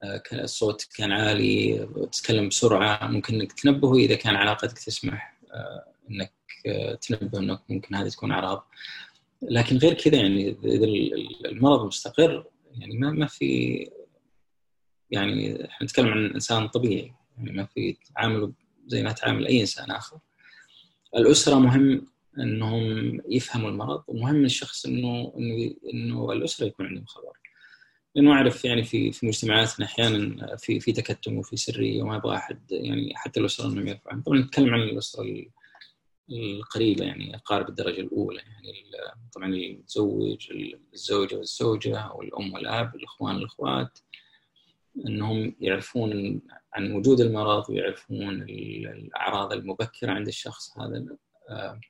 آه، 0.03 0.22
الصوت 0.32 0.86
كان 0.97 1.12
عالي 1.12 1.88
تتكلم 2.12 2.49
بسرعة 2.49 3.07
ممكن 3.07 3.34
إنك 3.34 3.53
تنبهه 3.53 3.94
إذا 3.94 4.14
كان 4.14 4.36
علاقتك 4.36 4.78
تسمح 4.78 5.38
آه، 5.53 5.84
إنك 6.11 6.32
آه، 6.66 6.94
تنبه 6.94 7.38
انك 7.38 7.61
ممكن 7.68 7.94
هذه 7.94 8.09
تكون 8.09 8.32
أعراض. 8.32 8.66
لكن 9.42 9.76
غير 9.76 9.94
كذا 9.94 10.16
يعني 10.16 10.57
إذا 10.64 10.84
المرض 11.49 11.86
مستقر 11.86 12.47
يعني 12.74 12.99
ما 12.99 13.11
ما 13.11 13.26
في 13.26 13.90
يعني 15.11 15.64
إحنا 15.64 15.84
نتكلم 15.86 16.09
عن 16.09 16.26
إنسان 16.26 16.68
طبيعي 16.68 17.12
يعني 17.38 17.52
ما 17.52 17.64
في 17.64 17.96
تعامل 18.14 18.52
زي 18.86 19.02
ما 19.02 19.12
تعامل 19.12 19.46
أي 19.46 19.61
إنسان 19.61 19.90
آخر. 19.90 20.18
الأسرة 21.16 21.59
مهم 21.59 22.07
إنهم 22.38 23.20
يفهموا 23.28 23.70
المرض 23.70 24.02
ومهم 24.09 24.44
الشخص 24.44 24.86
إنه 24.86 25.32
إنه 25.38 25.74
إنه 25.94 26.32
الأسرة 26.32 26.66
يكون 26.66 26.86
عندهم 26.86 27.04
خبر. 27.04 27.32
لأنه 28.14 28.32
أعرف 28.32 28.64
يعني 28.64 28.84
في 28.84 29.12
في 29.12 29.26
مجتمعاتنا 29.26 29.86
أحيانا 29.86 30.57
في 30.57 30.80
في 30.80 30.92
تكتم 30.92 31.36
وفي 31.38 31.57
سريه 31.57 32.02
وما 32.02 32.16
يبغى 32.16 32.36
أحد 32.36 32.72
يعني 32.72 33.12
حتى 33.14 33.40
الأسرة 33.40 33.66
إنهم 33.66 33.88
يرفعوا 33.88 34.22
طبعا 34.26 34.38
نتكلم 34.38 34.74
عن 34.74 34.80
الأسرة 34.82 35.24
القريبه 36.30 37.04
يعني 37.04 37.36
أقارب 37.36 37.68
الدرجة 37.68 38.00
الأولى 38.00 38.38
يعني 38.38 38.84
طبعا 39.34 39.54
الزوج 39.54 40.52
الزوجة 40.94 41.36
والزوجة 41.36 41.98
أو 41.98 42.22
الام 42.22 42.52
والأب 42.52 42.94
الإخوان 42.94 43.36
الاخوات 43.36 43.98
إنهم 45.07 45.55
يعرفون 45.61 46.40
عن 46.72 46.92
وجود 46.92 47.20
المرض 47.20 47.70
ويعرفون 47.70 48.42
الأعراض 48.42 49.53
المبكرة 49.53 50.12
عند 50.12 50.26
الشخص 50.26 50.78
هذا 50.78 51.07
آه، 51.51 51.80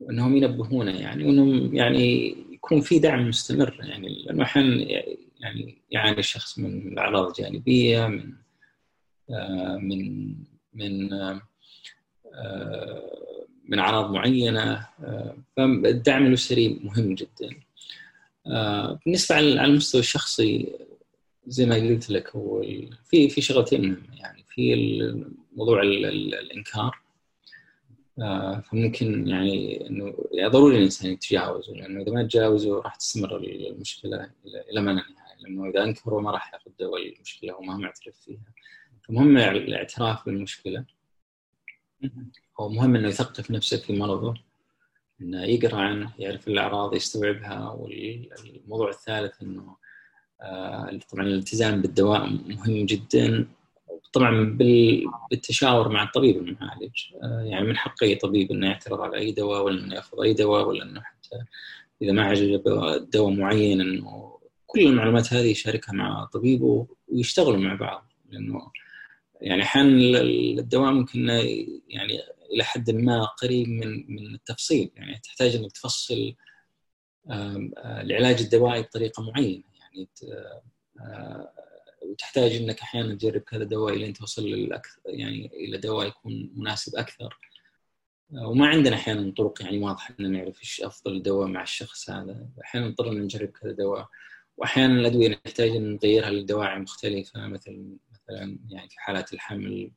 وانهم 0.00 0.36
ينبهونه 0.36 1.00
يعني 1.00 1.24
وإنهم 1.24 1.74
يعني 1.74 2.36
يكون 2.52 2.80
في 2.80 2.98
دعم 2.98 3.28
مستمر 3.28 3.78
يعني 3.80 4.24
لأنه 4.24 4.42
أحيانا 4.42 4.76
يعني 5.40 5.78
يعاني 5.90 6.18
الشخص 6.18 6.58
من 6.58 6.98
أعراض 6.98 7.32
جانبية 7.32 8.06
من 8.06 8.32
آه 9.30 9.76
من 9.76 10.28
من 10.74 11.12
آه 11.12 11.40
من 13.68 13.78
أعراض 13.78 14.10
معينة 14.10 14.86
آه 15.00 15.36
فالدعم 15.56 16.26
الأسري 16.26 16.80
مهم 16.82 17.14
جدا. 17.14 17.50
آه 18.46 18.98
بالنسبة 19.04 19.36
على 19.36 19.64
المستوى 19.64 20.00
الشخصي 20.00 20.72
زي 21.46 21.66
ما 21.66 21.74
قلت 21.74 22.10
لك 22.10 22.36
هو 22.36 22.62
في 23.04 23.28
في 23.28 23.40
شغلتين 23.40 23.82
مهمه 23.82 24.16
يعني 24.16 24.44
في 24.48 24.74
موضوع 25.56 25.82
الإنكار 25.82 27.04
آه، 28.18 28.60
فممكن 28.60 29.28
يعني 29.28 29.86
انه 29.86 30.14
يعني 30.32 30.50
ضروري 30.50 30.76
الإنسان 30.76 31.12
يتجاوزه 31.12 31.72
لأنه 31.72 32.02
إذا 32.02 32.12
ما 32.12 32.22
تجاوزه 32.22 32.80
راح 32.80 32.96
تستمر 32.96 33.36
المشكلة 33.36 34.30
إلى 34.46 34.80
ما 34.80 34.90
لا 34.90 35.02
نهاية 35.02 35.40
لأنه 35.40 35.70
إذا 35.70 35.84
انكر 35.84 36.20
ما 36.20 36.30
راح 36.30 36.54
ياخذ 36.54 36.70
دواء 36.80 37.14
المشكلة 37.16 37.54
وما 37.54 37.76
معترف 37.76 38.20
فيها. 38.20 38.52
فمهم 39.08 39.38
الاعتراف 39.38 40.26
بالمشكلة. 40.26 40.84
هو 42.60 42.68
مهم 42.68 42.96
إنه 42.96 43.08
يثقف 43.08 43.50
نفسه 43.50 43.76
في 43.76 43.92
مرضه 43.92 44.34
إنه 45.20 45.44
يقرأ 45.44 45.76
عنه 45.76 46.12
يعرف 46.18 46.48
الأعراض 46.48 46.94
يستوعبها 46.94 47.70
والموضوع 47.70 48.88
الثالث 48.88 49.42
إنه 49.42 49.76
طبعا 51.10 51.26
الالتزام 51.26 51.82
بالدواء 51.82 52.26
مهم 52.26 52.86
جدا. 52.86 53.48
طبعا 54.12 54.56
بالتشاور 55.30 55.88
مع 55.88 56.02
الطبيب 56.02 56.36
المعالج. 56.36 56.92
آه، 57.22 57.42
يعني 57.42 57.66
من 57.66 57.76
حق 57.76 58.02
اي 58.02 58.14
طبيب 58.14 58.50
إنه 58.50 58.66
يعترض 58.66 59.00
على 59.00 59.16
أي 59.16 59.32
دواء 59.32 59.62
ولا 59.64 59.84
إنه 59.84 59.94
يأخذ 59.94 60.22
أي 60.22 60.34
دواء 60.34 60.68
ولا 60.68 60.82
إنه 60.82 61.00
حتى 61.00 61.36
إذا 62.02 62.12
ما 62.12 62.24
عجبه 62.24 62.96
دواء 62.98 63.30
معين 63.32 63.80
إنه 63.80 64.38
كل 64.66 64.80
المعلومات 64.80 65.32
هذه 65.32 65.50
يشاركها 65.50 65.92
مع 65.92 66.24
طبيبه 66.24 66.86
ويشتغلوا 67.08 67.58
مع 67.58 67.74
بعض. 67.74 68.12
لأنه 68.30 68.70
يعني 69.40 69.62
أحيانا 69.62 70.20
الدواء 70.20 70.92
ممكن 70.92 71.28
يعني 71.88 72.20
إلى 72.54 72.64
حد 72.64 72.90
ما 72.90 73.24
قريب 73.24 73.68
من 73.68 74.14
من 74.14 74.34
التفصيل. 74.34 74.90
يعني 74.96 75.20
تحتاج 75.22 75.56
إنك 75.56 75.72
تفصل 75.72 76.34
آه، 77.30 77.70
العلاج 78.00 78.42
الدوائي 78.42 78.82
بطريقة 78.82 79.22
معينة. 79.22 79.73
يعني 79.94 80.08
آه، 81.00 81.52
وتحتاج 82.02 82.52
إنك 82.52 82.80
أحيانا 82.80 83.14
تجرب 83.14 83.40
كذا 83.40 83.64
دواء 83.64 83.94
لين 83.94 84.12
توصل 84.12 84.42
للاكثر 84.42 85.00
يعني 85.06 85.46
إلى 85.46 85.78
دواء 85.78 86.06
يكون 86.06 86.52
مناسب 86.56 86.96
أكثر. 86.96 87.38
آه، 88.34 88.48
وما 88.48 88.66
عندنا 88.66 88.96
أحيانا 88.96 89.34
طرق 89.36 89.62
يعني 89.62 89.78
واضحة 89.78 90.14
ان 90.20 90.32
نعرف 90.32 90.60
إيش 90.60 90.82
أفضل 90.82 91.22
دواء 91.22 91.48
مع 91.48 91.62
الشخص 91.62 92.10
هذا. 92.10 92.48
أحيانا 92.64 92.88
نضطر 92.88 93.10
نجرب 93.14 93.48
كذا 93.48 93.72
دواء. 93.72 94.08
واحيانا 94.56 95.00
الأدوية 95.00 95.28
نحتاج 95.28 95.70
إن 95.70 95.94
نغيرها 95.94 96.30
لدواعي 96.30 96.78
مختلفة 96.78 97.46
مثل 97.46 97.96
مثلا 98.12 98.58
يعني 98.68 98.88
في 98.88 99.00
حالات 99.00 99.32
الحمل 99.32 99.90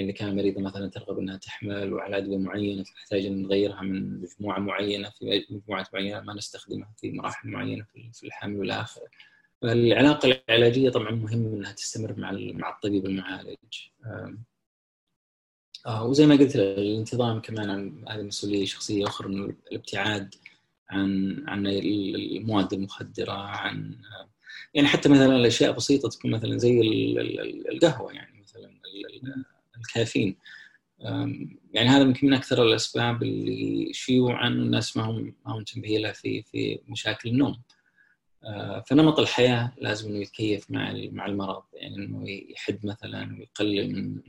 يعني 0.00 0.12
كان 0.12 0.28
المريضه 0.28 0.60
مثلا 0.60 0.90
ترغب 0.90 1.18
إنها 1.18 1.36
تحمل 1.36 1.92
وعلى 1.92 2.16
أدوية 2.16 2.38
معينة 2.38 2.82
تحتاج 2.82 3.26
إن 3.26 3.42
نغيرها 3.42 3.82
من 3.82 4.20
مجموعة 4.20 4.58
معينة 4.58 5.10
في 5.10 5.46
مجموعة 5.50 5.86
معينة 5.92 6.20
ما 6.20 6.34
نستخدمها 6.34 6.92
في 6.96 7.12
مراحل 7.12 7.48
معينة 7.48 7.86
في 8.12 8.26
الحمل 8.26 8.58
وإلى 8.58 8.72
آخره. 8.72 9.08
العلاقه 9.64 10.42
العلاجية 10.48 10.90
طبعا 10.90 11.10
مهم 11.10 11.54
إنها 11.54 11.72
تستمر 11.72 12.14
مع 12.18 12.32
مع 12.32 12.70
الطبيب 12.76 13.06
المعالج. 13.06 13.56
آه 15.86 16.04
وزي 16.04 16.26
ما 16.26 16.34
قلت 16.34 16.56
الانتظام 16.56 17.40
كمان 17.40 18.04
هذه 18.08 18.22
مسؤوليه 18.22 18.64
شخصية 18.64 19.06
أخرى 19.06 19.28
انه 19.28 19.54
الابتعاد 19.72 20.34
عن 20.90 21.36
عن 21.48 21.66
المواد 21.66 22.72
المخدرة 22.72 23.32
عن 23.32 23.96
يعني 24.74 24.88
حتى 24.88 25.08
مثلا 25.08 25.36
الأشياء 25.36 25.72
بسيطة 25.72 26.08
تكون 26.08 26.30
مثلا 26.30 26.58
زي 26.58 26.80
القهوة 27.72 28.12
يعني 28.12 28.40
مثلا 28.40 28.70
الكافيين. 29.80 30.36
يعني 31.72 31.88
هذا 31.88 32.02
يمكن 32.02 32.26
من 32.26 32.34
أكثر 32.34 32.62
الأسباب 32.62 33.22
اللي 33.22 33.92
شيوعا 33.92 34.48
الناس 34.48 34.96
ما 34.96 35.02
هم 35.02 35.34
ما 35.46 35.52
هم 35.52 35.58
منتبهين 35.58 36.02
لها 36.02 36.12
في 36.12 36.42
في 36.42 36.80
مشاكل 36.88 37.28
النوم. 37.28 37.62
آه، 38.44 38.80
فنمط 38.86 39.18
الحياة 39.18 39.72
لازم 39.78 40.08
إنه 40.08 40.18
يتكيف 40.18 40.70
مع 40.70 40.92
مع 41.12 41.26
المرض. 41.26 41.62
يعني 41.72 41.96
إنه 41.96 42.30
يحد 42.30 42.86
مثلا 42.86 43.38
ويقلل 43.38 43.92
من 43.94 44.20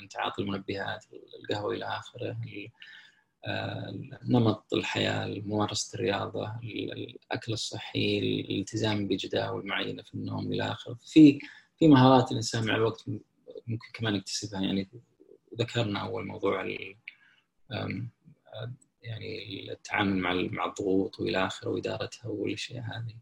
من 0.00 0.08
تعاطي 0.08 0.42
المنبهات 0.42 1.04
القهوة 1.40 1.74
إلى 1.74 1.84
آخره 1.84 2.36
آه، 3.44 3.94
نمط 4.28 4.74
الحياة 4.74 5.42
ممارسه 5.46 5.96
الرياضة 5.96 6.52
الأكل 6.62 7.52
الصحي 7.52 8.18
الالتزام 8.18 9.08
بجداول 9.08 9.66
معينة 9.66 10.02
في 10.02 10.14
النوم 10.14 10.52
إلى 10.52 10.62
آخره. 10.72 10.98
في 11.04 11.38
في 11.76 11.88
مهارات 11.88 12.30
الإنسان 12.32 12.66
مع 12.66 12.76
الوقت 12.76 13.04
ممكن 13.66 13.88
كمان 13.94 14.14
يكتسبها 14.14 14.60
يعني 14.60 14.88
ذكرنا 15.58 16.00
أول 16.00 16.26
موضوع 16.26 16.64
يعني 19.02 19.72
التعامل 19.72 20.16
مع 20.16 20.34
مع 20.34 20.66
الضغوط 20.66 21.20
وإلى 21.20 21.46
آخره 21.46 21.70
وإدارتها 21.70 22.28
والأشياء 22.28 22.84
هذه. 22.84 23.14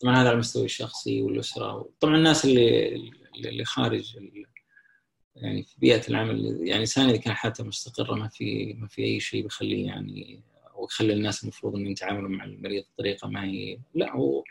طبعا 0.00 0.14
هذا 0.14 0.28
على 0.28 0.32
المستوى 0.32 0.64
الشخصي 0.64 1.22
والأسرة. 1.22 1.88
طبعا 2.00 2.16
الناس 2.16 2.44
اللي 2.44 2.96
اللي 3.36 3.64
خارج 3.64 4.18
يعني 5.36 5.62
في 5.62 5.74
بيئة 5.78 6.08
العمل 6.08 6.44
يعني 6.44 6.74
الانسان 6.74 7.08
إذا 7.08 7.16
كان 7.16 7.34
حالته 7.34 7.64
مستقرة 7.64 8.14
ما 8.14 8.28
في 8.28 8.74
ما 8.74 8.88
في 8.88 9.04
أي 9.04 9.20
شيء 9.20 9.42
بيخليه 9.42 9.86
يعني 9.86 10.42
أو 10.74 10.84
يخلي 10.84 11.12
الناس 11.12 11.42
المفروض 11.42 11.76
إنهم 11.76 11.90
يتعاملوا 11.90 12.28
مع 12.28 12.44
المريض 12.44 12.84
بطريقة 12.94 13.28
ما 13.28 13.44
هي 13.44 13.78
لا 13.94 14.12
هو 14.16 14.44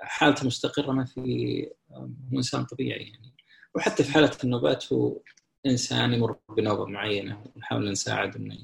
حالته 0.00 0.46
مستقرة 0.46 0.92
ما 0.92 1.04
في 1.04 1.70
هو 1.92 2.36
إنسان 2.36 2.64
طبيعي 2.64 3.02
يعني. 3.02 3.25
وحتى 3.76 4.04
في 4.04 4.12
حالة 4.12 4.30
النوبات 4.44 4.92
هو 4.92 5.20
إنسان 5.66 6.12
يمر 6.12 6.36
بنوبة 6.56 6.86
معينة 6.86 7.44
ونحاول 7.56 7.90
نساعد 7.90 8.36
إنه 8.36 8.58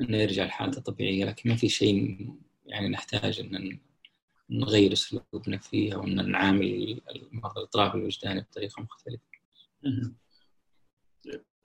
إنه 0.00 0.16
يرجع 0.16 0.44
لحالته 0.44 0.78
الطبيعية 0.78 1.24
لكن 1.24 1.50
ما 1.50 1.56
في 1.56 1.68
شيء 1.68 2.28
يعني 2.66 2.88
نحتاج 2.88 3.40
إن 3.40 3.78
نغير 4.50 4.92
أسلوبنا 4.92 5.58
فيه 5.58 5.94
أو 5.94 6.04
إن 6.04 6.30
نعامل 6.30 7.00
مرضى 7.32 7.60
الاضطراب 7.60 7.96
الوجداني 7.96 8.40
بطريقة 8.40 8.82
مختلفة. 8.82 9.22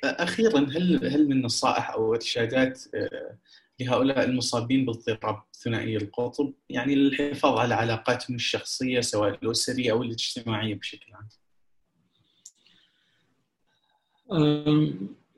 أخيرا 0.04 0.60
هل 0.60 1.08
هل 1.08 1.30
من 1.30 1.42
نصائح 1.42 1.90
أو 1.90 2.16
ارشادات 2.16 2.82
آه، 2.96 3.38
لهؤلاء 3.80 4.26
المصابين 4.26 4.86
باضطراب 4.86 5.44
ثنائي 5.54 5.98
القطب 5.98 6.54
يعني 6.70 6.96
للحفاظ 6.96 7.58
على 7.58 7.74
علاقاتهم 7.74 8.36
الشخصية 8.36 9.02
سواء 9.02 9.30
الأسرية 9.44 9.92
أو 9.92 10.04
الاجتماعية 10.04 10.76
بشكل 10.76 11.14
عام؟ 11.14 11.28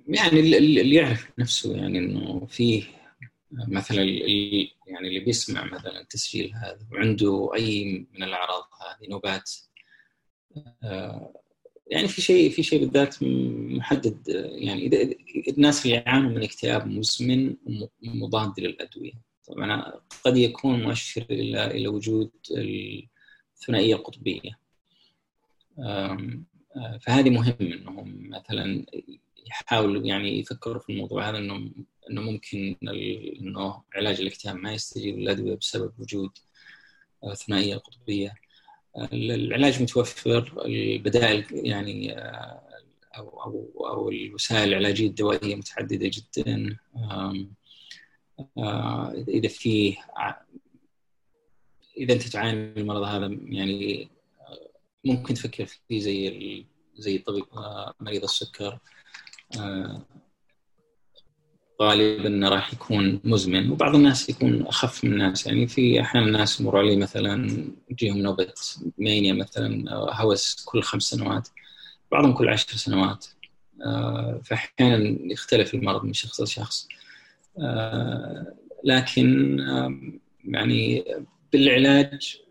يعني 0.08 0.40
اللي 0.40 0.96
يعرف 0.96 1.30
نفسه 1.40 1.76
يعني 1.76 2.00
إنه 2.00 2.46
فيه 2.46 2.84
مثلا 3.52 4.02
اللي 4.02 4.72
يعني 4.88 5.08
اللي 5.08 5.20
بيسمع 5.20 5.66
مثلا 5.66 6.02
التسجيل 6.02 6.54
هذا 6.56 6.80
وعنده 6.92 7.52
أي 7.56 8.06
من 8.14 8.24
الأعراض 8.24 8.64
هذه 8.64 9.10
نوبات 9.10 9.52
آه، 10.84 11.34
يعني 11.88 12.08
في 12.08 12.22
شيء 12.22 12.50
في 12.50 12.64
شيء 12.64 12.80
بالذات 12.80 13.16
محدد. 13.24 14.18
يعني 14.46 14.86
اذا 14.86 15.16
الناس 15.48 15.86
اللي 15.86 15.98
يعانوا 15.98 16.30
من 16.30 16.44
اكتئاب 16.44 16.88
مزمن 16.88 17.56
مضاد 18.02 18.60
للأدوية. 18.60 19.14
طبعا 19.48 19.94
قد 20.26 20.38
يكون 20.38 20.84
مؤشر 20.84 21.26
إلى 21.30 21.66
إلى 21.66 21.88
وجود 21.88 22.32
الثنائيه 23.56 23.96
القطبيه 23.96 24.60
فهذه 27.02 27.30
مهم 27.30 27.56
إنهم 27.62 28.30
مثلا 28.30 28.86
يحاولوا 29.48 30.04
يعني 30.04 30.40
يفكروا 30.40 30.80
في 30.80 30.92
الموضوع 30.92 31.30
هذا 31.30 31.38
انه 31.38 31.72
إنه 32.10 32.22
ممكن 32.22 32.76
إنه 33.42 33.84
علاج 33.96 34.22
الاكتئاب 34.22 34.56
ما 34.56 34.74
يستجيب 34.74 35.20
للأدوية 35.20 35.56
بسبب 35.56 35.94
وجود 36.00 36.30
ثنائية 37.36 37.76
قطبية. 37.76 38.36
العلاج 39.14 39.82
متوفر 39.82 40.66
البدائل 40.66 41.46
يعني 41.52 42.14
أو 43.18 43.44
أو 43.44 43.88
أو 43.88 44.10
الوسائل 44.10 44.70
العلاجية 44.70 45.08
الدوائية 45.08 45.56
متعددة 45.56 46.12
جدا. 46.14 46.78
إذا 49.28 49.48
في 49.48 49.98
إذا 51.98 52.14
أنت 52.14 52.24
تعاني 52.24 52.58
من 52.58 52.78
المرض 52.78 53.04
هذا 53.04 53.38
يعني 53.44 54.10
ممكن 55.06 55.34
تفكر 55.34 55.66
فيه 55.66 56.00
زي 56.00 56.66
زي 56.96 57.18
طبيب 57.18 57.46
مريض 58.00 58.24
السكر 58.24 58.80
غالبا 61.82 62.50
راح 62.50 62.74
يكون 62.74 63.22
مزمن 63.24 63.72
وبعض 63.72 63.96
الناس 63.96 64.30
يكون 64.30 64.68
أخف 64.68 65.04
من 65.04 65.14
الناس. 65.14 65.48
يعني 65.48 65.68
في 65.68 66.02
أحيانا 66.02 66.32
ناس 66.32 66.62
يمر 66.62 66.78
علي 66.78 66.96
مثلا 66.96 67.66
يجيهم 67.90 68.18
نوبة 68.18 68.54
مانيا 68.98 69.34
مثلا 69.34 69.94
هوس 69.94 70.66
كل 70.66 70.82
خمس 70.82 71.04
سنوات 71.04 71.48
بعضهم 72.12 72.34
كل 72.34 72.50
عشر 72.50 72.78
سنوات. 72.78 73.26
فاحيانا 74.44 75.18
يختلف 75.32 75.74
المرض 75.74 76.04
من 76.04 76.14
شخص 76.14 76.42
لشخص. 76.42 76.88
لكن 78.84 79.58
يعني 80.46 81.06
بالعلاج 81.54 82.42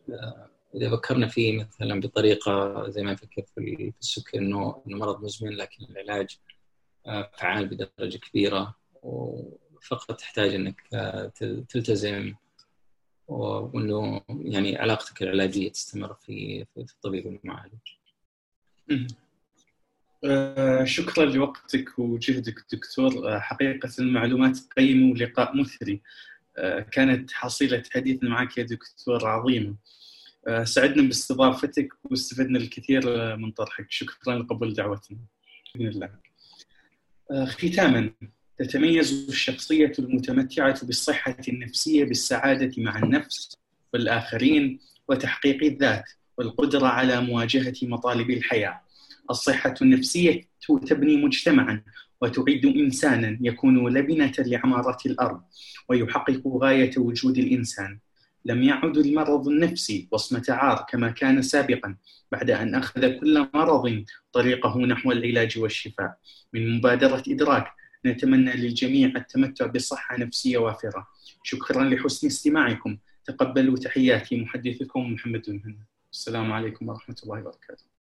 إذا 0.75 0.91
فكرنا 0.91 1.29
فيه 1.29 1.59
مثلا 1.59 2.01
بطريقة 2.01 2.85
زي 2.89 3.03
ما 3.03 3.13
نفكر 3.13 3.43
في 3.55 3.93
السكر 4.01 4.39
انه 4.39 4.83
مرض 4.87 5.25
مزمن 5.25 5.51
لكن 5.51 5.85
العلاج 5.85 6.39
فعال 7.39 7.67
بدرجة 7.69 8.19
كبيرة 8.19 8.75
وفقط 9.03 10.21
تحتاج 10.21 10.55
إنك 10.55 10.81
تلتزم 11.69 12.35
وإنه 13.29 14.21
يعني 14.29 14.77
علاقتك 14.77 15.23
العلاجية 15.23 15.73
تستمر 15.73 16.15
في 16.15 16.65
في 16.75 16.81
الطبيب 16.81 17.27
والمعالج. 17.27 17.79
آه 20.25 20.85
شكرا 20.85 21.25
لوقتك 21.25 21.99
وجهدك 21.99 22.65
دكتور. 22.73 23.29
آه 23.35 23.39
حقيقة 23.39 23.91
المعلومات 23.99 24.59
قيمة 24.77 25.13
ولقاء 25.13 25.57
مثري. 25.57 26.03
آه 26.59 26.81
كانت 26.81 27.33
حصيلة 27.33 27.83
حديث 27.95 28.23
معك 28.23 28.59
يا 28.59 28.63
دكتور 28.63 29.27
عظيمة. 29.27 29.71
آه، 29.71 29.75
سعدنا 30.65 31.03
باستضافتك 31.03 31.89
واستفدنا 32.05 32.59
الكثير 32.59 33.37
من 33.37 33.51
طرحك. 33.51 33.87
شكرا 33.91 34.39
لقبول 34.39 34.75
دعوتنا. 34.75 35.19
بإذن 35.75 35.91
الله. 35.91 36.11
آه، 37.31 37.45
ختاما 37.45 38.11
تتميز 38.59 39.29
الشخصية 39.29 39.93
المتمتعة 39.99 40.87
بالصحة 40.87 41.37
النفسية 41.49 42.05
بالسعادة 42.05 42.83
مع 42.83 42.99
النفس 42.99 43.57
والآخرين 43.95 44.81
وتحقيق 45.09 45.65
الذات 45.65 46.05
والقدرة 46.39 46.87
على 46.87 47.21
مواجهة 47.21 47.75
مطالب 47.83 48.31
الحياة. 48.31 48.81
الصحة 49.31 49.75
النفسية 49.83 50.49
تبني 50.87 51.17
مجتمعا 51.17 51.83
وتعد 52.21 52.67
إنسانا 52.67 53.39
يكون 53.41 53.89
لبنة 53.89 54.33
لعمارة 54.39 54.99
الأرض 55.07 55.41
ويحقق 55.89 56.43
غاية 56.47 56.91
وجود 56.99 57.39
الإنسان. 57.39 57.99
لم 58.49 58.63
يعد 58.63 58.97
المرض 58.97 59.49
النفسي 59.49 60.09
وصمة 60.11 60.45
عار 60.49 60.87
كما 60.89 61.11
كان 61.11 61.43
سابقا 61.43 61.97
بعد 62.33 62.51
أن 62.51 62.75
أخذ 62.75 63.19
كل 63.21 63.49
مرض 63.55 64.05
طريقه 64.33 64.79
نحو 64.79 65.13
العلاج 65.13 65.59
والشفاء. 65.59 66.19
من 66.53 66.77
مبادرة 66.77 67.23
إدراك 67.29 67.67
نتمنى 68.07 68.53
للجميع 68.53 69.13
التمتع 69.17 69.67
بصحة 69.67 70.17
نفسية 70.17 70.59
وافرة. 70.59 71.07
شكرا 71.43 71.85
لحسن 71.85 72.27
استماعكم. 72.27 72.99
تقبلوا 73.25 73.77
تحياتي. 73.77 74.41
محدثكم 74.41 75.13
محمد 75.13 75.43
بن 75.49 75.77
السلام 76.13 76.53
عليكم 76.53 76.89
ورحمة 76.89 77.17
الله 77.25 77.41
وبركاته. 77.41 77.98